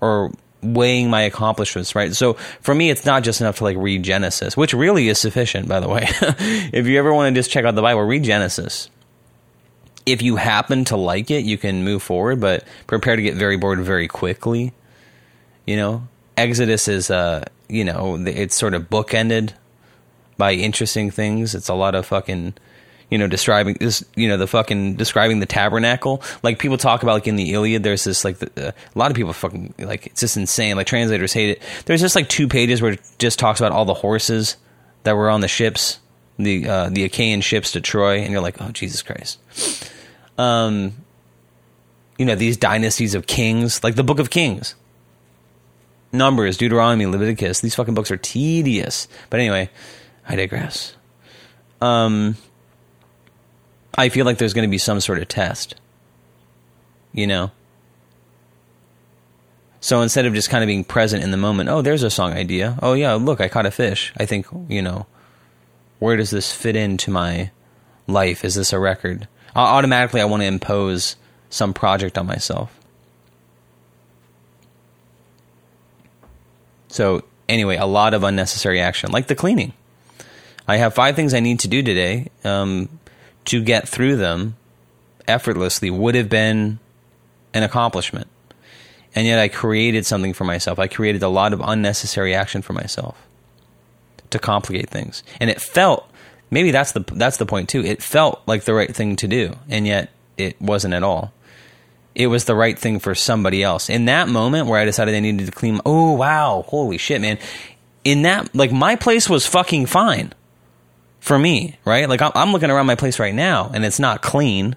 or 0.00 0.32
weighing 0.62 1.08
my 1.08 1.22
accomplishments, 1.22 1.94
right? 1.94 2.14
So 2.14 2.34
for 2.60 2.74
me, 2.74 2.90
it's 2.90 3.06
not 3.06 3.22
just 3.22 3.40
enough 3.40 3.58
to 3.58 3.64
like 3.64 3.76
read 3.76 4.02
Genesis, 4.02 4.56
which 4.56 4.74
really 4.74 5.08
is 5.08 5.18
sufficient, 5.18 5.68
by 5.68 5.80
the 5.80 5.88
way. 5.88 6.06
if 6.72 6.86
you 6.86 6.98
ever 6.98 7.14
want 7.14 7.32
to 7.32 7.38
just 7.38 7.50
check 7.50 7.64
out 7.64 7.74
the 7.74 7.82
Bible, 7.82 8.02
read 8.02 8.24
Genesis. 8.24 8.90
If 10.04 10.22
you 10.22 10.36
happen 10.36 10.84
to 10.86 10.96
like 10.96 11.30
it, 11.30 11.44
you 11.44 11.58
can 11.58 11.84
move 11.84 12.02
forward, 12.02 12.40
but 12.40 12.64
prepare 12.86 13.14
to 13.16 13.22
get 13.22 13.34
very 13.34 13.56
bored 13.56 13.80
very 13.80 14.08
quickly. 14.08 14.72
You 15.68 15.76
know, 15.76 16.08
Exodus 16.34 16.88
is, 16.88 17.10
uh, 17.10 17.44
you 17.68 17.84
know, 17.84 18.16
it's 18.16 18.56
sort 18.56 18.72
of 18.72 18.88
bookended 18.88 19.52
by 20.38 20.54
interesting 20.54 21.10
things. 21.10 21.54
It's 21.54 21.68
a 21.68 21.74
lot 21.74 21.94
of 21.94 22.06
fucking 22.06 22.54
you 23.10 23.18
know, 23.18 23.26
describing 23.26 23.76
this, 23.78 24.02
you 24.14 24.28
know, 24.28 24.38
the 24.38 24.46
fucking 24.46 24.94
describing 24.94 25.40
the 25.40 25.46
tabernacle. 25.46 26.22
Like 26.42 26.58
people 26.58 26.78
talk 26.78 27.02
about, 27.02 27.12
like 27.12 27.26
in 27.26 27.36
the 27.36 27.52
Iliad, 27.52 27.82
there's 27.82 28.04
this 28.04 28.24
like 28.24 28.38
the, 28.38 28.68
uh, 28.68 28.72
a 28.72 28.98
lot 28.98 29.10
of 29.10 29.16
people 29.16 29.34
fucking 29.34 29.74
like 29.78 30.06
it's 30.06 30.22
just 30.22 30.38
insane. 30.38 30.74
Like 30.76 30.86
translators 30.86 31.34
hate 31.34 31.50
it. 31.50 31.62
There's 31.84 32.00
just 32.00 32.16
like 32.16 32.30
two 32.30 32.48
pages 32.48 32.80
where 32.80 32.92
it 32.92 33.00
just 33.18 33.38
talks 33.38 33.60
about 33.60 33.72
all 33.72 33.84
the 33.84 33.92
horses 33.92 34.56
that 35.02 35.16
were 35.16 35.28
on 35.28 35.42
the 35.42 35.48
ships, 35.48 35.98
the 36.38 36.66
uh, 36.66 36.88
the 36.88 37.04
Achaean 37.04 37.42
ships 37.42 37.72
to 37.72 37.82
Troy, 37.82 38.20
and 38.20 38.32
you're 38.32 38.40
like, 38.40 38.56
oh 38.62 38.70
Jesus 38.70 39.02
Christ. 39.02 39.38
Um, 40.38 40.94
you 42.16 42.24
know 42.24 42.36
these 42.36 42.56
dynasties 42.56 43.14
of 43.14 43.26
kings, 43.26 43.84
like 43.84 43.96
the 43.96 44.04
Book 44.04 44.18
of 44.18 44.30
Kings. 44.30 44.74
Numbers, 46.12 46.56
Deuteronomy, 46.56 47.06
Leviticus. 47.06 47.60
These 47.60 47.74
fucking 47.74 47.94
books 47.94 48.10
are 48.10 48.16
tedious. 48.16 49.08
But 49.30 49.40
anyway, 49.40 49.70
I 50.26 50.36
digress. 50.36 50.94
Um, 51.80 52.36
I 53.96 54.08
feel 54.08 54.24
like 54.24 54.38
there's 54.38 54.54
going 54.54 54.68
to 54.68 54.70
be 54.70 54.78
some 54.78 55.00
sort 55.00 55.18
of 55.18 55.28
test. 55.28 55.74
You 57.12 57.26
know? 57.26 57.50
So 59.80 60.02
instead 60.02 60.26
of 60.26 60.34
just 60.34 60.50
kind 60.50 60.64
of 60.64 60.66
being 60.66 60.84
present 60.84 61.22
in 61.22 61.30
the 61.30 61.36
moment, 61.36 61.68
oh, 61.68 61.82
there's 61.82 62.02
a 62.02 62.10
song 62.10 62.32
idea. 62.32 62.78
Oh, 62.82 62.94
yeah, 62.94 63.14
look, 63.14 63.40
I 63.40 63.48
caught 63.48 63.66
a 63.66 63.70
fish. 63.70 64.12
I 64.16 64.26
think, 64.26 64.46
you 64.68 64.82
know, 64.82 65.06
where 65.98 66.16
does 66.16 66.30
this 66.30 66.52
fit 66.52 66.74
into 66.74 67.10
my 67.10 67.50
life? 68.06 68.44
Is 68.44 68.54
this 68.54 68.72
a 68.72 68.78
record? 68.78 69.28
Automatically, 69.54 70.20
I 70.20 70.24
want 70.24 70.42
to 70.42 70.46
impose 70.46 71.16
some 71.48 71.72
project 71.72 72.18
on 72.18 72.26
myself. 72.26 72.77
So, 76.88 77.22
anyway, 77.48 77.76
a 77.76 77.86
lot 77.86 78.14
of 78.14 78.24
unnecessary 78.24 78.80
action, 78.80 79.10
like 79.10 79.26
the 79.26 79.34
cleaning. 79.34 79.72
I 80.66 80.76
have 80.76 80.94
five 80.94 81.16
things 81.16 81.34
I 81.34 81.40
need 81.40 81.60
to 81.60 81.68
do 81.68 81.82
today. 81.82 82.28
Um, 82.44 82.88
to 83.48 83.62
get 83.62 83.88
through 83.88 84.16
them 84.16 84.56
effortlessly 85.26 85.90
would 85.90 86.14
have 86.14 86.28
been 86.28 86.78
an 87.54 87.62
accomplishment. 87.62 88.26
And 89.14 89.26
yet 89.26 89.38
I 89.38 89.48
created 89.48 90.04
something 90.04 90.34
for 90.34 90.44
myself. 90.44 90.78
I 90.78 90.86
created 90.86 91.22
a 91.22 91.28
lot 91.28 91.54
of 91.54 91.62
unnecessary 91.64 92.34
action 92.34 92.60
for 92.60 92.74
myself 92.74 93.16
to 94.28 94.38
complicate 94.38 94.90
things. 94.90 95.22
And 95.40 95.48
it 95.48 95.62
felt 95.62 96.10
maybe 96.50 96.70
that's 96.70 96.92
the 96.92 97.00
that's 97.00 97.38
the 97.38 97.46
point 97.46 97.70
too. 97.70 97.82
It 97.82 98.02
felt 98.02 98.42
like 98.46 98.64
the 98.64 98.74
right 98.74 98.94
thing 98.94 99.16
to 99.16 99.26
do, 99.26 99.54
and 99.68 99.86
yet 99.86 100.10
it 100.36 100.60
wasn't 100.60 100.92
at 100.92 101.02
all. 101.02 101.32
It 102.18 102.26
was 102.26 102.46
the 102.46 102.56
right 102.56 102.76
thing 102.76 102.98
for 102.98 103.14
somebody 103.14 103.62
else. 103.62 103.88
In 103.88 104.06
that 104.06 104.28
moment 104.28 104.66
where 104.66 104.80
I 104.80 104.84
decided 104.84 105.14
I 105.14 105.20
needed 105.20 105.46
to 105.46 105.52
clean, 105.52 105.80
oh 105.86 106.12
wow, 106.12 106.64
holy 106.66 106.98
shit, 106.98 107.20
man. 107.20 107.38
In 108.04 108.22
that 108.22 108.52
like 108.54 108.72
my 108.72 108.96
place 108.96 109.30
was 109.30 109.46
fucking 109.46 109.86
fine 109.86 110.34
for 111.20 111.38
me, 111.38 111.78
right? 111.84 112.08
Like 112.08 112.20
I'm 112.20 112.52
looking 112.52 112.70
around 112.70 112.86
my 112.86 112.96
place 112.96 113.20
right 113.20 113.34
now 113.34 113.70
and 113.72 113.84
it's 113.84 114.00
not 114.00 114.20
clean. 114.20 114.74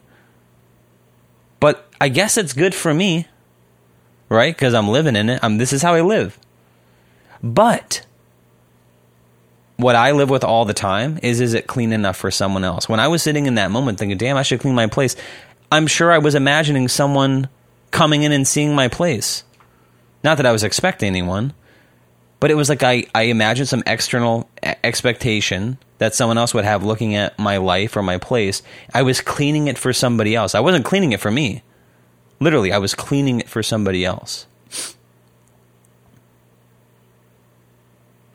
But 1.60 1.90
I 2.00 2.10
guess 2.10 2.38
it's 2.38 2.54
good 2.54 2.76
for 2.76 2.94
me, 2.94 3.28
right? 4.30 4.56
Because 4.56 4.76
I'm 4.76 4.88
living 4.88 5.16
in 5.16 5.30
it. 5.30 5.40
I'm, 5.42 5.58
this 5.58 5.74
is 5.74 5.82
how 5.82 5.96
I 5.96 6.02
live. 6.02 6.38
But 7.42 8.06
what 9.78 9.96
I 9.96 10.12
live 10.12 10.30
with 10.30 10.44
all 10.44 10.66
the 10.66 10.76
time 10.76 11.20
is 11.24 11.42
is 11.42 11.56
it 11.56 11.66
clean 11.66 11.92
enough 11.92 12.18
for 12.18 12.30
someone 12.30 12.64
else? 12.64 12.88
When 12.88 13.00
I 13.00 13.08
was 13.08 13.24
sitting 13.24 13.48
in 13.48 13.56
that 13.56 13.72
moment 13.72 13.98
thinking, 13.98 14.18
damn, 14.20 14.38
I 14.38 14.44
should 14.44 14.60
clean 14.60 14.76
my 14.76 14.86
place, 14.86 15.16
I'm 15.72 15.88
sure 15.88 16.12
I 16.12 16.18
was 16.18 16.36
imagining 16.36 16.88
someone 16.90 17.48
coming 17.92 18.24
in 18.24 18.32
and 18.32 18.48
seeing 18.48 18.76
my 18.76 18.90
place. 18.90 19.44
Not 20.24 20.38
that 20.38 20.46
I 20.46 20.52
was 20.52 20.64
expecting 20.64 21.08
anyone, 21.08 21.54
but 22.40 22.52
it 22.52 22.56
was 22.56 22.70
like 22.70 22.84
I, 22.84 23.06
I 23.16 23.24
imagined 23.24 23.70
some 23.70 23.84
external 23.88 24.50
expectation 24.62 25.78
that 26.00 26.14
someone 26.14 26.38
else 26.38 26.54
would 26.54 26.66
have 26.66 26.84
looking 26.84 27.16
at 27.16 27.38
my 27.40 27.58
life 27.58 27.96
or 27.96 28.04
my 28.04 28.18
place. 28.18 28.62
I 28.94 29.04
was 29.04 29.22
cleaning 29.22 29.68
it 29.68 29.78
for 29.78 29.94
somebody 29.94 30.36
else. 30.36 30.56
I 30.56 30.60
wasn't 30.60 30.86
cleaning 30.86 31.12
it 31.14 31.20
for 31.20 31.32
me. 31.32 31.62
Literally, 32.40 32.74
I 32.74 32.80
was 32.80 32.96
cleaning 32.96 33.40
it 33.40 33.48
for 33.48 33.62
somebody 33.62 34.04
else. 34.04 34.48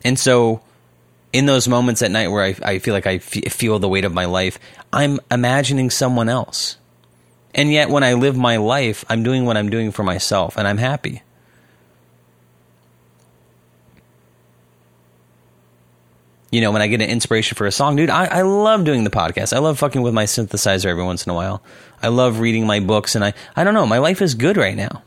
And 0.03 0.17
so, 0.17 0.61
in 1.33 1.45
those 1.45 1.67
moments 1.67 2.01
at 2.01 2.11
night 2.11 2.29
where 2.29 2.43
I, 2.43 2.55
I 2.63 2.79
feel 2.79 2.93
like 2.93 3.05
I 3.05 3.15
f- 3.15 3.51
feel 3.51 3.79
the 3.79 3.89
weight 3.89 4.05
of 4.05 4.13
my 4.13 4.25
life, 4.25 4.57
I'm 4.93 5.19
imagining 5.29 5.89
someone 5.89 6.29
else. 6.29 6.77
And 7.57 7.71
yet, 7.71 7.89
when 7.89 8.03
I 8.03 8.13
live 8.13 8.37
my 8.37 8.57
life, 8.57 9.03
I'm 9.09 9.23
doing 9.23 9.45
what 9.45 9.57
I'm 9.57 9.69
doing 9.69 9.91
for 9.91 10.03
myself 10.03 10.57
and 10.57 10.67
I'm 10.67 10.77
happy. 10.77 11.23
you 16.51 16.61
know, 16.61 16.71
when 16.71 16.81
I 16.81 16.87
get 16.87 17.01
an 17.01 17.09
inspiration 17.09 17.55
for 17.55 17.65
a 17.65 17.71
song, 17.71 17.95
dude, 17.95 18.09
I, 18.09 18.25
I 18.25 18.41
love 18.43 18.85
doing 18.85 19.03
the 19.03 19.09
podcast. 19.09 19.53
I 19.53 19.59
love 19.59 19.79
fucking 19.79 20.01
with 20.01 20.13
my 20.13 20.23
synthesizer 20.23 20.85
every 20.85 21.03
once 21.03 21.25
in 21.25 21.31
a 21.31 21.35
while. 21.35 21.61
I 22.01 22.07
love 22.07 22.39
reading 22.39 22.65
my 22.65 22.79
books, 22.79 23.15
and 23.15 23.23
I, 23.23 23.33
I 23.55 23.63
don't 23.63 23.73
know, 23.73 23.85
my 23.85 23.97
life 23.97 24.21
is 24.21 24.33
good 24.33 24.55
right 24.55 24.75
now. 24.75 25.03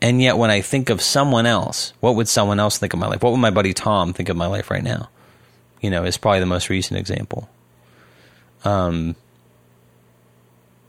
And 0.00 0.22
yet, 0.22 0.38
when 0.38 0.50
I 0.50 0.60
think 0.60 0.88
of 0.88 1.02
someone 1.02 1.46
else, 1.46 1.92
what 2.00 2.16
would 2.16 2.28
someone 2.28 2.58
else 2.58 2.78
think 2.78 2.94
of 2.94 2.98
my 2.98 3.06
life? 3.06 3.22
What 3.22 3.32
would 3.32 3.38
my 3.38 3.50
buddy 3.50 3.74
Tom 3.74 4.12
think 4.12 4.28
of 4.28 4.36
my 4.36 4.46
life 4.46 4.70
right 4.70 4.82
now? 4.82 5.08
You 5.80 5.90
know, 5.90 6.04
is 6.04 6.16
probably 6.16 6.40
the 6.40 6.46
most 6.46 6.68
recent 6.70 6.98
example. 6.98 7.48
Um, 8.64 9.14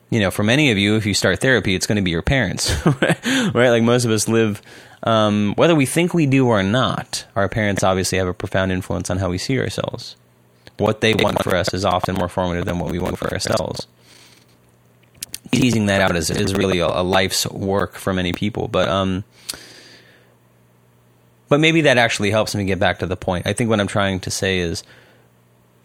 you 0.10 0.20
know, 0.20 0.32
for 0.32 0.44
many 0.44 0.72
of 0.72 0.78
you, 0.78 0.96
if 0.96 1.06
you 1.06 1.14
start 1.14 1.40
therapy, 1.40 1.76
it's 1.76 1.86
going 1.86 1.98
to 1.98 2.02
be 2.02 2.12
your 2.12 2.22
parents, 2.22 2.74
right? 3.02 3.54
Like 3.54 3.84
most 3.84 4.06
of 4.06 4.12
us 4.12 4.28
live 4.28 4.62
um, 5.04 5.54
whether 5.56 5.76
we 5.76 5.86
think 5.86 6.14
we 6.14 6.26
do 6.26 6.48
or 6.48 6.64
not, 6.64 7.26
our 7.36 7.48
parents 7.48 7.84
obviously 7.84 8.18
have 8.18 8.28
a 8.28 8.34
profound 8.34 8.72
influence 8.72 9.10
on 9.10 9.18
how 9.18 9.30
we 9.30 9.38
see 9.38 9.60
ourselves. 9.60 10.16
What 10.78 11.02
they 11.02 11.14
want 11.14 11.44
for 11.44 11.56
us 11.56 11.74
is 11.74 11.86
often 11.86 12.16
more 12.16 12.30
formative 12.30 12.66
than 12.66 12.80
what 12.80 12.92
we 12.92 13.00
want 13.00 13.18
for 13.18 13.32
ourselves. 13.32 13.88
Teasing 15.52 15.86
that 15.88 16.02
out 16.02 16.16
is, 16.16 16.30
is 16.30 16.54
really 16.54 16.80
a, 16.80 16.88
a 16.88 17.04
life's 17.04 17.48
work 17.48 17.96
for 17.96 18.14
many 18.14 18.34
people, 18.34 18.68
but 18.68 18.90
um, 18.90 19.24
but 21.48 21.60
maybe 21.62 21.82
that 21.82 21.98
actually 21.98 22.32
helps 22.32 22.54
me 22.54 22.66
get 22.66 22.80
back 22.80 23.00
to 23.00 23.06
the 23.06 23.16
point. 23.16 23.48
I 23.48 23.54
think 23.54 23.70
what 23.70 23.80
I'm 23.80 23.88
trying 23.88 24.20
to 24.22 24.30
say 24.30 24.60
is, 24.60 24.84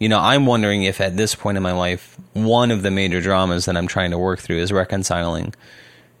you 0.03 0.09
know, 0.09 0.19
I'm 0.19 0.45
wondering 0.45 0.83
if 0.83 0.99
at 0.99 1.15
this 1.15 1.33
point 1.33 1.55
in 1.55 1.63
my 1.63 1.71
life, 1.71 2.17
one 2.33 2.71
of 2.71 2.83
the 2.83 2.91
major 2.91 3.21
dramas 3.21 3.63
that 3.65 3.77
I'm 3.77 3.87
trying 3.87 4.11
to 4.11 4.17
work 4.17 4.41
through 4.41 4.57
is 4.57 4.69
reconciling 4.69 5.55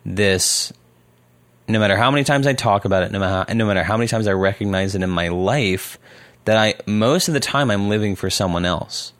this 0.05 0.71
no 1.67 1.79
matter 1.79 1.97
how 1.97 2.09
many 2.09 2.23
times 2.23 2.47
I 2.47 2.53
talk 2.53 2.85
about 2.85 3.03
it, 3.03 3.11
no 3.11 3.19
matter 3.19 3.53
no 3.53 3.65
matter 3.65 3.83
how 3.83 3.97
many 3.97 4.07
times 4.07 4.25
I 4.25 4.31
recognize 4.31 4.95
it 4.95 5.03
in 5.03 5.09
my 5.09 5.27
life, 5.27 5.99
that 6.45 6.55
I 6.55 6.75
most 6.87 7.27
of 7.27 7.33
the 7.33 7.41
time 7.41 7.69
I'm 7.69 7.89
living 7.89 8.15
for 8.15 8.29
someone 8.29 8.63
else. 8.63 9.11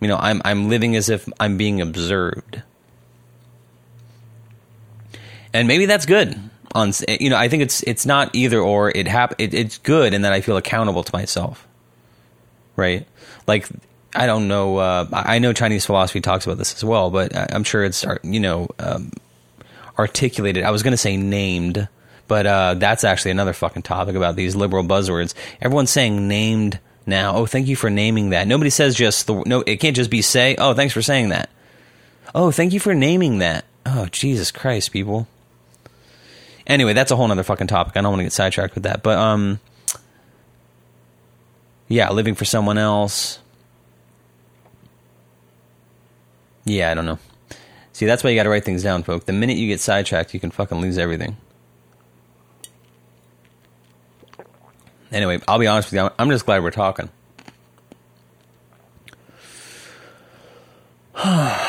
You 0.00 0.08
know, 0.08 0.18
I'm 0.18 0.42
I'm 0.44 0.68
living 0.68 0.94
as 0.94 1.08
if 1.08 1.26
I'm 1.40 1.56
being 1.56 1.80
observed. 1.80 2.60
And 5.54 5.66
maybe 5.66 5.86
that's 5.86 6.04
good. 6.04 6.38
On 6.72 6.92
you 7.08 7.30
know 7.30 7.36
I 7.36 7.48
think 7.48 7.62
it's 7.62 7.82
it's 7.82 8.06
not 8.06 8.34
either 8.34 8.60
or 8.60 8.90
it 8.90 9.06
hap- 9.06 9.40
it, 9.40 9.54
it's 9.54 9.78
good 9.78 10.14
in 10.14 10.22
that 10.22 10.32
I 10.32 10.40
feel 10.40 10.56
accountable 10.56 11.02
to 11.02 11.14
myself. 11.14 11.66
Right? 12.76 13.06
Like 13.46 13.68
I 14.14 14.26
don't 14.26 14.48
know 14.48 14.78
uh, 14.78 15.06
I 15.12 15.38
know 15.38 15.52
Chinese 15.52 15.86
philosophy 15.86 16.20
talks 16.20 16.44
about 16.46 16.58
this 16.58 16.74
as 16.74 16.84
well 16.84 17.10
but 17.10 17.36
I'm 17.54 17.64
sure 17.64 17.84
it's 17.84 18.04
you 18.22 18.40
know 18.40 18.68
um, 18.78 19.12
articulated. 19.98 20.64
I 20.64 20.70
was 20.70 20.82
going 20.82 20.92
to 20.92 20.98
say 20.98 21.16
named 21.16 21.88
but 22.28 22.46
uh, 22.46 22.74
that's 22.74 23.04
actually 23.04 23.32
another 23.32 23.52
fucking 23.52 23.82
topic 23.82 24.14
about 24.14 24.36
these 24.36 24.56
liberal 24.56 24.84
buzzwords. 24.84 25.34
Everyone's 25.60 25.90
saying 25.90 26.28
named 26.28 26.78
now. 27.04 27.36
Oh 27.36 27.46
thank 27.46 27.66
you 27.66 27.76
for 27.76 27.90
naming 27.90 28.30
that. 28.30 28.46
Nobody 28.46 28.70
says 28.70 28.94
just 28.94 29.26
the 29.26 29.42
no 29.44 29.62
it 29.66 29.76
can't 29.76 29.96
just 29.96 30.10
be 30.10 30.22
say 30.22 30.56
oh 30.56 30.74
thanks 30.74 30.94
for 30.94 31.02
saying 31.02 31.28
that. 31.28 31.50
Oh 32.34 32.50
thank 32.50 32.72
you 32.72 32.80
for 32.80 32.94
naming 32.94 33.38
that. 33.38 33.66
Oh 33.84 34.06
Jesus 34.06 34.50
Christ 34.50 34.92
people 34.92 35.26
Anyway, 36.66 36.92
that's 36.92 37.10
a 37.10 37.16
whole 37.16 37.30
other 37.30 37.42
fucking 37.42 37.66
topic. 37.66 37.96
I 37.96 38.00
don't 38.00 38.10
want 38.10 38.20
to 38.20 38.24
get 38.24 38.32
sidetracked 38.32 38.74
with 38.74 38.84
that. 38.84 39.02
But 39.02 39.18
um 39.18 39.60
yeah, 41.88 42.10
living 42.10 42.34
for 42.34 42.44
someone 42.44 42.78
else. 42.78 43.38
Yeah, 46.64 46.90
I 46.90 46.94
don't 46.94 47.04
know. 47.04 47.18
See, 47.92 48.06
that's 48.06 48.24
why 48.24 48.30
you 48.30 48.36
got 48.36 48.44
to 48.44 48.48
write 48.48 48.64
things 48.64 48.82
down, 48.82 49.02
folks. 49.02 49.26
The 49.26 49.32
minute 49.34 49.58
you 49.58 49.68
get 49.68 49.80
sidetracked, 49.80 50.32
you 50.32 50.40
can 50.40 50.50
fucking 50.50 50.80
lose 50.80 50.96
everything. 50.96 51.36
Anyway, 55.10 55.38
I'll 55.46 55.58
be 55.58 55.66
honest 55.66 55.92
with 55.92 56.00
you. 56.00 56.08
I'm 56.18 56.30
just 56.30 56.46
glad 56.46 56.62
we're 56.62 56.70
talking. 56.70 57.10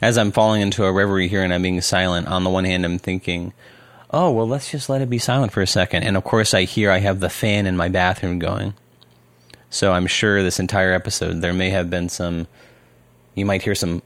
as 0.00 0.16
I'm 0.16 0.32
falling 0.32 0.62
into 0.62 0.84
a 0.84 0.92
reverie 0.92 1.28
here 1.28 1.42
and 1.42 1.52
I'm 1.52 1.62
being 1.62 1.80
silent, 1.80 2.26
on 2.26 2.44
the 2.44 2.50
one 2.50 2.64
hand, 2.64 2.84
I'm 2.84 2.98
thinking, 2.98 3.52
oh, 4.10 4.30
well, 4.30 4.48
let's 4.48 4.70
just 4.70 4.88
let 4.88 5.02
it 5.02 5.10
be 5.10 5.18
silent 5.18 5.52
for 5.52 5.62
a 5.62 5.66
second. 5.66 6.04
And 6.04 6.16
of 6.16 6.24
course, 6.24 6.54
I 6.54 6.64
hear 6.64 6.90
I 6.90 6.98
have 6.98 7.20
the 7.20 7.30
fan 7.30 7.66
in 7.66 7.76
my 7.76 7.88
bathroom 7.88 8.38
going. 8.38 8.74
So 9.68 9.92
I'm 9.92 10.06
sure 10.06 10.42
this 10.42 10.58
entire 10.58 10.92
episode, 10.92 11.40
there 11.40 11.52
may 11.52 11.70
have 11.70 11.90
been 11.90 12.08
some, 12.08 12.48
you 13.34 13.46
might 13.46 13.62
hear 13.62 13.74
some, 13.74 14.02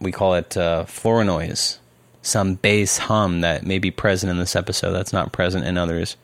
we 0.00 0.12
call 0.12 0.34
it 0.34 0.56
uh, 0.56 0.84
floor 0.84 1.24
noise, 1.24 1.80
some 2.22 2.54
bass 2.54 2.98
hum 2.98 3.40
that 3.40 3.66
may 3.66 3.78
be 3.78 3.90
present 3.90 4.30
in 4.30 4.38
this 4.38 4.54
episode 4.54 4.92
that's 4.92 5.12
not 5.12 5.32
present 5.32 5.64
in 5.64 5.76
others. 5.76 6.16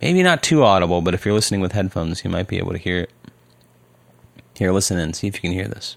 Maybe 0.00 0.22
not 0.22 0.42
too 0.42 0.62
audible, 0.62 1.00
but 1.00 1.14
if 1.14 1.24
you're 1.24 1.34
listening 1.34 1.60
with 1.60 1.72
headphones, 1.72 2.22
you 2.22 2.30
might 2.30 2.48
be 2.48 2.58
able 2.58 2.72
to 2.72 2.78
hear 2.78 3.00
it. 3.00 3.10
Here, 4.54 4.72
listen 4.72 4.98
and 4.98 5.16
see 5.16 5.26
if 5.26 5.36
you 5.36 5.40
can 5.40 5.52
hear 5.52 5.68
this. 5.68 5.96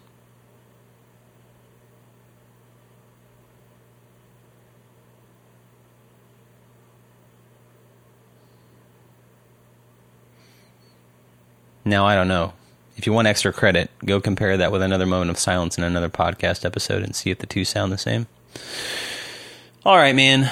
Now, 11.85 12.05
I 12.05 12.15
don't 12.15 12.27
know. 12.27 12.53
If 12.97 13.05
you 13.05 13.13
want 13.13 13.27
extra 13.27 13.53
credit, 13.53 13.91
go 14.03 14.19
compare 14.19 14.57
that 14.57 14.71
with 14.71 14.81
another 14.81 15.05
moment 15.05 15.29
of 15.29 15.37
silence 15.37 15.77
in 15.77 15.83
another 15.83 16.09
podcast 16.09 16.65
episode 16.65 17.03
and 17.03 17.15
see 17.15 17.29
if 17.29 17.39
the 17.39 17.45
two 17.45 17.63
sound 17.63 17.91
the 17.91 17.97
same. 17.97 18.27
All 19.85 19.97
right, 19.97 20.15
man. 20.15 20.49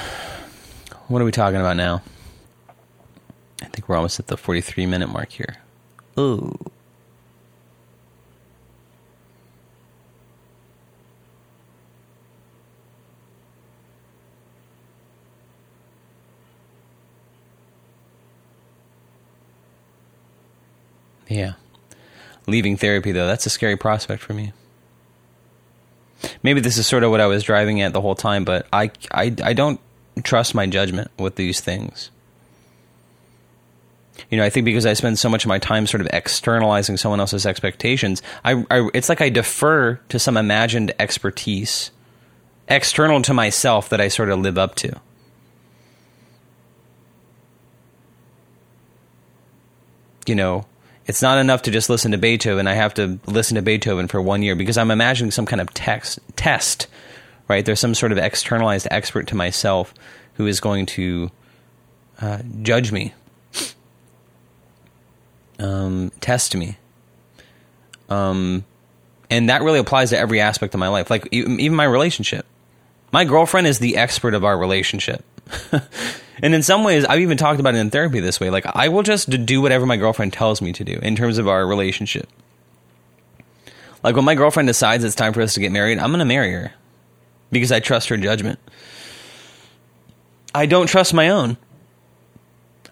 What 1.07 1.21
are 1.21 1.25
we 1.25 1.31
talking 1.31 1.59
about 1.59 1.77
now? 1.77 2.03
I 3.61 3.65
think 3.65 3.89
we're 3.89 3.95
almost 3.95 4.19
at 4.19 4.27
the 4.27 4.38
43 4.38 4.86
minute 4.86 5.07
mark 5.07 5.31
here. 5.31 5.57
Ooh. 6.19 6.55
Yeah. 21.28 21.53
Leaving 22.47 22.78
therapy, 22.78 23.11
though, 23.11 23.28
that's 23.28 23.45
a 23.45 23.49
scary 23.49 23.78
prospect 23.78 24.21
for 24.21 24.34
me. 24.34 24.51
Maybe 26.41 26.59
this 26.61 26.78
is 26.78 26.88
sort 26.88 27.03
of 27.03 27.11
what 27.11 27.21
I 27.21 27.28
was 27.28 27.43
driving 27.43 27.82
at 27.82 27.93
the 27.93 28.01
whole 28.01 28.15
time, 28.15 28.45
but 28.45 28.67
I, 28.71 28.91
I, 29.11 29.34
I 29.43 29.53
don't 29.53 29.80
trust 30.24 30.55
my 30.55 30.65
judgment 30.67 31.11
with 31.17 31.36
these 31.36 31.59
things. 31.59 32.11
You 34.30 34.38
know, 34.38 34.43
I 34.43 34.49
think 34.49 34.65
because 34.65 34.86
I 34.86 34.93
spend 34.93 35.17
so 35.19 35.30
much 35.30 35.43
of 35.43 35.49
my 35.49 35.59
time 35.59 35.88
sort 35.88 36.01
of 36.01 36.07
externalizing 36.13 36.97
someone 36.97 37.19
else's 37.19 37.45
expectations, 37.45 38.21
I, 38.45 38.63
I 38.69 38.89
it's 38.93 39.09
like 39.09 39.21
I 39.21 39.30
defer 39.30 39.95
to 40.09 40.19
some 40.19 40.38
imagined 40.38 40.93
expertise 40.99 41.91
external 42.67 43.21
to 43.24 43.34
myself 43.34 43.89
that 43.89 43.99
I 43.99 44.07
sort 44.07 44.30
of 44.30 44.39
live 44.39 44.57
up 44.57 44.76
to. 44.76 44.99
You 50.26 50.36
know, 50.36 50.65
it's 51.06 51.22
not 51.22 51.38
enough 51.38 51.64
to 51.64 51.72
just 51.72 51.89
listen 51.89 52.12
to 52.12 52.18
Beethoven. 52.18 52.68
I 52.68 52.74
have 52.74 52.93
to 52.95 53.20
listen 53.26 53.56
to 53.56 53.62
Beethoven 53.62 54.08
for 54.08 54.22
one 54.22 54.41
year 54.41 54.56
because 54.56 54.78
I'm 54.78 54.91
imagining 54.91 55.32
some 55.32 55.45
kind 55.45 55.62
of 55.62 55.74
text 55.74 56.20
test, 56.36 56.88
right? 57.47 57.66
There's 57.66 57.80
some 57.80 57.95
sort 57.95 58.12
of 58.12 58.18
externalized 58.18 58.88
expert 58.89 59.28
to 59.28 59.36
myself 59.36 59.93
who 60.36 60.47
is 60.47 60.60
going 60.60 60.86
to 60.86 61.30
uh, 62.22 62.39
judge 62.62 62.91
me, 62.91 63.14
um, 65.60 66.12
test 66.22 66.56
me, 66.56 66.78
um, 68.10 68.64
and 69.30 69.49
that 69.49 69.62
really 69.62 69.80
applies 69.80 70.12
to 70.12 70.18
every 70.18 70.39
aspect 70.39 70.74
of 70.74 70.80
my 70.80 70.88
life, 70.88 71.10
like 71.10 71.28
even 71.32 71.76
my 71.76 71.84
relationship. 71.84 72.45
My 73.12 73.26
girlfriend 73.26 73.68
is 73.68 73.80
the 73.80 73.97
expert 73.97 74.34
of 74.34 74.43
our 74.43 74.58
relationship. 74.58 75.24
And 76.43 76.53
in 76.53 76.61
some 76.61 76.83
ways, 76.83 77.05
I've 77.05 77.21
even 77.21 77.37
talked 77.37 77.61
about 77.61 77.73
it 77.75 77.77
in 77.77 77.89
therapy 77.89 78.19
this 78.19 78.39
way. 78.39 78.49
Like, 78.49 78.65
I 78.65 78.89
will 78.89 79.03
just 79.03 79.29
do 79.45 79.61
whatever 79.61 79.85
my 79.85 79.95
girlfriend 79.95 80.33
tells 80.33 80.61
me 80.61 80.73
to 80.73 80.83
do 80.83 80.99
in 81.01 81.15
terms 81.15 81.37
of 81.37 81.47
our 81.47 81.65
relationship. 81.65 82.27
Like, 84.03 84.17
when 84.17 84.25
my 84.25 84.35
girlfriend 84.35 84.67
decides 84.67 85.05
it's 85.05 85.15
time 85.15 85.31
for 85.31 85.41
us 85.41 85.53
to 85.53 85.61
get 85.61 85.71
married, 85.71 85.99
I'm 85.99 86.09
going 86.09 86.19
to 86.19 86.25
marry 86.25 86.51
her 86.51 86.73
because 87.49 87.71
I 87.71 87.79
trust 87.79 88.09
her 88.09 88.17
judgment. 88.17 88.59
I 90.53 90.65
don't 90.65 90.87
trust 90.87 91.13
my 91.13 91.29
own. 91.29 91.55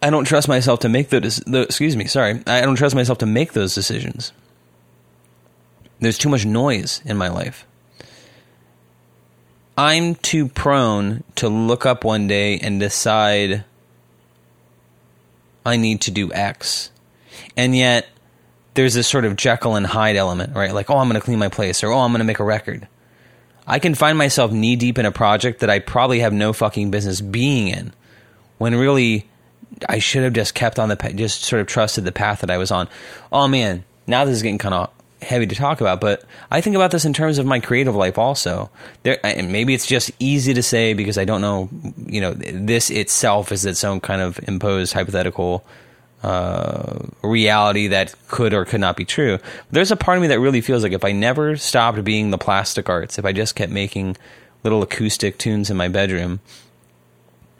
I 0.01 0.09
don't 0.09 0.25
trust 0.25 0.47
myself 0.47 0.79
to 0.79 0.89
make 0.89 1.09
those. 1.09 1.37
The, 1.37 1.63
excuse 1.63 1.97
me, 1.97 2.05
sorry. 2.05 2.41
I 2.47 2.61
don't 2.61 2.77
trust 2.77 2.95
myself 2.95 3.17
to 3.17 3.25
make 3.25 3.51
those 3.51 3.75
decisions. 3.75 4.31
There's 5.99 6.17
too 6.17 6.29
much 6.29 6.45
noise 6.45 7.01
in 7.03 7.17
my 7.17 7.27
life. 7.27 7.67
I'm 9.77 10.15
too 10.15 10.47
prone 10.47 11.23
to 11.35 11.49
look 11.49 11.85
up 11.85 12.03
one 12.03 12.27
day 12.27 12.57
and 12.59 12.79
decide 12.79 13.63
I 15.65 15.77
need 15.77 16.01
to 16.01 16.11
do 16.11 16.31
X. 16.33 16.91
And 17.55 17.75
yet 17.75 18.07
there's 18.73 18.93
this 18.93 19.07
sort 19.07 19.25
of 19.25 19.35
Jekyll 19.35 19.75
and 19.75 19.85
Hyde 19.85 20.15
element, 20.15 20.55
right? 20.55 20.73
Like, 20.73 20.89
oh, 20.89 20.97
I'm 20.97 21.07
going 21.07 21.19
to 21.19 21.25
clean 21.25 21.39
my 21.39 21.49
place 21.49 21.83
or 21.83 21.91
oh, 21.91 21.99
I'm 21.99 22.11
going 22.11 22.19
to 22.19 22.25
make 22.25 22.39
a 22.39 22.43
record. 22.43 22.87
I 23.67 23.79
can 23.79 23.95
find 23.95 24.17
myself 24.17 24.51
knee 24.51 24.75
deep 24.75 24.97
in 24.97 25.05
a 25.05 25.11
project 25.11 25.59
that 25.59 25.69
I 25.69 25.79
probably 25.79 26.19
have 26.19 26.33
no 26.33 26.51
fucking 26.51 26.91
business 26.91 27.21
being 27.21 27.67
in 27.67 27.93
when 28.57 28.75
really 28.75 29.27
I 29.87 29.99
should 29.99 30.23
have 30.23 30.33
just 30.33 30.53
kept 30.53 30.79
on 30.79 30.89
the 30.89 30.95
just 31.15 31.43
sort 31.43 31.61
of 31.61 31.67
trusted 31.67 32.03
the 32.03 32.11
path 32.11 32.41
that 32.41 32.51
I 32.51 32.57
was 32.57 32.71
on. 32.71 32.87
Oh 33.31 33.47
man, 33.47 33.83
now 34.07 34.25
this 34.25 34.35
is 34.35 34.41
getting 34.41 34.57
kind 34.57 34.75
of 34.75 34.89
heavy 35.21 35.45
to 35.45 35.55
talk 35.55 35.81
about, 35.81 36.01
but 36.01 36.23
I 36.49 36.61
think 36.61 36.75
about 36.75 36.91
this 36.91 37.05
in 37.05 37.13
terms 37.13 37.37
of 37.37 37.45
my 37.45 37.59
creative 37.59 37.95
life 37.95 38.17
also. 38.17 38.69
There, 39.03 39.23
and 39.25 39.51
maybe 39.51 39.73
it's 39.73 39.85
just 39.85 40.11
easy 40.19 40.53
to 40.53 40.63
say 40.63 40.93
because 40.93 41.17
I 41.17 41.25
don't 41.25 41.41
know, 41.41 41.69
you 42.05 42.21
know, 42.21 42.33
this 42.33 42.89
itself 42.89 43.51
is 43.51 43.65
its 43.65 43.83
own 43.83 44.01
kind 44.01 44.21
of 44.21 44.39
imposed 44.47 44.93
hypothetical 44.93 45.63
uh, 46.23 46.99
reality 47.23 47.87
that 47.87 48.13
could 48.27 48.53
or 48.53 48.65
could 48.65 48.81
not 48.81 48.95
be 48.95 49.05
true. 49.05 49.39
There's 49.71 49.91
a 49.91 49.95
part 49.95 50.17
of 50.17 50.21
me 50.21 50.27
that 50.29 50.39
really 50.39 50.61
feels 50.61 50.83
like 50.83 50.93
if 50.93 51.05
I 51.05 51.11
never 51.11 51.55
stopped 51.55 52.03
being 52.03 52.29
the 52.29 52.37
plastic 52.37 52.89
arts, 52.89 53.17
if 53.17 53.25
I 53.25 53.31
just 53.31 53.55
kept 53.55 53.71
making 53.71 54.17
little 54.63 54.83
acoustic 54.83 55.37
tunes 55.37 55.69
in 55.69 55.77
my 55.77 55.87
bedroom, 55.87 56.39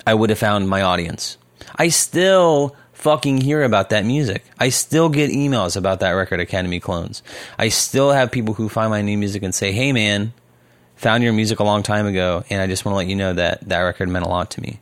I 0.06 0.14
would 0.14 0.30
have 0.30 0.40
found 0.40 0.70
my 0.70 0.82
audience. 0.82 1.38
I 1.76 1.90
still 1.90 2.76
fucking 3.02 3.42
hear 3.42 3.64
about 3.64 3.90
that 3.90 4.06
music. 4.06 4.44
I 4.60 4.70
still 4.70 5.10
get 5.10 5.32
emails 5.32 5.76
about 5.76 6.00
that 6.00 6.12
record, 6.12 6.40
Academy 6.40 6.80
Clones. 6.80 7.24
I 7.58 7.70
still 7.70 8.12
have 8.12 8.32
people 8.32 8.54
who 8.54 8.70
find 8.70 8.92
my 8.92 9.02
new 9.02 9.18
music 9.18 9.44
and 9.44 9.54
say, 9.54 9.72
hey 9.72 9.92
man, 9.92 10.34
found 10.96 11.24
your 11.24 11.34
music 11.34 11.60
a 11.60 11.64
long 11.64 11.84
time 11.84 12.06
ago, 12.06 12.44
and 12.50 12.62
I 12.62 12.68
just 12.68 12.86
want 12.86 12.94
to 12.94 12.98
let 12.98 13.08
you 13.08 13.16
know 13.16 13.34
that 13.34 13.68
that 13.68 13.82
record 13.82 14.08
meant 14.08 14.26
a 14.26 14.30
lot 14.30 14.52
to 14.52 14.62
me. 14.62 14.80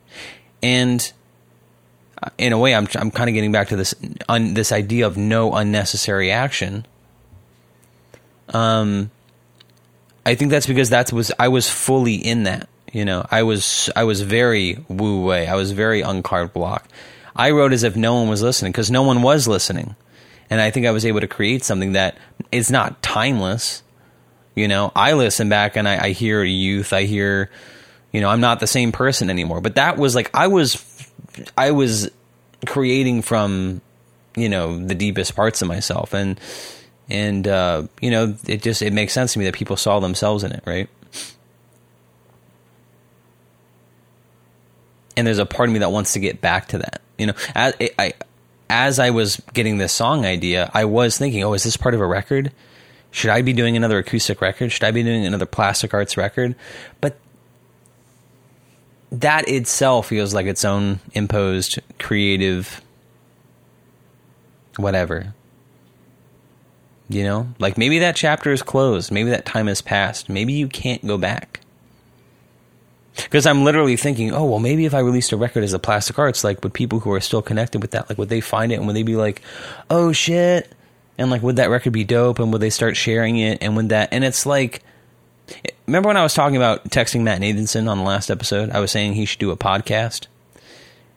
And 0.62 1.12
uh, 2.22 2.28
in 2.36 2.52
a 2.52 2.58
way, 2.58 2.74
I'm, 2.74 2.86
I'm 2.94 3.10
kind 3.10 3.30
of 3.30 3.34
getting 3.34 3.52
back 3.52 3.68
to 3.68 3.76
this, 3.76 3.94
un, 4.28 4.54
this 4.54 4.70
idea 4.70 5.06
of 5.06 5.16
no 5.16 5.54
unnecessary 5.54 6.30
action. 6.30 6.86
Um, 8.50 9.10
I 10.26 10.34
think 10.34 10.50
that's 10.50 10.66
because 10.66 10.90
that 10.90 11.12
was 11.12 11.32
I 11.38 11.48
was 11.48 11.70
fully 11.70 12.16
in 12.16 12.42
that 12.42 12.68
You 12.92 13.04
know, 13.04 13.24
I 13.30 13.44
was 13.44 13.88
I 13.94 14.04
was 14.04 14.22
very 14.22 14.84
wu 14.88 15.24
wei. 15.24 15.46
I 15.46 15.54
was 15.54 15.72
very 15.72 16.02
uncarved 16.02 16.52
block. 16.52 16.88
I 17.34 17.50
wrote 17.50 17.72
as 17.72 17.82
if 17.82 17.96
no 17.96 18.14
one 18.14 18.28
was 18.28 18.42
listening 18.42 18.72
because 18.72 18.90
no 18.90 19.02
one 19.02 19.22
was 19.22 19.46
listening, 19.48 19.96
and 20.48 20.60
I 20.60 20.70
think 20.70 20.86
I 20.86 20.90
was 20.90 21.04
able 21.04 21.20
to 21.20 21.28
create 21.28 21.64
something 21.64 21.92
that 21.92 22.16
is 22.52 22.70
not 22.70 23.02
timeless. 23.02 23.82
You 24.54 24.68
know, 24.68 24.92
I 24.94 25.12
listen 25.12 25.48
back 25.48 25.76
and 25.76 25.88
I, 25.88 26.06
I 26.06 26.10
hear 26.10 26.42
youth. 26.42 26.92
I 26.92 27.04
hear, 27.04 27.50
you 28.12 28.20
know, 28.20 28.28
I'm 28.28 28.40
not 28.40 28.60
the 28.60 28.66
same 28.66 28.92
person 28.92 29.30
anymore. 29.30 29.60
But 29.60 29.76
that 29.76 29.96
was 29.96 30.14
like 30.14 30.30
I 30.34 30.48
was, 30.48 30.84
I 31.56 31.70
was 31.70 32.10
creating 32.66 33.22
from, 33.22 33.80
you 34.36 34.48
know, 34.48 34.76
the 34.78 34.94
deepest 34.94 35.36
parts 35.36 35.62
of 35.62 35.68
myself, 35.68 36.12
and 36.14 36.38
and 37.08 37.46
uh, 37.46 37.84
you 38.00 38.10
know, 38.10 38.36
it 38.46 38.62
just 38.62 38.82
it 38.82 38.92
makes 38.92 39.12
sense 39.12 39.32
to 39.34 39.38
me 39.38 39.44
that 39.46 39.54
people 39.54 39.76
saw 39.76 40.00
themselves 40.00 40.44
in 40.44 40.52
it, 40.52 40.62
right? 40.66 40.88
And 45.20 45.26
there's 45.26 45.38
a 45.38 45.44
part 45.44 45.68
of 45.68 45.74
me 45.74 45.80
that 45.80 45.92
wants 45.92 46.14
to 46.14 46.18
get 46.18 46.40
back 46.40 46.68
to 46.68 46.78
that. 46.78 47.02
You 47.18 47.26
know, 47.26 47.34
as 47.54 47.74
I 47.98 48.14
as 48.70 48.98
I 48.98 49.10
was 49.10 49.36
getting 49.52 49.76
this 49.76 49.92
song 49.92 50.24
idea, 50.24 50.70
I 50.72 50.86
was 50.86 51.18
thinking, 51.18 51.44
oh, 51.44 51.52
is 51.52 51.62
this 51.62 51.76
part 51.76 51.94
of 51.94 52.00
a 52.00 52.06
record? 52.06 52.52
Should 53.10 53.28
I 53.28 53.42
be 53.42 53.52
doing 53.52 53.76
another 53.76 53.98
acoustic 53.98 54.40
record? 54.40 54.72
Should 54.72 54.84
I 54.84 54.92
be 54.92 55.02
doing 55.02 55.26
another 55.26 55.44
plastic 55.44 55.92
arts 55.92 56.16
record? 56.16 56.56
But 57.02 57.18
that 59.12 59.46
itself 59.46 60.06
feels 60.06 60.32
like 60.32 60.46
its 60.46 60.64
own 60.64 61.00
imposed 61.12 61.80
creative 61.98 62.80
whatever. 64.78 65.34
You 67.10 67.24
know, 67.24 67.48
like 67.58 67.76
maybe 67.76 67.98
that 67.98 68.16
chapter 68.16 68.52
is 68.52 68.62
closed. 68.62 69.12
Maybe 69.12 69.28
that 69.28 69.44
time 69.44 69.66
has 69.66 69.82
passed. 69.82 70.30
Maybe 70.30 70.54
you 70.54 70.66
can't 70.66 71.06
go 71.06 71.18
back. 71.18 71.59
Because 73.24 73.46
I'm 73.46 73.64
literally 73.64 73.96
thinking, 73.96 74.32
oh, 74.32 74.44
well, 74.44 74.58
maybe 74.58 74.84
if 74.86 74.94
I 74.94 75.00
released 75.00 75.32
a 75.32 75.36
record 75.36 75.64
as 75.64 75.72
a 75.72 75.78
plastic 75.78 76.18
arts, 76.18 76.44
like, 76.44 76.62
would 76.62 76.74
people 76.74 77.00
who 77.00 77.12
are 77.12 77.20
still 77.20 77.42
connected 77.42 77.82
with 77.82 77.92
that, 77.92 78.08
like, 78.08 78.18
would 78.18 78.28
they 78.28 78.40
find 78.40 78.72
it 78.72 78.76
and 78.76 78.86
would 78.86 78.96
they 78.96 79.02
be 79.02 79.16
like, 79.16 79.42
oh 79.88 80.12
shit? 80.12 80.72
And 81.18 81.30
like, 81.30 81.42
would 81.42 81.56
that 81.56 81.70
record 81.70 81.92
be 81.92 82.04
dope? 82.04 82.38
And 82.38 82.52
would 82.52 82.62
they 82.62 82.70
start 82.70 82.96
sharing 82.96 83.36
it? 83.36 83.58
And 83.60 83.76
would 83.76 83.90
that, 83.90 84.08
and 84.12 84.24
it's 84.24 84.46
like, 84.46 84.82
remember 85.86 86.08
when 86.08 86.16
I 86.16 86.22
was 86.22 86.34
talking 86.34 86.56
about 86.56 86.84
texting 86.84 87.22
Matt 87.22 87.40
Nathanson 87.40 87.88
on 87.88 87.98
the 87.98 88.04
last 88.04 88.30
episode? 88.30 88.70
I 88.70 88.80
was 88.80 88.90
saying 88.90 89.14
he 89.14 89.24
should 89.24 89.38
do 89.38 89.50
a 89.50 89.56
podcast. 89.56 90.26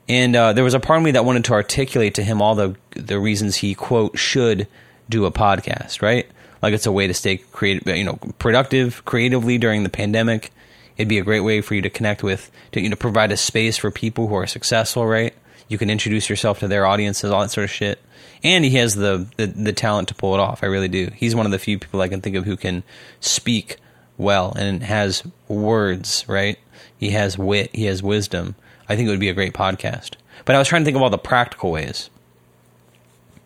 And 0.09 0.35
uh, 0.35 0.53
there 0.53 0.63
was 0.63 0.73
a 0.73 0.79
part 0.79 0.97
of 0.97 1.03
me 1.03 1.11
that 1.11 1.23
wanted 1.23 1.45
to 1.45 1.53
articulate 1.53 2.15
to 2.15 2.23
him 2.23 2.41
all 2.41 2.55
the 2.55 2.75
the 2.91 3.19
reasons 3.19 3.55
he 3.55 3.73
quote 3.73 4.17
should 4.17 4.67
do 5.09 5.25
a 5.25 5.31
podcast, 5.31 6.01
right? 6.01 6.27
Like 6.61 6.73
it's 6.73 6.85
a 6.85 6.91
way 6.91 7.07
to 7.07 7.13
stay 7.13 7.37
creative, 7.37 7.87
you 7.95 8.03
know, 8.03 8.19
productive 8.39 9.05
creatively 9.05 9.57
during 9.57 9.83
the 9.83 9.89
pandemic 9.89 10.51
it'd 10.97 11.09
be 11.09 11.19
a 11.19 11.23
great 11.23 11.41
way 11.41 11.61
for 11.61 11.75
you 11.75 11.81
to 11.81 11.89
connect 11.89 12.23
with, 12.23 12.51
to 12.71 12.81
you 12.81 12.89
know, 12.89 12.95
provide 12.95 13.31
a 13.31 13.37
space 13.37 13.77
for 13.77 13.91
people 13.91 14.27
who 14.27 14.35
are 14.35 14.47
successful, 14.47 15.05
right? 15.05 15.33
You 15.67 15.77
can 15.77 15.89
introduce 15.89 16.29
yourself 16.29 16.59
to 16.59 16.67
their 16.67 16.85
audiences, 16.85 17.31
all 17.31 17.41
that 17.41 17.51
sort 17.51 17.65
of 17.65 17.71
shit. 17.71 17.99
And 18.43 18.65
he 18.65 18.71
has 18.71 18.95
the, 18.95 19.27
the, 19.37 19.47
the 19.47 19.73
talent 19.73 20.09
to 20.09 20.15
pull 20.15 20.33
it 20.33 20.39
off. 20.39 20.63
I 20.63 20.67
really 20.67 20.89
do. 20.89 21.09
He's 21.15 21.35
one 21.35 21.45
of 21.45 21.51
the 21.51 21.59
few 21.59 21.79
people 21.79 22.01
I 22.01 22.09
can 22.09 22.21
think 22.21 22.35
of 22.35 22.45
who 22.45 22.57
can 22.57 22.83
speak 23.21 23.77
well 24.17 24.53
and 24.57 24.83
has 24.83 25.23
words, 25.47 26.25
right? 26.27 26.59
He 26.97 27.11
has 27.11 27.37
wit, 27.37 27.71
he 27.73 27.85
has 27.85 28.03
wisdom. 28.03 28.55
I 28.87 28.95
think 28.95 29.07
it 29.07 29.11
would 29.11 29.19
be 29.19 29.29
a 29.29 29.33
great 29.33 29.53
podcast. 29.53 30.15
But 30.45 30.55
I 30.55 30.59
was 30.59 30.67
trying 30.67 30.81
to 30.81 30.85
think 30.85 30.97
of 30.97 31.01
all 31.01 31.09
the 31.09 31.17
practical 31.17 31.71
ways 31.71 32.09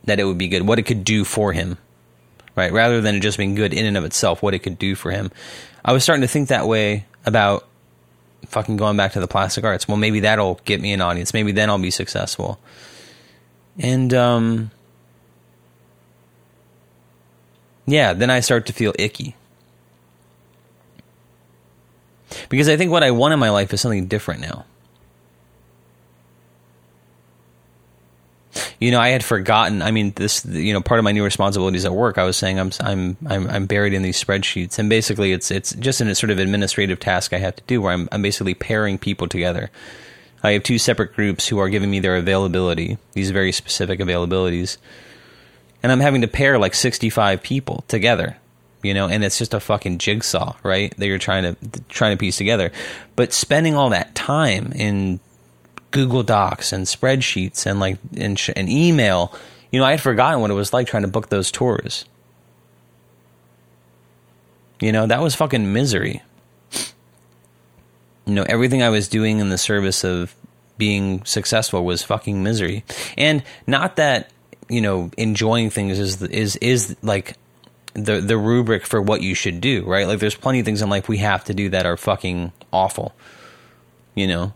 that 0.06 0.20
it 0.20 0.24
would 0.24 0.38
be 0.38 0.48
good, 0.48 0.68
what 0.68 0.80
it 0.80 0.84
could 0.84 1.04
do 1.04 1.24
for 1.24 1.54
him, 1.54 1.78
right? 2.56 2.72
Rather 2.72 3.02
than 3.02 3.16
it 3.16 3.20
just 3.20 3.38
being 3.38 3.56
good 3.56 3.74
in 3.74 3.86
and 3.86 3.98
of 3.98 4.04
itself, 4.04 4.42
what 4.42 4.54
it 4.54 4.60
could 4.60 4.80
do 4.80 4.96
for 4.96 5.12
him. 5.12 5.32
I 5.86 5.94
was 5.94 6.04
starting 6.04 6.22
to 6.22 6.28
think 6.28 6.50
that 6.50 6.68
way 6.68 7.06
about 7.28 7.68
fucking 8.48 8.78
going 8.78 8.98
back 8.98 9.12
to 9.12 9.20
the 9.20 9.28
plastic 9.28 9.64
arts. 9.64 9.88
Well, 9.88 9.98
maybe 9.98 10.22
that'll 10.22 10.60
get 10.66 10.82
me 10.82 10.94
an 10.94 11.02
audience. 11.02 11.34
Maybe 11.34 11.52
then 11.52 11.70
I'll 11.70 11.78
be 11.78 11.92
successful. 11.92 12.60
And 13.78 14.14
um 14.14 14.72
yeah, 17.86 18.14
then 18.14 18.30
I 18.30 18.40
start 18.40 18.66
to 18.66 18.74
feel 18.74 18.94
icky. 18.98 19.36
Because 22.50 22.68
I 22.68 22.78
think 22.78 22.92
what 22.92 23.04
I 23.04 23.12
want 23.12 23.34
in 23.34 23.40
my 23.40 23.50
life 23.50 23.74
is 23.74 23.82
something 23.82 24.08
different 24.08 24.42
now. 24.42 24.66
You 28.80 28.92
know, 28.92 29.00
I 29.00 29.10
had 29.10 29.24
forgotten. 29.24 29.82
I 29.82 29.92
mean, 29.92 30.14
this, 30.16 30.46
you 30.46 30.74
know, 30.74 30.82
part 30.82 31.00
of 31.00 31.04
my 31.04 31.12
new 31.12 31.24
responsibilities 31.24 31.86
at 31.86 31.94
work, 31.94 32.18
I 32.18 32.24
was 32.24 32.38
saying 32.38 32.60
I'm, 32.60 32.72
I'm, 32.80 33.18
I'm, 33.28 33.48
I'm 33.50 33.66
buried 33.66 33.94
in 33.94 34.02
these 34.02 34.22
spreadsheets, 34.22 34.80
and 34.80 34.90
basically, 34.90 35.32
it's, 35.32 35.52
it's 35.52 35.74
just 35.76 36.02
a 36.02 36.16
sort 36.16 36.32
of 36.32 36.40
administrative 36.40 37.00
task 37.00 37.34
I 37.34 37.40
have 37.40 37.56
to 37.56 37.64
do 37.68 37.82
where 37.82 37.94
I'm, 37.94 38.08
I'm 38.12 38.22
basically 38.22 38.54
pairing 38.54 38.98
people 38.98 39.28
together. 39.28 39.70
I 40.44 40.52
have 40.52 40.64
two 40.64 40.78
separate 40.78 41.14
groups 41.14 41.48
who 41.48 41.58
are 41.58 41.70
giving 41.70 41.90
me 41.90 42.00
their 42.00 42.16
availability, 42.16 42.98
these 43.14 43.32
very 43.32 43.52
specific 43.52 44.00
availabilities, 44.00 44.78
and 45.82 45.92
I'm 45.92 46.00
having 46.00 46.22
to 46.22 46.28
pair 46.28 46.60
like 46.60 46.74
65 46.74 47.42
people 47.42 47.84
together 47.88 48.38
you 48.84 48.94
know 48.94 49.08
and 49.08 49.24
it's 49.24 49.38
just 49.38 49.54
a 49.54 49.60
fucking 49.60 49.98
jigsaw 49.98 50.56
right 50.64 50.96
that 50.98 51.08
you're 51.08 51.18
trying 51.18 51.44
to 51.44 51.82
trying 51.90 52.16
to 52.16 52.20
piece 52.20 52.38
together 52.38 52.72
but 53.16 53.34
spending 53.34 53.76
all 53.76 53.90
that 53.90 54.14
time 54.16 54.72
in 54.74 55.20
Google 55.98 56.22
Docs 56.22 56.74
and 56.74 56.86
spreadsheets 56.86 57.66
and 57.66 57.80
like 57.80 57.98
and, 58.16 58.38
sh- 58.38 58.52
and 58.56 58.70
email. 58.70 59.34
You 59.72 59.80
know, 59.80 59.86
I 59.86 59.90
had 59.90 60.02
forgotten 60.02 60.42
what 60.42 60.52
it 60.52 60.54
was 60.54 60.72
like 60.72 60.86
trying 60.86 61.02
to 61.02 61.08
book 61.08 61.30
those 61.30 61.52
tours. 61.52 62.06
You 64.80 64.92
know, 64.92 65.08
that 65.08 65.22
was 65.24 65.34
fucking 65.34 65.74
misery. 65.74 66.22
You 68.28 68.36
know, 68.36 68.46
everything 68.48 68.84
I 68.84 68.90
was 68.90 69.08
doing 69.08 69.40
in 69.40 69.50
the 69.50 69.58
service 69.58 70.04
of 70.04 70.36
being 70.78 71.26
successful 71.26 71.84
was 71.84 72.04
fucking 72.04 72.44
misery. 72.44 72.84
And 73.18 73.42
not 73.66 73.96
that, 73.96 74.30
you 74.70 74.82
know, 74.82 75.10
enjoying 75.18 75.72
things 75.72 75.98
is 75.98 76.22
is 76.22 76.58
is 76.58 76.96
like 77.02 77.34
the 77.96 78.22
the 78.22 78.38
rubric 78.38 78.86
for 78.86 79.02
what 79.02 79.24
you 79.24 79.34
should 79.34 79.62
do, 79.62 79.84
right? 79.86 80.06
Like 80.06 80.20
there's 80.20 80.36
plenty 80.36 80.60
of 80.60 80.66
things 80.66 80.84
in 80.84 80.92
life 80.92 81.10
we 81.10 81.18
have 81.18 81.44
to 81.46 81.56
do 81.56 81.70
that 81.70 81.88
are 81.88 81.98
fucking 81.98 82.52
awful. 82.72 83.16
You 84.14 84.28
know, 84.28 84.54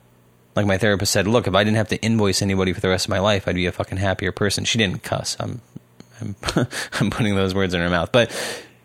like 0.56 0.66
my 0.66 0.78
therapist 0.78 1.12
said, 1.12 1.28
look, 1.28 1.48
if 1.48 1.56
I 1.56 1.64
didn't 1.64 1.78
have 1.78 1.90
to 1.90 2.02
invoice 2.02 2.42
anybody 2.42 2.74
for 2.74 2.82
the 2.82 2.90
rest 2.90 3.06
of 3.06 3.10
my 3.10 3.20
life, 3.20 3.48
I'd 3.48 3.56
be 3.56 3.66
a 3.66 3.72
fucking 3.72 3.98
happier 3.98 4.32
person. 4.32 4.66
She 4.66 4.78
didn't 4.78 5.04
cuss. 5.04 5.38
I'm, 5.40 5.62
I'm, 6.20 6.36
I'm 6.94 7.10
putting 7.10 7.36
those 7.36 7.56
words 7.56 7.74
in 7.74 7.82
her 7.82 7.90
mouth. 7.90 8.12
But 8.12 8.32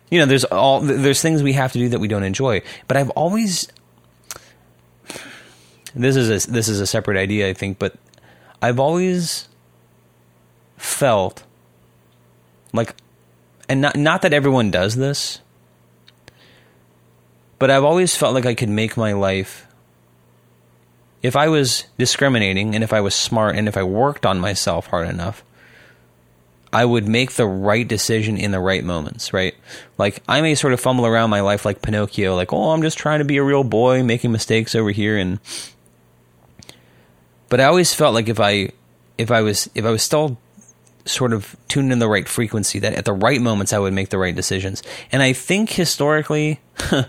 you 0.09 0.19
know, 0.19 0.25
there's 0.25 0.45
all 0.45 0.79
there's 0.79 1.21
things 1.21 1.43
we 1.43 1.53
have 1.53 1.73
to 1.73 1.79
do 1.79 1.89
that 1.89 1.99
we 1.99 2.07
don't 2.07 2.23
enjoy. 2.23 2.61
But 2.87 2.97
I've 2.97 3.09
always 3.11 3.67
this 5.93 6.15
is 6.15 6.47
a 6.47 6.49
this 6.49 6.69
is 6.69 6.79
a 6.79 6.87
separate 6.87 7.17
idea, 7.17 7.49
I 7.49 7.53
think. 7.53 7.79
But 7.79 7.95
I've 8.61 8.79
always 8.79 9.49
felt 10.77 11.43
like, 12.71 12.95
and 13.67 13.81
not 13.81 13.97
not 13.97 14.21
that 14.21 14.31
everyone 14.31 14.71
does 14.71 14.95
this, 14.95 15.41
but 17.59 17.69
I've 17.69 17.83
always 17.83 18.15
felt 18.15 18.33
like 18.33 18.45
I 18.45 18.55
could 18.55 18.69
make 18.69 18.95
my 18.95 19.11
life 19.11 19.66
if 21.21 21.35
I 21.35 21.47
was 21.47 21.85
discriminating 21.97 22.75
and 22.75 22.83
if 22.83 22.93
I 22.93 23.01
was 23.01 23.15
smart 23.15 23.55
and 23.55 23.67
if 23.67 23.77
I 23.77 23.83
worked 23.83 24.25
on 24.25 24.39
myself 24.39 24.87
hard 24.87 25.09
enough, 25.09 25.43
I 26.71 26.85
would 26.85 27.07
make 27.07 27.33
the 27.33 27.47
right 27.47 27.87
decision 27.87 28.37
in 28.37 28.51
the 28.51 28.59
right 28.59 28.83
moments, 28.83 29.33
right? 29.33 29.55
Like 29.97 30.21
I 30.27 30.41
may 30.41 30.53
sort 30.55 30.73
of 30.73 30.79
fumble 30.79 31.05
around 31.05 31.29
my 31.29 31.41
life 31.41 31.65
like 31.65 31.81
Pinocchio, 31.81 32.35
like, 32.35 32.53
oh, 32.53 32.71
I'm 32.71 32.81
just 32.81 32.97
trying 32.97 33.19
to 33.19 33.25
be 33.25 33.37
a 33.37 33.43
real 33.43 33.63
boy, 33.63 34.03
making 34.03 34.31
mistakes 34.31 34.75
over 34.75 34.91
here 34.91 35.17
and 35.17 35.39
but 37.49 37.61
I 37.61 37.65
always 37.65 37.93
felt 37.93 38.13
like 38.13 38.27
if 38.27 38.39
I 38.39 38.71
if 39.17 39.31
I 39.31 39.41
was 39.41 39.69
if 39.73 39.85
I 39.85 39.89
was 39.89 40.03
still 40.03 40.37
sort 41.05 41.31
of 41.31 41.55
tuned 41.69 41.93
in 41.93 41.99
the 41.99 42.09
right 42.09 42.27
frequency, 42.27 42.79
that 42.79 42.93
at 42.93 43.05
the 43.05 43.13
right 43.13 43.41
moments 43.41 43.71
I 43.71 43.79
would 43.79 43.93
make 43.93 44.09
the 44.09 44.17
right 44.17 44.35
decisions. 44.35 44.83
And 45.11 45.23
I 45.23 45.31
think 45.31 45.69
historically 45.69 46.59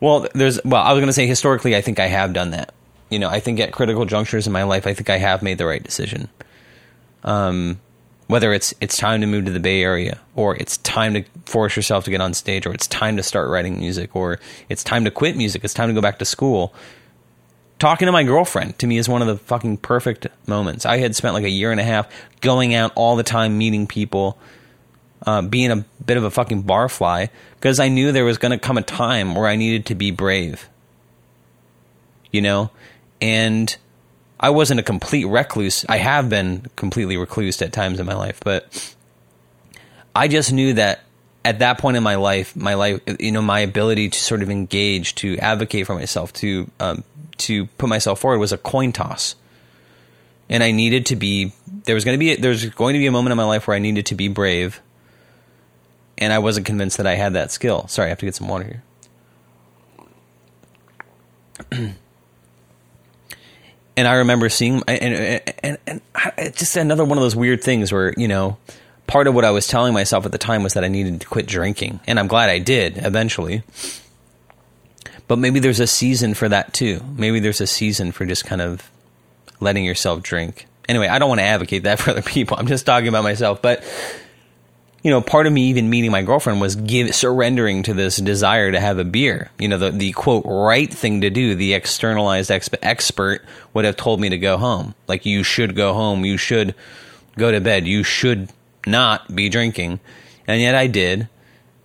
well, 0.00 0.26
there's 0.34 0.58
well, 0.64 0.82
I 0.82 0.92
was 0.92 1.00
gonna 1.00 1.12
say 1.12 1.26
historically 1.26 1.76
I 1.76 1.82
think 1.82 2.00
I 2.00 2.06
have 2.06 2.32
done 2.32 2.50
that 2.52 2.72
you 3.10 3.18
know, 3.18 3.28
I 3.28 3.40
think 3.40 3.60
at 3.60 3.72
critical 3.72 4.04
junctures 4.04 4.46
in 4.46 4.52
my 4.52 4.62
life, 4.64 4.86
I 4.86 4.94
think 4.94 5.10
I 5.10 5.18
have 5.18 5.42
made 5.42 5.58
the 5.58 5.66
right 5.66 5.82
decision. 5.82 6.28
Um, 7.22 7.80
whether 8.26 8.52
it's 8.52 8.74
it's 8.80 8.96
time 8.96 9.20
to 9.20 9.26
move 9.26 9.44
to 9.44 9.50
the 9.50 9.60
Bay 9.60 9.82
Area, 9.82 10.18
or 10.34 10.56
it's 10.56 10.78
time 10.78 11.14
to 11.14 11.24
force 11.44 11.76
yourself 11.76 12.04
to 12.04 12.10
get 12.10 12.20
on 12.20 12.34
stage, 12.34 12.66
or 12.66 12.72
it's 12.72 12.86
time 12.86 13.16
to 13.16 13.22
start 13.22 13.50
writing 13.50 13.78
music, 13.78 14.16
or 14.16 14.38
it's 14.68 14.82
time 14.82 15.04
to 15.04 15.10
quit 15.10 15.36
music, 15.36 15.64
it's 15.64 15.74
time 15.74 15.88
to 15.88 15.94
go 15.94 16.00
back 16.00 16.18
to 16.18 16.24
school. 16.24 16.74
Talking 17.78 18.06
to 18.06 18.12
my 18.12 18.22
girlfriend 18.22 18.78
to 18.78 18.86
me 18.86 18.98
is 18.98 19.08
one 19.08 19.20
of 19.20 19.28
the 19.28 19.36
fucking 19.36 19.78
perfect 19.78 20.26
moments. 20.46 20.86
I 20.86 20.98
had 20.98 21.14
spent 21.14 21.34
like 21.34 21.44
a 21.44 21.50
year 21.50 21.70
and 21.70 21.80
a 21.80 21.84
half 21.84 22.08
going 22.40 22.74
out 22.74 22.92
all 22.94 23.16
the 23.16 23.22
time, 23.22 23.58
meeting 23.58 23.86
people, 23.86 24.38
uh, 25.26 25.42
being 25.42 25.70
a 25.70 25.84
bit 26.04 26.16
of 26.16 26.24
a 26.24 26.30
fucking 26.30 26.64
barfly, 26.64 27.28
because 27.56 27.80
I 27.80 27.88
knew 27.88 28.12
there 28.12 28.24
was 28.24 28.38
going 28.38 28.52
to 28.52 28.58
come 28.58 28.78
a 28.78 28.82
time 28.82 29.34
where 29.34 29.48
I 29.48 29.56
needed 29.56 29.86
to 29.86 29.94
be 29.94 30.12
brave. 30.12 30.68
You 32.30 32.42
know, 32.42 32.70
and 33.24 33.74
I 34.38 34.50
wasn't 34.50 34.80
a 34.80 34.82
complete 34.82 35.24
recluse. 35.24 35.86
I 35.88 35.96
have 35.96 36.28
been 36.28 36.66
completely 36.76 37.16
recluse 37.16 37.62
at 37.62 37.72
times 37.72 37.98
in 37.98 38.04
my 38.04 38.14
life, 38.14 38.38
but 38.44 38.94
I 40.14 40.28
just 40.28 40.52
knew 40.52 40.74
that 40.74 41.00
at 41.42 41.60
that 41.60 41.78
point 41.78 41.96
in 41.96 42.02
my 42.02 42.16
life, 42.16 42.54
my 42.54 42.74
life, 42.74 43.00
you 43.18 43.32
know, 43.32 43.40
my 43.40 43.60
ability 43.60 44.10
to 44.10 44.18
sort 44.18 44.42
of 44.42 44.50
engage, 44.50 45.14
to 45.16 45.38
advocate 45.38 45.86
for 45.86 45.94
myself, 45.94 46.34
to 46.34 46.70
um, 46.80 47.02
to 47.38 47.64
put 47.78 47.88
myself 47.88 48.20
forward 48.20 48.40
was 48.40 48.52
a 48.52 48.58
coin 48.58 48.92
toss, 48.92 49.36
and 50.50 50.62
I 50.62 50.70
needed 50.70 51.06
to 51.06 51.16
be. 51.16 51.54
There 51.84 51.94
was 51.94 52.04
going 52.04 52.18
to 52.18 52.18
be 52.18 52.36
there 52.36 52.50
was 52.50 52.66
going 52.66 52.92
to 52.92 52.98
be 52.98 53.06
a 53.06 53.12
moment 53.12 53.32
in 53.32 53.38
my 53.38 53.46
life 53.46 53.66
where 53.66 53.74
I 53.74 53.80
needed 53.80 54.04
to 54.06 54.14
be 54.14 54.28
brave, 54.28 54.82
and 56.18 56.30
I 56.30 56.40
wasn't 56.40 56.66
convinced 56.66 56.98
that 56.98 57.06
I 57.06 57.14
had 57.14 57.32
that 57.32 57.50
skill. 57.50 57.88
Sorry, 57.88 58.08
I 58.08 58.08
have 58.10 58.18
to 58.18 58.26
get 58.26 58.34
some 58.34 58.48
water 58.48 58.82
here. 61.72 61.94
and 63.96 64.08
I 64.08 64.14
remember 64.14 64.48
seeing, 64.48 64.82
and, 64.88 65.14
and, 65.62 65.78
and, 65.86 66.00
and 66.36 66.56
just 66.56 66.76
another 66.76 67.04
one 67.04 67.18
of 67.18 67.22
those 67.22 67.36
weird 67.36 67.62
things 67.62 67.92
where, 67.92 68.12
you 68.16 68.28
know, 68.28 68.56
part 69.06 69.26
of 69.26 69.34
what 69.34 69.44
I 69.44 69.50
was 69.50 69.66
telling 69.66 69.92
myself 69.92 70.26
at 70.26 70.32
the 70.32 70.38
time 70.38 70.62
was 70.62 70.74
that 70.74 70.84
I 70.84 70.88
needed 70.88 71.20
to 71.20 71.26
quit 71.26 71.46
drinking. 71.46 72.00
And 72.06 72.18
I'm 72.18 72.26
glad 72.26 72.50
I 72.50 72.58
did 72.58 72.98
eventually. 72.98 73.62
But 75.28 75.38
maybe 75.38 75.58
there's 75.58 75.80
a 75.80 75.86
season 75.86 76.34
for 76.34 76.48
that 76.48 76.74
too. 76.74 77.00
Maybe 77.16 77.40
there's 77.40 77.60
a 77.60 77.66
season 77.66 78.12
for 78.12 78.26
just 78.26 78.44
kind 78.44 78.60
of 78.60 78.90
letting 79.60 79.84
yourself 79.84 80.22
drink. 80.22 80.66
Anyway, 80.88 81.08
I 81.08 81.18
don't 81.18 81.28
want 81.28 81.40
to 81.40 81.44
advocate 81.44 81.84
that 81.84 81.98
for 82.00 82.10
other 82.10 82.22
people. 82.22 82.56
I'm 82.58 82.66
just 82.66 82.86
talking 82.86 83.08
about 83.08 83.24
myself. 83.24 83.62
But 83.62 83.84
you 85.04 85.10
know, 85.10 85.20
part 85.20 85.46
of 85.46 85.52
me 85.52 85.68
even 85.68 85.90
meeting 85.90 86.10
my 86.10 86.22
girlfriend 86.22 86.62
was 86.62 86.76
give 86.76 87.14
surrendering 87.14 87.82
to 87.82 87.92
this 87.92 88.16
desire 88.16 88.72
to 88.72 88.80
have 88.80 88.98
a 88.98 89.04
beer. 89.04 89.50
You 89.58 89.68
know, 89.68 89.76
the 89.76 89.90
the 89.90 90.12
quote 90.12 90.44
right 90.46 90.92
thing 90.92 91.20
to 91.20 91.28
do. 91.28 91.54
The 91.54 91.74
externalized 91.74 92.50
exp- 92.50 92.78
expert 92.80 93.44
would 93.74 93.84
have 93.84 93.96
told 93.96 94.18
me 94.18 94.30
to 94.30 94.38
go 94.38 94.56
home. 94.56 94.94
Like 95.06 95.26
you 95.26 95.42
should 95.42 95.76
go 95.76 95.92
home. 95.92 96.24
You 96.24 96.38
should 96.38 96.74
go 97.36 97.52
to 97.52 97.60
bed. 97.60 97.86
You 97.86 98.02
should 98.02 98.48
not 98.86 99.34
be 99.34 99.50
drinking. 99.50 100.00
And 100.46 100.62
yet 100.62 100.74
I 100.74 100.86
did. 100.86 101.28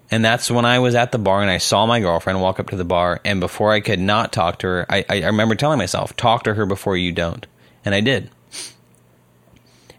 And 0.10 0.24
that's 0.24 0.50
when 0.50 0.64
I 0.64 0.80
was 0.80 0.96
at 0.96 1.12
the 1.12 1.20
bar 1.20 1.42
and 1.42 1.52
I 1.52 1.58
saw 1.58 1.86
my 1.86 2.00
girlfriend 2.00 2.42
walk 2.42 2.62
up 2.62 2.70
to 2.70 2.78
the 2.78 2.86
bar. 2.86 3.20
And 3.26 3.42
before 3.42 3.74
I 3.74 3.82
could 3.82 4.00
not 4.00 4.32
talk 4.32 4.60
to 4.60 4.68
her, 4.68 4.86
I, 4.90 5.06
I 5.10 5.26
remember 5.26 5.56
telling 5.56 5.78
myself, 5.78 6.16
talk 6.16 6.46
to 6.46 6.54
her 6.54 6.66
before 6.66 6.96
you 6.96 7.12
don't. 7.12 7.46
And 7.84 7.94
I 7.94 8.00
did. 8.00 8.32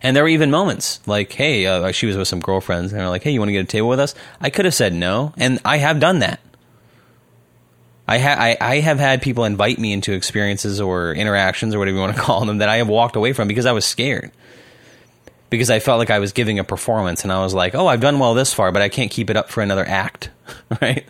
And 0.02 0.16
there 0.16 0.22
were 0.22 0.28
even 0.28 0.50
moments 0.50 1.00
like, 1.06 1.32
hey, 1.32 1.66
uh, 1.66 1.92
she 1.92 2.06
was 2.06 2.16
with 2.16 2.28
some 2.28 2.40
girlfriends, 2.40 2.92
and 2.92 3.00
they're 3.00 3.08
like, 3.08 3.22
hey, 3.22 3.30
you 3.32 3.40
want 3.40 3.48
to 3.48 3.52
get 3.52 3.64
a 3.64 3.66
table 3.66 3.88
with 3.88 4.00
us? 4.00 4.14
I 4.40 4.50
could 4.50 4.64
have 4.64 4.74
said 4.74 4.94
no, 4.94 5.34
and 5.36 5.60
I 5.64 5.76
have 5.76 6.00
done 6.00 6.20
that. 6.20 6.40
I, 8.08 8.18
ha- 8.18 8.36
I, 8.38 8.56
I 8.60 8.80
have 8.80 8.98
had 8.98 9.22
people 9.22 9.44
invite 9.44 9.78
me 9.78 9.92
into 9.92 10.12
experiences 10.12 10.80
or 10.80 11.14
interactions 11.14 11.74
or 11.74 11.78
whatever 11.78 11.96
you 11.96 12.00
want 12.00 12.16
to 12.16 12.22
call 12.22 12.44
them 12.44 12.58
that 12.58 12.68
I 12.68 12.78
have 12.78 12.88
walked 12.88 13.14
away 13.14 13.32
from 13.32 13.46
because 13.46 13.66
I 13.66 13.72
was 13.72 13.84
scared. 13.84 14.32
Because 15.50 15.70
I 15.70 15.80
felt 15.80 15.98
like 15.98 16.10
I 16.10 16.18
was 16.18 16.32
giving 16.32 16.58
a 16.58 16.64
performance, 16.64 17.22
and 17.22 17.32
I 17.32 17.42
was 17.42 17.52
like, 17.52 17.74
oh, 17.74 17.86
I've 17.86 18.00
done 18.00 18.18
well 18.18 18.34
this 18.34 18.54
far, 18.54 18.72
but 18.72 18.82
I 18.82 18.88
can't 18.88 19.10
keep 19.10 19.30
it 19.30 19.36
up 19.36 19.50
for 19.50 19.62
another 19.62 19.86
act, 19.86 20.30
right? 20.80 21.04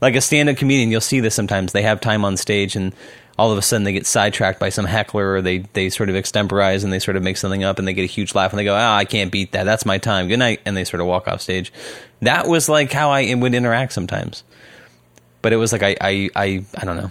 Like 0.00 0.14
a 0.14 0.20
stand 0.20 0.48
up 0.48 0.56
comedian, 0.56 0.90
you'll 0.90 1.00
see 1.00 1.20
this 1.20 1.34
sometimes. 1.34 1.72
They 1.72 1.82
have 1.82 2.00
time 2.00 2.24
on 2.24 2.36
stage, 2.36 2.76
and 2.76 2.94
all 3.38 3.52
of 3.52 3.58
a 3.58 3.62
sudden 3.62 3.84
they 3.84 3.92
get 3.92 4.06
sidetracked 4.06 4.58
by 4.58 4.70
some 4.70 4.86
heckler 4.86 5.34
or 5.34 5.42
they, 5.42 5.58
they 5.58 5.90
sort 5.90 6.08
of 6.08 6.16
extemporize 6.16 6.84
and 6.84 6.92
they 6.92 6.98
sort 6.98 7.16
of 7.16 7.22
make 7.22 7.36
something 7.36 7.64
up 7.64 7.78
and 7.78 7.86
they 7.86 7.92
get 7.92 8.02
a 8.02 8.06
huge 8.06 8.34
laugh 8.34 8.52
and 8.52 8.58
they 8.58 8.64
go, 8.64 8.74
oh, 8.74 8.92
I 8.92 9.04
can't 9.04 9.30
beat 9.30 9.52
that. 9.52 9.64
That's 9.64 9.84
my 9.84 9.98
time. 9.98 10.28
Good 10.28 10.38
night. 10.38 10.60
And 10.64 10.76
they 10.76 10.84
sort 10.84 11.00
of 11.00 11.06
walk 11.06 11.28
off 11.28 11.42
stage. 11.42 11.72
That 12.20 12.48
was 12.48 12.68
like 12.68 12.92
how 12.92 13.10
I 13.10 13.34
would 13.34 13.54
interact 13.54 13.92
sometimes. 13.92 14.42
But 15.42 15.52
it 15.52 15.56
was 15.56 15.72
like 15.72 15.82
I, 15.82 15.96
I, 16.00 16.30
I, 16.34 16.64
I 16.76 16.84
don't 16.84 16.96
know. 16.96 17.10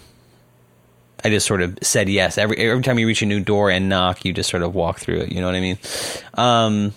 I 1.23 1.29
just 1.29 1.47
sort 1.47 1.61
of 1.61 1.79
said 1.81 2.09
yes. 2.09 2.37
Every 2.37 2.57
every 2.57 2.83
time 2.83 2.99
you 2.99 3.07
reach 3.07 3.23
a 3.23 3.25
new 3.25 3.39
door 3.39 3.71
and 3.71 3.89
knock, 3.89 4.25
you 4.25 4.33
just 4.33 4.49
sort 4.49 4.61
of 4.61 4.75
walk 4.75 4.99
through 4.99 5.21
it. 5.21 5.31
You 5.31 5.41
know 5.41 5.47
what 5.47 5.55
I 5.55 5.59
mean? 5.59 5.79
Um, 6.35 6.93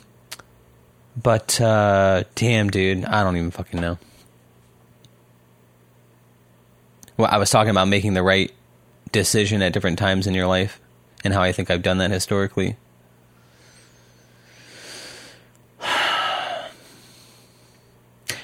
but 1.23 1.59
uh, 1.61 2.25
damn, 2.35 2.69
dude, 2.69 3.05
I 3.05 3.23
don't 3.23 3.37
even 3.37 3.51
fucking 3.51 3.81
know. 3.81 3.99
Well, 7.17 7.29
I 7.31 7.39
was 7.39 7.51
talking 7.51 7.71
about 7.71 7.89
making 7.89 8.15
the 8.15 8.23
right 8.23 8.53
decision 9.13 9.63
at 9.63 9.73
different 9.73 9.99
times 9.99 10.27
in 10.27 10.35
your 10.35 10.47
life 10.47 10.81
and 11.25 11.35
how 11.35 11.43
I 11.43 11.53
think 11.53 11.71
I've 11.71 11.83
done 11.83 11.99
that 11.99 12.11
historically. 12.11 12.77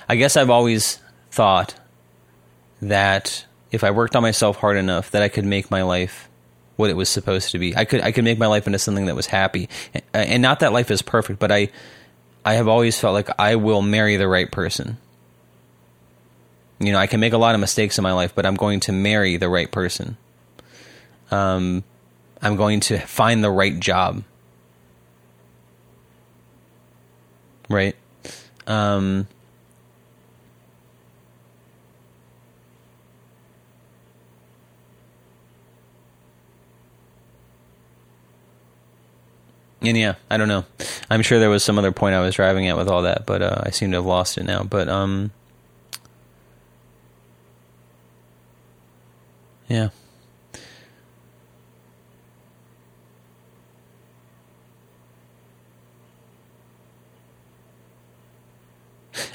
I 0.09 0.17
guess 0.17 0.37
I've 0.37 0.51
always 0.51 0.99
thought 1.31 1.75
that 2.83 3.47
if 3.73 3.83
I 3.83 3.91
worked 3.91 4.15
on 4.15 4.23
myself 4.23 4.59
hard 4.59 4.77
enough 4.77 5.11
that 5.13 5.23
I 5.23 5.29
could 5.29 5.45
make 5.45 5.71
my 5.71 5.83
life 5.83 6.29
what 6.77 6.91
it 6.91 6.97
was 6.97 7.09
supposed 7.09 7.53
to 7.53 7.59
be. 7.59 7.77
I 7.77 7.85
could 7.85 8.01
I 8.01 8.13
could 8.13 8.25
make 8.25 8.39
my 8.39 8.47
life 8.47 8.67
into 8.67 8.79
something 8.79 9.07
that 9.07 9.15
was 9.15 9.27
happy. 9.27 9.69
And 10.13 10.43
not 10.43 10.61
that 10.61 10.73
life 10.73 10.91
is 10.91 11.03
perfect, 11.03 11.39
but 11.39 11.53
I 11.53 11.69
I 12.45 12.55
have 12.55 12.69
always 12.69 12.99
felt 12.99 13.15
like 13.15 13.31
I 13.39 13.57
will 13.57 13.81
marry 13.81 14.17
the 14.17 14.29
right 14.29 14.51
person. 14.51 14.99
You 16.81 16.93
know, 16.93 16.99
I 16.99 17.07
can 17.07 17.21
make 17.21 17.33
a 17.33 17.39
lot 17.39 17.55
of 17.55 17.61
mistakes 17.61 17.97
in 17.97 18.03
my 18.03 18.13
life, 18.13 18.35
but 18.35 18.45
I'm 18.45 18.57
going 18.57 18.81
to 18.81 18.93
marry 18.93 19.37
the 19.37 19.49
right 19.49 19.71
person 19.71 20.17
um, 21.35 21.83
I'm 22.41 22.57
going 22.57 22.81
to 22.81 22.99
find 22.99 23.43
the 23.43 23.51
right 23.51 23.79
job. 23.79 24.23
Right? 27.69 27.97
Um, 28.67 29.27
and 39.83 39.97
yeah, 39.97 40.15
I 40.31 40.37
don't 40.37 40.49
know. 40.49 40.65
I'm 41.11 41.23
sure 41.23 41.39
there 41.39 41.51
was 41.51 41.65
some 41.65 41.79
other 41.79 41.91
point 41.91 42.15
I 42.15 42.21
was 42.21 42.37
driving 42.37 42.69
at 42.69 42.77
with 42.77 42.89
all 42.89 43.03
that, 43.03 43.27
but 43.27 43.43
uh, 43.43 43.63
I 43.65 43.71
seem 43.71 43.91
to 43.91 43.97
have 43.97 44.07
lost 44.07 44.39
it 44.39 44.45
now. 44.45 44.63
But 44.63 44.89
um, 44.89 45.33
yeah. 49.69 49.89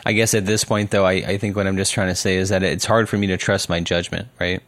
I 0.05 0.13
guess 0.13 0.33
at 0.33 0.45
this 0.45 0.63
point, 0.63 0.91
though, 0.91 1.05
I, 1.05 1.13
I 1.13 1.37
think 1.37 1.55
what 1.55 1.67
I'm 1.67 1.77
just 1.77 1.93
trying 1.93 2.09
to 2.09 2.15
say 2.15 2.37
is 2.37 2.49
that 2.49 2.63
it's 2.63 2.85
hard 2.85 3.09
for 3.09 3.17
me 3.17 3.27
to 3.27 3.37
trust 3.37 3.69
my 3.69 3.79
judgment, 3.79 4.27
right? 4.39 4.61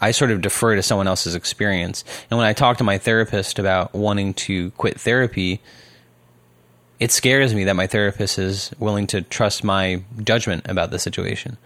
I 0.00 0.12
sort 0.12 0.30
of 0.30 0.40
defer 0.40 0.76
to 0.76 0.82
someone 0.82 1.06
else's 1.06 1.34
experience. 1.34 2.04
And 2.30 2.38
when 2.38 2.46
I 2.46 2.52
talk 2.54 2.78
to 2.78 2.84
my 2.84 2.98
therapist 2.98 3.58
about 3.58 3.92
wanting 3.92 4.34
to 4.34 4.70
quit 4.72 4.98
therapy, 4.98 5.60
it 6.98 7.10
scares 7.10 7.54
me 7.54 7.64
that 7.64 7.76
my 7.76 7.86
therapist 7.86 8.38
is 8.38 8.70
willing 8.78 9.06
to 9.08 9.22
trust 9.22 9.62
my 9.62 10.02
judgment 10.22 10.66
about 10.68 10.90
the 10.90 10.98
situation. 10.98 11.58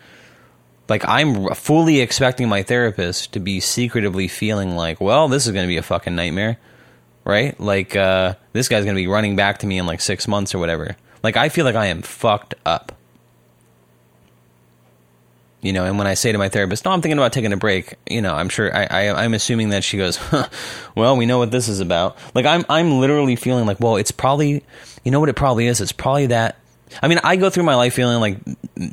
Like, 0.88 1.06
I'm 1.08 1.54
fully 1.54 2.00
expecting 2.00 2.48
my 2.48 2.62
therapist 2.62 3.32
to 3.32 3.40
be 3.40 3.60
secretively 3.60 4.28
feeling 4.28 4.76
like, 4.76 5.00
well, 5.00 5.28
this 5.28 5.46
is 5.46 5.52
going 5.52 5.64
to 5.64 5.68
be 5.68 5.78
a 5.78 5.82
fucking 5.82 6.14
nightmare, 6.14 6.58
right? 7.24 7.58
Like, 7.58 7.96
uh, 7.96 8.34
this 8.52 8.68
guy's 8.68 8.84
going 8.84 8.96
to 8.96 9.00
be 9.00 9.06
running 9.06 9.34
back 9.34 9.58
to 9.58 9.66
me 9.66 9.78
in 9.78 9.86
like 9.86 10.00
six 10.00 10.28
months 10.28 10.54
or 10.54 10.58
whatever. 10.58 10.96
Like 11.24 11.38
I 11.38 11.48
feel 11.48 11.64
like 11.64 11.74
I 11.74 11.86
am 11.86 12.02
fucked 12.02 12.54
up. 12.66 12.92
You 15.62 15.72
know, 15.72 15.86
and 15.86 15.96
when 15.96 16.06
I 16.06 16.12
say 16.12 16.30
to 16.30 16.36
my 16.36 16.50
therapist, 16.50 16.84
"No, 16.84 16.90
I'm 16.90 17.00
thinking 17.00 17.16
about 17.16 17.32
taking 17.32 17.54
a 17.54 17.56
break," 17.56 17.94
you 18.06 18.20
know, 18.20 18.34
I'm 18.34 18.50
sure 18.50 18.70
I, 18.76 18.84
I 18.84 19.24
am 19.24 19.32
assuming 19.32 19.70
that 19.70 19.82
she 19.82 19.96
goes, 19.96 20.16
huh, 20.18 20.46
"Well, 20.94 21.16
we 21.16 21.24
know 21.24 21.38
what 21.38 21.50
this 21.50 21.66
is 21.66 21.80
about." 21.80 22.18
Like 22.34 22.44
I'm 22.44 22.66
I'm 22.68 23.00
literally 23.00 23.36
feeling 23.36 23.64
like, 23.64 23.80
well, 23.80 23.96
it's 23.96 24.10
probably, 24.10 24.62
you 25.02 25.10
know 25.10 25.18
what 25.18 25.30
it 25.30 25.36
probably 25.36 25.66
is. 25.66 25.80
It's 25.80 25.92
probably 25.92 26.26
that. 26.26 26.58
I 27.02 27.08
mean, 27.08 27.18
I 27.24 27.36
go 27.36 27.48
through 27.48 27.64
my 27.64 27.74
life 27.74 27.94
feeling 27.94 28.20
like 28.20 28.36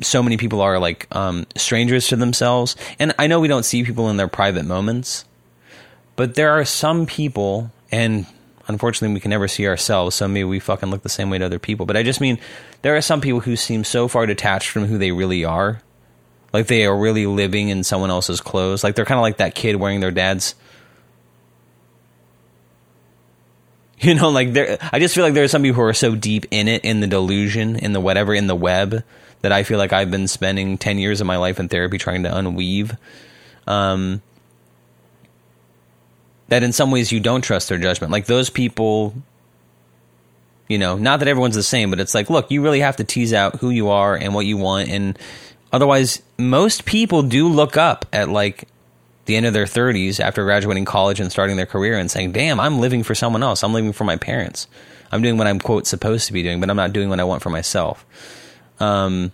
so 0.00 0.22
many 0.22 0.38
people 0.38 0.62
are 0.62 0.78
like 0.78 1.06
um, 1.14 1.46
strangers 1.54 2.08
to 2.08 2.16
themselves, 2.16 2.76
and 2.98 3.14
I 3.18 3.26
know 3.26 3.40
we 3.40 3.48
don't 3.48 3.64
see 3.64 3.84
people 3.84 4.08
in 4.08 4.16
their 4.16 4.26
private 4.26 4.64
moments, 4.64 5.26
but 6.16 6.34
there 6.34 6.52
are 6.52 6.64
some 6.64 7.04
people, 7.04 7.70
and 7.92 8.24
unfortunately 8.68 9.14
we 9.14 9.20
can 9.20 9.30
never 9.30 9.48
see 9.48 9.66
ourselves 9.66 10.16
so 10.16 10.28
maybe 10.28 10.44
we 10.44 10.60
fucking 10.60 10.90
look 10.90 11.02
the 11.02 11.08
same 11.08 11.30
way 11.30 11.38
to 11.38 11.44
other 11.44 11.58
people. 11.58 11.86
But 11.86 11.96
i 11.96 12.02
just 12.02 12.20
mean 12.20 12.38
there 12.82 12.96
are 12.96 13.02
some 13.02 13.20
people 13.20 13.40
who 13.40 13.56
seem 13.56 13.84
so 13.84 14.08
far 14.08 14.26
detached 14.26 14.68
from 14.68 14.86
who 14.86 14.98
they 14.98 15.12
really 15.12 15.44
are. 15.44 15.82
Like 16.52 16.66
they 16.66 16.84
are 16.84 16.96
really 16.96 17.26
living 17.26 17.70
in 17.70 17.82
someone 17.82 18.10
else's 18.10 18.40
clothes. 18.40 18.84
Like 18.84 18.94
they're 18.94 19.06
kind 19.06 19.18
of 19.18 19.22
like 19.22 19.38
that 19.38 19.54
kid 19.54 19.76
wearing 19.76 20.00
their 20.00 20.10
dad's 20.10 20.54
you 24.02 24.14
know 24.14 24.30
like 24.30 24.52
there 24.52 24.78
i 24.90 24.98
just 24.98 25.14
feel 25.14 25.22
like 25.22 25.34
there 25.34 25.44
are 25.44 25.48
some 25.48 25.62
people 25.62 25.76
who 25.76 25.88
are 25.88 25.94
so 25.94 26.16
deep 26.16 26.46
in 26.50 26.66
it 26.66 26.84
in 26.84 26.98
the 26.98 27.06
delusion 27.06 27.76
in 27.76 27.92
the 27.92 28.00
whatever 28.00 28.34
in 28.34 28.48
the 28.48 28.54
web 28.54 29.04
that 29.42 29.52
i 29.52 29.62
feel 29.62 29.78
like 29.78 29.92
i've 29.92 30.10
been 30.10 30.26
spending 30.26 30.76
10 30.76 30.98
years 30.98 31.20
of 31.20 31.26
my 31.26 31.36
life 31.36 31.60
in 31.60 31.68
therapy 31.68 31.98
trying 31.98 32.24
to 32.24 32.28
unweave. 32.28 32.96
Um 33.66 34.20
that 36.52 36.62
in 36.62 36.70
some 36.70 36.90
ways 36.90 37.10
you 37.10 37.18
don't 37.18 37.40
trust 37.40 37.70
their 37.70 37.78
judgment. 37.78 38.12
Like 38.12 38.26
those 38.26 38.50
people, 38.50 39.14
you 40.68 40.76
know, 40.76 40.98
not 40.98 41.20
that 41.20 41.28
everyone's 41.28 41.54
the 41.54 41.62
same, 41.62 41.88
but 41.88 41.98
it's 41.98 42.14
like, 42.14 42.28
look, 42.28 42.50
you 42.50 42.62
really 42.62 42.80
have 42.80 42.96
to 42.96 43.04
tease 43.04 43.32
out 43.32 43.56
who 43.60 43.70
you 43.70 43.88
are 43.88 44.14
and 44.14 44.34
what 44.34 44.44
you 44.44 44.58
want. 44.58 44.90
And 44.90 45.18
otherwise, 45.72 46.20
most 46.36 46.84
people 46.84 47.22
do 47.22 47.48
look 47.48 47.78
up 47.78 48.04
at 48.12 48.28
like 48.28 48.68
the 49.24 49.34
end 49.34 49.46
of 49.46 49.54
their 49.54 49.64
30s 49.64 50.20
after 50.20 50.44
graduating 50.44 50.84
college 50.84 51.20
and 51.20 51.32
starting 51.32 51.56
their 51.56 51.64
career 51.64 51.96
and 51.96 52.10
saying, 52.10 52.32
damn, 52.32 52.60
I'm 52.60 52.80
living 52.80 53.02
for 53.02 53.14
someone 53.14 53.42
else. 53.42 53.64
I'm 53.64 53.72
living 53.72 53.94
for 53.94 54.04
my 54.04 54.16
parents. 54.16 54.66
I'm 55.10 55.22
doing 55.22 55.38
what 55.38 55.46
I'm, 55.46 55.58
quote, 55.58 55.86
supposed 55.86 56.26
to 56.26 56.34
be 56.34 56.42
doing, 56.42 56.60
but 56.60 56.68
I'm 56.68 56.76
not 56.76 56.92
doing 56.92 57.08
what 57.08 57.18
I 57.18 57.24
want 57.24 57.42
for 57.42 57.48
myself. 57.48 58.04
Um, 58.78 59.32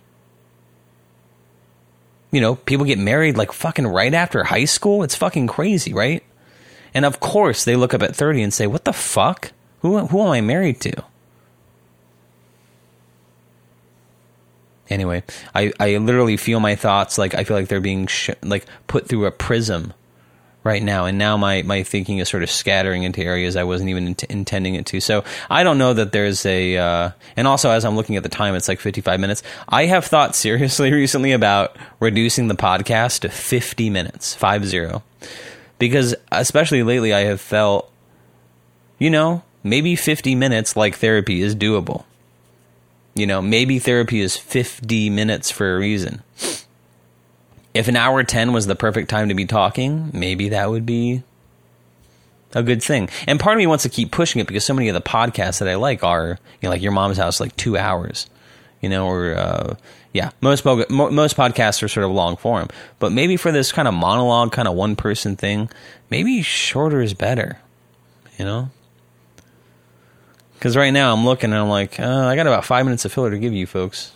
you 2.31 2.39
know, 2.39 2.55
people 2.55 2.85
get 2.85 2.97
married 2.97 3.35
like 3.35 3.51
fucking 3.51 3.87
right 3.87 4.13
after 4.13 4.41
high 4.45 4.63
school. 4.63 5.03
It's 5.03 5.15
fucking 5.15 5.47
crazy, 5.47 5.91
right? 5.91 6.23
And 6.93 7.05
of 7.05 7.19
course, 7.19 7.63
they 7.63 7.75
look 7.75 7.93
up 7.93 8.01
at 8.01 8.15
30 8.15 8.41
and 8.41 8.53
say, 8.53 8.67
what 8.67 8.85
the 8.85 8.93
fuck? 8.93 9.51
Who, 9.81 9.97
who 10.07 10.21
am 10.21 10.29
I 10.29 10.41
married 10.41 10.81
to? 10.81 11.03
Anyway, 14.89 15.23
I, 15.53 15.71
I 15.79 15.97
literally 15.97 16.37
feel 16.37 16.59
my 16.59 16.75
thoughts 16.75 17.17
like 17.17 17.35
I 17.35 17.43
feel 17.43 17.55
like 17.55 17.67
they're 17.67 17.79
being 17.79 18.07
sh- 18.07 18.31
like 18.41 18.65
put 18.87 19.07
through 19.07 19.27
a 19.27 19.31
prism 19.31 19.93
right 20.63 20.81
now, 20.81 21.05
and 21.05 21.17
now 21.17 21.37
my 21.37 21.61
my 21.61 21.83
thinking 21.83 22.17
is 22.17 22.27
sort 22.27 22.41
of 22.41 22.49
scattering 22.49 23.03
into 23.03 23.21
areas 23.21 23.55
I 23.55 23.63
wasn't 23.65 23.91
even 23.91 24.07
int- 24.07 24.23
intending 24.23 24.73
it 24.75 24.87
to. 24.87 24.99
So 24.99 25.23
I 25.47 25.63
don't 25.63 25.77
know 25.77 25.93
that 25.93 26.11
there's 26.11 26.43
a, 26.45 26.77
uh, 26.77 27.11
and 27.37 27.47
also 27.47 27.69
as 27.69 27.85
I'm 27.85 27.95
looking 27.95 28.15
at 28.15 28.23
the 28.23 28.29
time, 28.29 28.55
it's 28.55 28.67
like 28.67 28.79
55 28.79 29.19
minutes. 29.19 29.43
I 29.67 29.85
have 29.85 30.05
thought 30.05 30.35
seriously 30.45 30.91
recently 30.91 31.33
about 31.33 31.77
reducing 31.99 32.47
the 32.47 32.55
podcast 32.55 33.19
to 33.19 33.29
50 33.29 33.91
minutes, 33.91 34.33
five 34.33 34.65
zero, 34.65 35.03
because 35.79 36.13
especially 36.31 36.83
lately 36.83 37.13
I 37.13 37.21
have 37.21 37.41
felt, 37.41 37.91
you 38.99 39.09
know, 39.09 39.43
maybe 39.63 39.95
50 39.95 40.35
minutes 40.35 40.75
like 40.75 40.95
therapy 40.95 41.41
is 41.41 41.55
doable. 41.55 42.03
You 43.15 43.25
know, 43.25 43.41
maybe 43.41 43.79
therapy 43.79 44.21
is 44.21 44.37
50 44.37 45.09
minutes 45.09 45.49
for 45.49 45.75
a 45.75 45.79
reason. 45.79 46.21
If 47.73 47.87
an 47.87 47.95
hour 47.95 48.23
10 48.23 48.53
was 48.53 48.67
the 48.67 48.75
perfect 48.75 49.09
time 49.09 49.29
to 49.29 49.35
be 49.35 49.45
talking, 49.45 50.11
maybe 50.13 50.49
that 50.49 50.69
would 50.69 50.85
be 50.85 51.23
a 52.53 52.63
good 52.63 52.81
thing. 52.81 53.09
And 53.27 53.39
part 53.39 53.55
of 53.55 53.59
me 53.59 53.67
wants 53.67 53.83
to 53.83 53.89
keep 53.89 54.11
pushing 54.11 54.41
it 54.41 54.47
because 54.47 54.65
so 54.65 54.73
many 54.73 54.89
of 54.89 54.95
the 54.95 55.01
podcasts 55.01 55.59
that 55.59 55.67
I 55.67 55.75
like 55.75 56.03
are, 56.03 56.39
you 56.61 56.67
know, 56.67 56.69
like 56.69 56.81
Your 56.81 56.91
Mom's 56.91 57.17
House, 57.17 57.39
like 57.39 57.55
two 57.55 57.77
hours, 57.77 58.27
you 58.81 58.89
know, 58.89 59.07
or, 59.07 59.35
uh, 59.35 59.75
yeah, 60.11 60.31
most, 60.41 60.65
most 60.65 61.37
podcasts 61.37 61.83
are 61.83 61.87
sort 61.87 62.05
of 62.05 62.11
long 62.11 62.35
form. 62.35 62.67
But 62.97 63.11
maybe 63.11 63.37
for 63.37 63.51
this 63.51 63.71
kind 63.71 63.87
of 63.87 63.93
monologue, 63.93 64.51
kind 64.51 64.67
of 64.67 64.73
one 64.73 64.95
person 64.95 65.35
thing, 65.35 65.69
maybe 66.09 66.41
shorter 66.41 67.01
is 67.01 67.13
better, 67.13 67.59
you 68.37 68.45
know? 68.45 68.71
Because 70.53 70.75
right 70.75 70.89
now 70.89 71.13
I'm 71.13 71.25
looking 71.25 71.51
and 71.51 71.59
I'm 71.59 71.69
like, 71.69 71.99
uh, 71.99 72.25
I 72.25 72.35
got 72.35 72.47
about 72.47 72.65
five 72.65 72.85
minutes 72.85 73.05
of 73.05 73.13
filler 73.13 73.29
to 73.29 73.37
give 73.37 73.53
you 73.53 73.67
folks. 73.67 74.13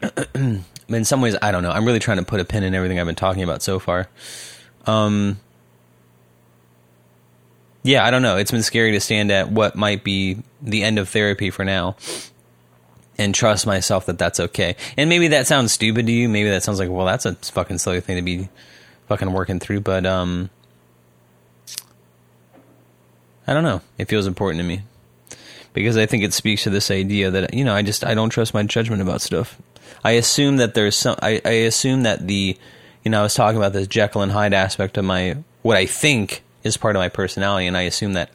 in 0.34 1.04
some 1.04 1.20
ways, 1.20 1.36
I 1.42 1.50
don't 1.50 1.62
know. 1.62 1.72
I'm 1.72 1.84
really 1.84 1.98
trying 1.98 2.18
to 2.18 2.24
put 2.24 2.40
a 2.40 2.44
pin 2.44 2.62
in 2.62 2.74
everything 2.74 3.00
I've 3.00 3.06
been 3.06 3.16
talking 3.16 3.42
about 3.42 3.62
so 3.62 3.78
far. 3.78 4.08
Um, 4.86 5.40
yeah, 7.82 8.06
I 8.06 8.10
don't 8.10 8.22
know. 8.22 8.36
It's 8.36 8.50
been 8.50 8.62
scary 8.62 8.92
to 8.92 9.00
stand 9.00 9.30
at 9.30 9.50
what 9.50 9.76
might 9.76 10.04
be 10.04 10.38
the 10.60 10.82
end 10.82 10.98
of 10.98 11.08
therapy 11.08 11.50
for 11.50 11.64
now 11.64 11.96
and 13.16 13.34
trust 13.34 13.66
myself 13.66 14.06
that 14.06 14.18
that's 14.18 14.40
okay. 14.40 14.76
And 14.96 15.08
maybe 15.08 15.28
that 15.28 15.46
sounds 15.46 15.72
stupid 15.72 16.06
to 16.06 16.12
you. 16.12 16.28
Maybe 16.28 16.50
that 16.50 16.62
sounds 16.62 16.78
like, 16.78 16.90
well, 16.90 17.06
that's 17.06 17.26
a 17.26 17.34
fucking 17.34 17.78
silly 17.78 18.00
thing 18.00 18.16
to 18.16 18.22
be 18.22 18.48
fucking 19.08 19.32
working 19.32 19.58
through. 19.58 19.80
But, 19.80 20.06
um, 20.06 20.50
I 23.48 23.54
don't 23.54 23.64
know. 23.64 23.80
It 23.96 24.08
feels 24.08 24.26
important 24.26 24.60
to 24.60 24.66
me 24.66 24.82
because 25.72 25.96
I 25.96 26.04
think 26.04 26.22
it 26.22 26.34
speaks 26.34 26.64
to 26.64 26.70
this 26.70 26.90
idea 26.90 27.30
that 27.30 27.54
you 27.54 27.64
know 27.64 27.74
I 27.74 27.82
just 27.82 28.04
I 28.04 28.14
don't 28.14 28.30
trust 28.30 28.52
my 28.52 28.62
judgment 28.62 29.00
about 29.00 29.22
stuff. 29.22 29.56
I 30.04 30.12
assume 30.12 30.58
that 30.58 30.74
there's 30.74 30.96
some. 30.96 31.16
I, 31.22 31.40
I 31.44 31.50
assume 31.50 32.02
that 32.02 32.26
the 32.26 32.58
you 33.04 33.10
know 33.10 33.20
I 33.20 33.22
was 33.22 33.34
talking 33.34 33.56
about 33.56 33.72
this 33.72 33.86
Jekyll 33.86 34.20
and 34.20 34.32
Hyde 34.32 34.52
aspect 34.52 34.98
of 34.98 35.06
my 35.06 35.38
what 35.62 35.78
I 35.78 35.86
think 35.86 36.42
is 36.62 36.76
part 36.76 36.94
of 36.94 37.00
my 37.00 37.08
personality, 37.08 37.66
and 37.66 37.76
I 37.76 37.82
assume 37.82 38.12
that 38.14 38.30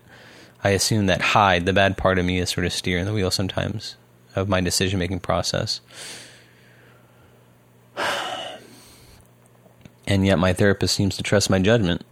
I 0.64 0.70
assume 0.70 1.08
that 1.08 1.22
Hyde, 1.22 1.66
the 1.66 1.74
bad 1.74 1.98
part 1.98 2.18
of 2.18 2.26
me, 2.26 2.40
is 2.40 2.50
sort 2.50 2.66
of 2.66 2.74
steering 2.74 3.06
the 3.06 3.14
wheel 3.14 3.32
sometimes 3.32 3.96
of 4.36 4.48
my 4.50 4.62
decision 4.62 5.00
making 5.00 5.20
process. 5.20 5.82
And 10.06 10.26
yet, 10.26 10.38
my 10.38 10.52
therapist 10.54 10.96
seems 10.96 11.16
to 11.16 11.24
trust 11.24 11.50
my 11.50 11.60
judgment 11.60 12.06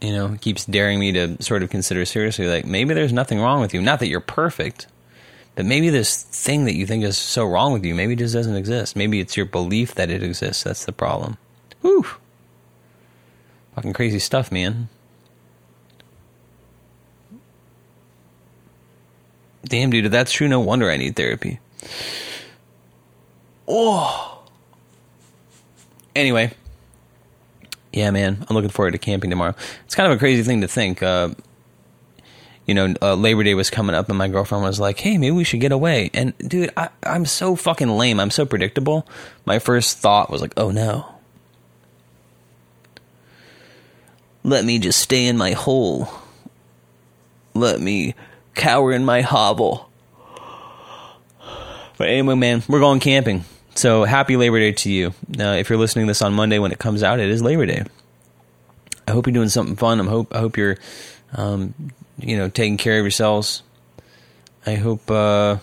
you 0.00 0.12
know, 0.12 0.36
keeps 0.40 0.64
daring 0.64 0.98
me 0.98 1.12
to 1.12 1.42
sort 1.42 1.62
of 1.62 1.70
consider 1.70 2.04
seriously, 2.04 2.46
like 2.46 2.64
maybe 2.64 2.94
there's 2.94 3.12
nothing 3.12 3.40
wrong 3.40 3.60
with 3.60 3.72
you. 3.72 3.80
Not 3.80 4.00
that 4.00 4.08
you're 4.08 4.20
perfect, 4.20 4.86
but 5.54 5.64
maybe 5.64 5.90
this 5.90 6.22
thing 6.22 6.64
that 6.66 6.74
you 6.74 6.86
think 6.86 7.04
is 7.04 7.16
so 7.16 7.46
wrong 7.46 7.72
with 7.72 7.84
you, 7.84 7.94
maybe 7.94 8.14
just 8.14 8.34
doesn't 8.34 8.56
exist. 8.56 8.94
Maybe 8.94 9.20
it's 9.20 9.36
your 9.36 9.46
belief 9.46 9.94
that 9.94 10.10
it 10.10 10.22
exists. 10.22 10.64
That's 10.64 10.84
the 10.84 10.92
problem. 10.92 11.38
Whew. 11.80 12.06
Fucking 13.74 13.94
crazy 13.94 14.18
stuff, 14.18 14.52
man. 14.52 14.88
Damn, 19.68 19.90
dude, 19.90 20.06
if 20.06 20.12
that's 20.12 20.32
true, 20.32 20.48
no 20.48 20.60
wonder 20.60 20.90
I 20.90 20.96
need 20.96 21.16
therapy. 21.16 21.58
Oh. 23.66 24.42
Anyway, 26.14 26.52
yeah, 27.92 28.10
man, 28.10 28.44
I'm 28.48 28.54
looking 28.54 28.70
forward 28.70 28.92
to 28.92 28.98
camping 28.98 29.30
tomorrow. 29.30 29.54
It's 29.84 29.94
kind 29.94 30.10
of 30.10 30.16
a 30.16 30.18
crazy 30.18 30.42
thing 30.42 30.60
to 30.60 30.68
think. 30.68 31.02
Uh, 31.02 31.30
you 32.66 32.74
know, 32.74 32.94
uh, 33.00 33.14
Labor 33.14 33.44
Day 33.44 33.54
was 33.54 33.70
coming 33.70 33.94
up, 33.94 34.08
and 34.08 34.18
my 34.18 34.28
girlfriend 34.28 34.64
was 34.64 34.80
like, 34.80 34.98
"Hey, 34.98 35.18
maybe 35.18 35.32
we 35.32 35.44
should 35.44 35.60
get 35.60 35.72
away." 35.72 36.10
And 36.14 36.36
dude, 36.38 36.70
I, 36.76 36.88
I'm 37.02 37.24
so 37.24 37.56
fucking 37.56 37.88
lame. 37.88 38.18
I'm 38.20 38.30
so 38.30 38.44
predictable. 38.44 39.06
My 39.44 39.58
first 39.58 39.98
thought 39.98 40.30
was 40.30 40.40
like, 40.40 40.52
"Oh 40.56 40.70
no." 40.70 41.06
Let 44.42 44.64
me 44.64 44.78
just 44.78 45.00
stay 45.00 45.26
in 45.26 45.36
my 45.36 45.52
hole. 45.52 46.08
Let 47.54 47.80
me 47.80 48.14
cower 48.56 48.90
in 48.92 49.04
my 49.04 49.20
hovel. 49.20 49.88
But 51.96 52.08
anyway, 52.08 52.34
man, 52.34 52.62
we're 52.68 52.80
going 52.80 53.00
camping. 53.00 53.44
So 53.74 54.04
happy 54.04 54.36
Labor 54.36 54.58
Day 54.58 54.72
to 54.72 54.90
you. 54.90 55.14
Uh, 55.38 55.56
if 55.58 55.70
you're 55.70 55.78
listening 55.78 56.06
this 56.06 56.22
on 56.22 56.32
Monday 56.34 56.58
when 56.58 56.72
it 56.72 56.78
comes 56.78 57.02
out, 57.02 57.20
it 57.20 57.28
is 57.28 57.42
Labor 57.42 57.66
Day. 57.66 57.84
I 59.06 59.12
hope 59.12 59.26
you're 59.26 59.34
doing 59.34 59.48
something 59.48 59.76
fun. 59.76 60.00
I 60.00 60.04
hope 60.04 60.34
I 60.34 60.40
hope 60.40 60.56
you're, 60.56 60.76
um, 61.34 61.74
you 62.18 62.36
know, 62.36 62.48
taking 62.48 62.76
care 62.76 62.98
of 62.98 63.04
yourselves. 63.04 63.62
I 64.66 64.74
hope. 64.74 65.10
Uh, 65.10 65.58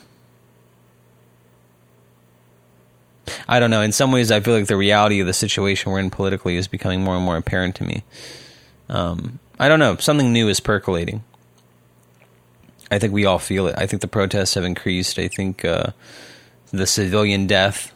I 3.47 3.59
don't 3.59 3.69
know. 3.69 3.81
In 3.81 3.91
some 3.91 4.11
ways, 4.11 4.31
I 4.31 4.39
feel 4.39 4.53
like 4.53 4.67
the 4.67 4.77
reality 4.77 5.19
of 5.19 5.27
the 5.27 5.33
situation 5.33 5.91
we're 5.91 5.99
in 5.99 6.09
politically 6.09 6.55
is 6.55 6.67
becoming 6.67 7.03
more 7.03 7.15
and 7.15 7.25
more 7.25 7.37
apparent 7.37 7.75
to 7.75 7.83
me. 7.83 8.03
Um, 8.89 9.39
I 9.59 9.67
don't 9.67 9.79
know. 9.79 9.97
Something 9.97 10.31
new 10.31 10.47
is 10.47 10.59
percolating. 10.59 11.23
I 12.93 12.99
think 12.99 13.13
we 13.13 13.25
all 13.25 13.39
feel 13.39 13.67
it. 13.67 13.75
I 13.77 13.87
think 13.87 14.01
the 14.01 14.07
protests 14.07 14.53
have 14.53 14.63
increased. 14.63 15.19
I 15.19 15.27
think 15.27 15.65
uh, 15.65 15.87
the 16.71 16.87
civilian 16.87 17.47
death 17.47 17.93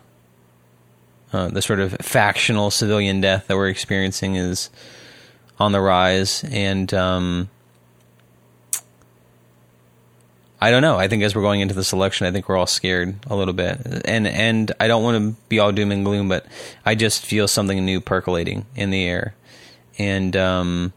uh, 1.34 1.50
the 1.50 1.62
sort 1.62 1.80
of 1.80 1.94
factional 2.02 2.72
civilian 2.72 3.22
death 3.22 3.48
that 3.48 3.58
we're 3.58 3.68
experiencing 3.68 4.36
is 4.36 4.70
on 5.60 5.72
the 5.72 5.82
rise, 5.82 6.44
and 6.46 6.94
um, 6.94 7.50
I 10.62 10.72
don't 10.72 10.82
know. 10.82 10.98
I 10.98 11.08
think 11.08 11.24
as 11.24 11.36
we're 11.36 11.42
going 11.42 11.62
into 11.62 11.76
this 11.76 11.92
election, 11.92 12.28
I 12.28 12.32
think 12.32 12.48
we're 12.48 12.58
all 12.58 12.68
scared 12.68 13.18
a 13.28 13.36
little 13.36 13.54
bit, 13.54 13.78
and 14.06 14.26
and 14.26 14.72
I 14.80 14.88
don't 14.88 15.04
want 15.04 15.18
to 15.18 15.42
be 15.50 15.60
all 15.60 15.72
doom 15.72 15.92
and 15.92 16.06
gloom, 16.06 16.30
but 16.30 16.46
I 16.86 16.96
just 16.96 17.26
feel 17.26 17.48
something 17.48 17.84
new 17.84 18.00
percolating 18.00 18.66
in 18.76 18.90
the 18.92 19.06
air, 19.06 19.36
and 19.98 20.36
um, 20.38 20.94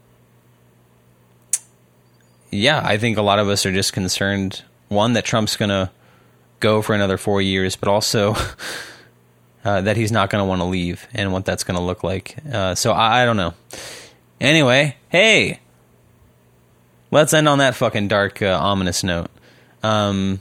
yeah, 2.51 2.81
I 2.83 2.97
think 2.97 3.17
a 3.17 3.21
lot 3.21 3.39
of 3.39 3.49
us 3.49 3.65
are 3.65 3.71
just 3.71 3.93
concerned. 3.93 4.63
One 4.89 5.13
that 5.13 5.25
Trump's 5.25 5.55
going 5.57 5.69
to 5.69 5.89
go 6.59 6.81
for 6.81 6.93
another 6.93 7.17
four 7.17 7.41
years, 7.41 7.75
but 7.75 7.89
also. 7.89 8.35
uh, 9.63 9.81
that 9.81 9.97
he's 9.97 10.11
not 10.11 10.29
going 10.29 10.41
to 10.41 10.45
want 10.45 10.61
to 10.61 10.65
leave 10.65 11.07
and 11.13 11.31
what 11.31 11.45
that's 11.45 11.63
going 11.63 11.77
to 11.77 11.83
look 11.83 12.03
like. 12.03 12.35
Uh, 12.51 12.75
so 12.75 12.91
I, 12.91 13.21
I, 13.21 13.25
don't 13.25 13.37
know. 13.37 13.53
Anyway, 14.39 14.97
hey, 15.09 15.59
let's 17.11 17.33
end 17.33 17.47
on 17.47 17.59
that 17.59 17.75
fucking 17.75 18.07
dark, 18.07 18.41
uh, 18.41 18.57
ominous 18.59 19.03
note. 19.03 19.29
Um, 19.83 20.39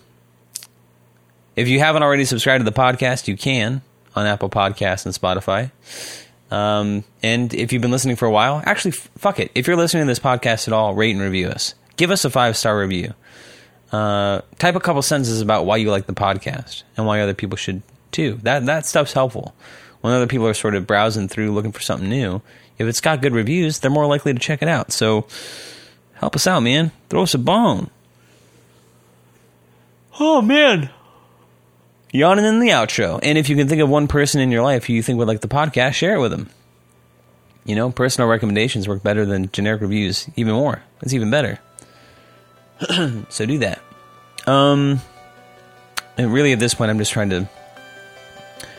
if 1.56 1.68
you 1.68 1.78
haven't 1.80 2.02
already 2.02 2.24
subscribed 2.24 2.64
to 2.64 2.70
the 2.70 2.76
podcast, 2.76 3.28
you 3.28 3.36
can 3.36 3.82
on 4.16 4.26
Apple 4.26 4.48
Podcasts 4.48 5.04
and 5.04 5.14
Spotify. 5.14 5.70
Um, 6.50 7.04
and 7.22 7.52
if 7.54 7.72
you've 7.72 7.82
been 7.82 7.90
listening 7.90 8.16
for 8.16 8.26
a 8.26 8.30
while, 8.30 8.62
actually, 8.64 8.92
f- 8.92 9.08
fuck 9.16 9.38
it. 9.38 9.52
If 9.54 9.66
you're 9.66 9.76
listening 9.76 10.04
to 10.04 10.08
this 10.08 10.18
podcast 10.18 10.66
at 10.66 10.72
all, 10.72 10.94
rate 10.94 11.14
and 11.14 11.20
review 11.20 11.48
us. 11.48 11.74
Give 12.00 12.10
us 12.10 12.24
a 12.24 12.30
five 12.30 12.56
star 12.56 12.78
review. 12.78 13.12
Uh, 13.92 14.40
type 14.58 14.74
a 14.74 14.80
couple 14.80 15.02
sentences 15.02 15.42
about 15.42 15.66
why 15.66 15.76
you 15.76 15.90
like 15.90 16.06
the 16.06 16.14
podcast 16.14 16.82
and 16.96 17.04
why 17.04 17.20
other 17.20 17.34
people 17.34 17.58
should 17.58 17.82
too. 18.10 18.38
That 18.42 18.64
that 18.64 18.86
stuff's 18.86 19.12
helpful. 19.12 19.54
When 20.00 20.14
other 20.14 20.26
people 20.26 20.46
are 20.46 20.54
sort 20.54 20.74
of 20.74 20.86
browsing 20.86 21.28
through 21.28 21.52
looking 21.52 21.72
for 21.72 21.82
something 21.82 22.08
new, 22.08 22.40
if 22.78 22.86
it's 22.88 23.02
got 23.02 23.20
good 23.20 23.34
reviews, 23.34 23.80
they're 23.80 23.90
more 23.90 24.06
likely 24.06 24.32
to 24.32 24.38
check 24.38 24.62
it 24.62 24.68
out. 24.68 24.92
So 24.92 25.26
help 26.14 26.34
us 26.34 26.46
out, 26.46 26.60
man. 26.60 26.90
Throw 27.10 27.24
us 27.24 27.34
a 27.34 27.38
bone. 27.38 27.90
Oh 30.18 30.40
man. 30.40 30.88
yawning 32.12 32.46
in 32.46 32.60
the 32.60 32.70
outro. 32.70 33.20
And 33.22 33.36
if 33.36 33.50
you 33.50 33.56
can 33.56 33.68
think 33.68 33.82
of 33.82 33.90
one 33.90 34.08
person 34.08 34.40
in 34.40 34.50
your 34.50 34.62
life 34.62 34.86
who 34.86 34.94
you 34.94 35.02
think 35.02 35.18
would 35.18 35.28
like 35.28 35.42
the 35.42 35.48
podcast, 35.48 35.92
share 35.92 36.14
it 36.14 36.20
with 36.20 36.30
them. 36.30 36.48
You 37.66 37.74
know, 37.76 37.90
personal 37.90 38.30
recommendations 38.30 38.88
work 38.88 39.02
better 39.02 39.26
than 39.26 39.50
generic 39.52 39.82
reviews, 39.82 40.30
even 40.34 40.54
more. 40.54 40.82
It's 41.02 41.12
even 41.12 41.30
better. 41.30 41.58
so 43.28 43.46
do 43.46 43.58
that. 43.58 43.80
Um, 44.46 45.00
and 46.16 46.32
really, 46.32 46.52
at 46.52 46.58
this 46.58 46.74
point, 46.74 46.90
I'm 46.90 46.98
just 46.98 47.12
trying 47.12 47.30
to 47.30 47.48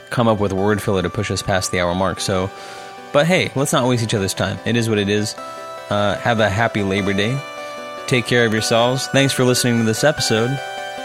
come 0.09 0.27
up 0.27 0.39
with 0.39 0.51
a 0.51 0.55
word 0.55 0.81
filler 0.81 1.01
to 1.01 1.09
push 1.09 1.31
us 1.31 1.41
past 1.41 1.71
the 1.71 1.79
hour 1.79 1.95
mark. 1.95 2.19
So, 2.19 2.49
but 3.13 3.25
hey, 3.25 3.51
let's 3.55 3.73
not 3.73 3.87
waste 3.87 4.03
each 4.03 4.13
other's 4.13 4.33
time. 4.33 4.59
It 4.65 4.75
is 4.75 4.89
what 4.89 4.97
it 4.97 5.09
is. 5.09 5.33
Uh, 5.89 6.17
have 6.21 6.39
a 6.39 6.49
happy 6.49 6.83
Labor 6.83 7.13
Day. 7.13 7.39
Take 8.07 8.25
care 8.25 8.45
of 8.45 8.53
yourselves. 8.53 9.07
Thanks 9.07 9.33
for 9.33 9.43
listening 9.43 9.79
to 9.79 9.83
this 9.83 10.03
episode. 10.03 10.49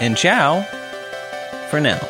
And 0.00 0.16
ciao 0.16 0.62
for 1.70 1.80
now. 1.80 2.00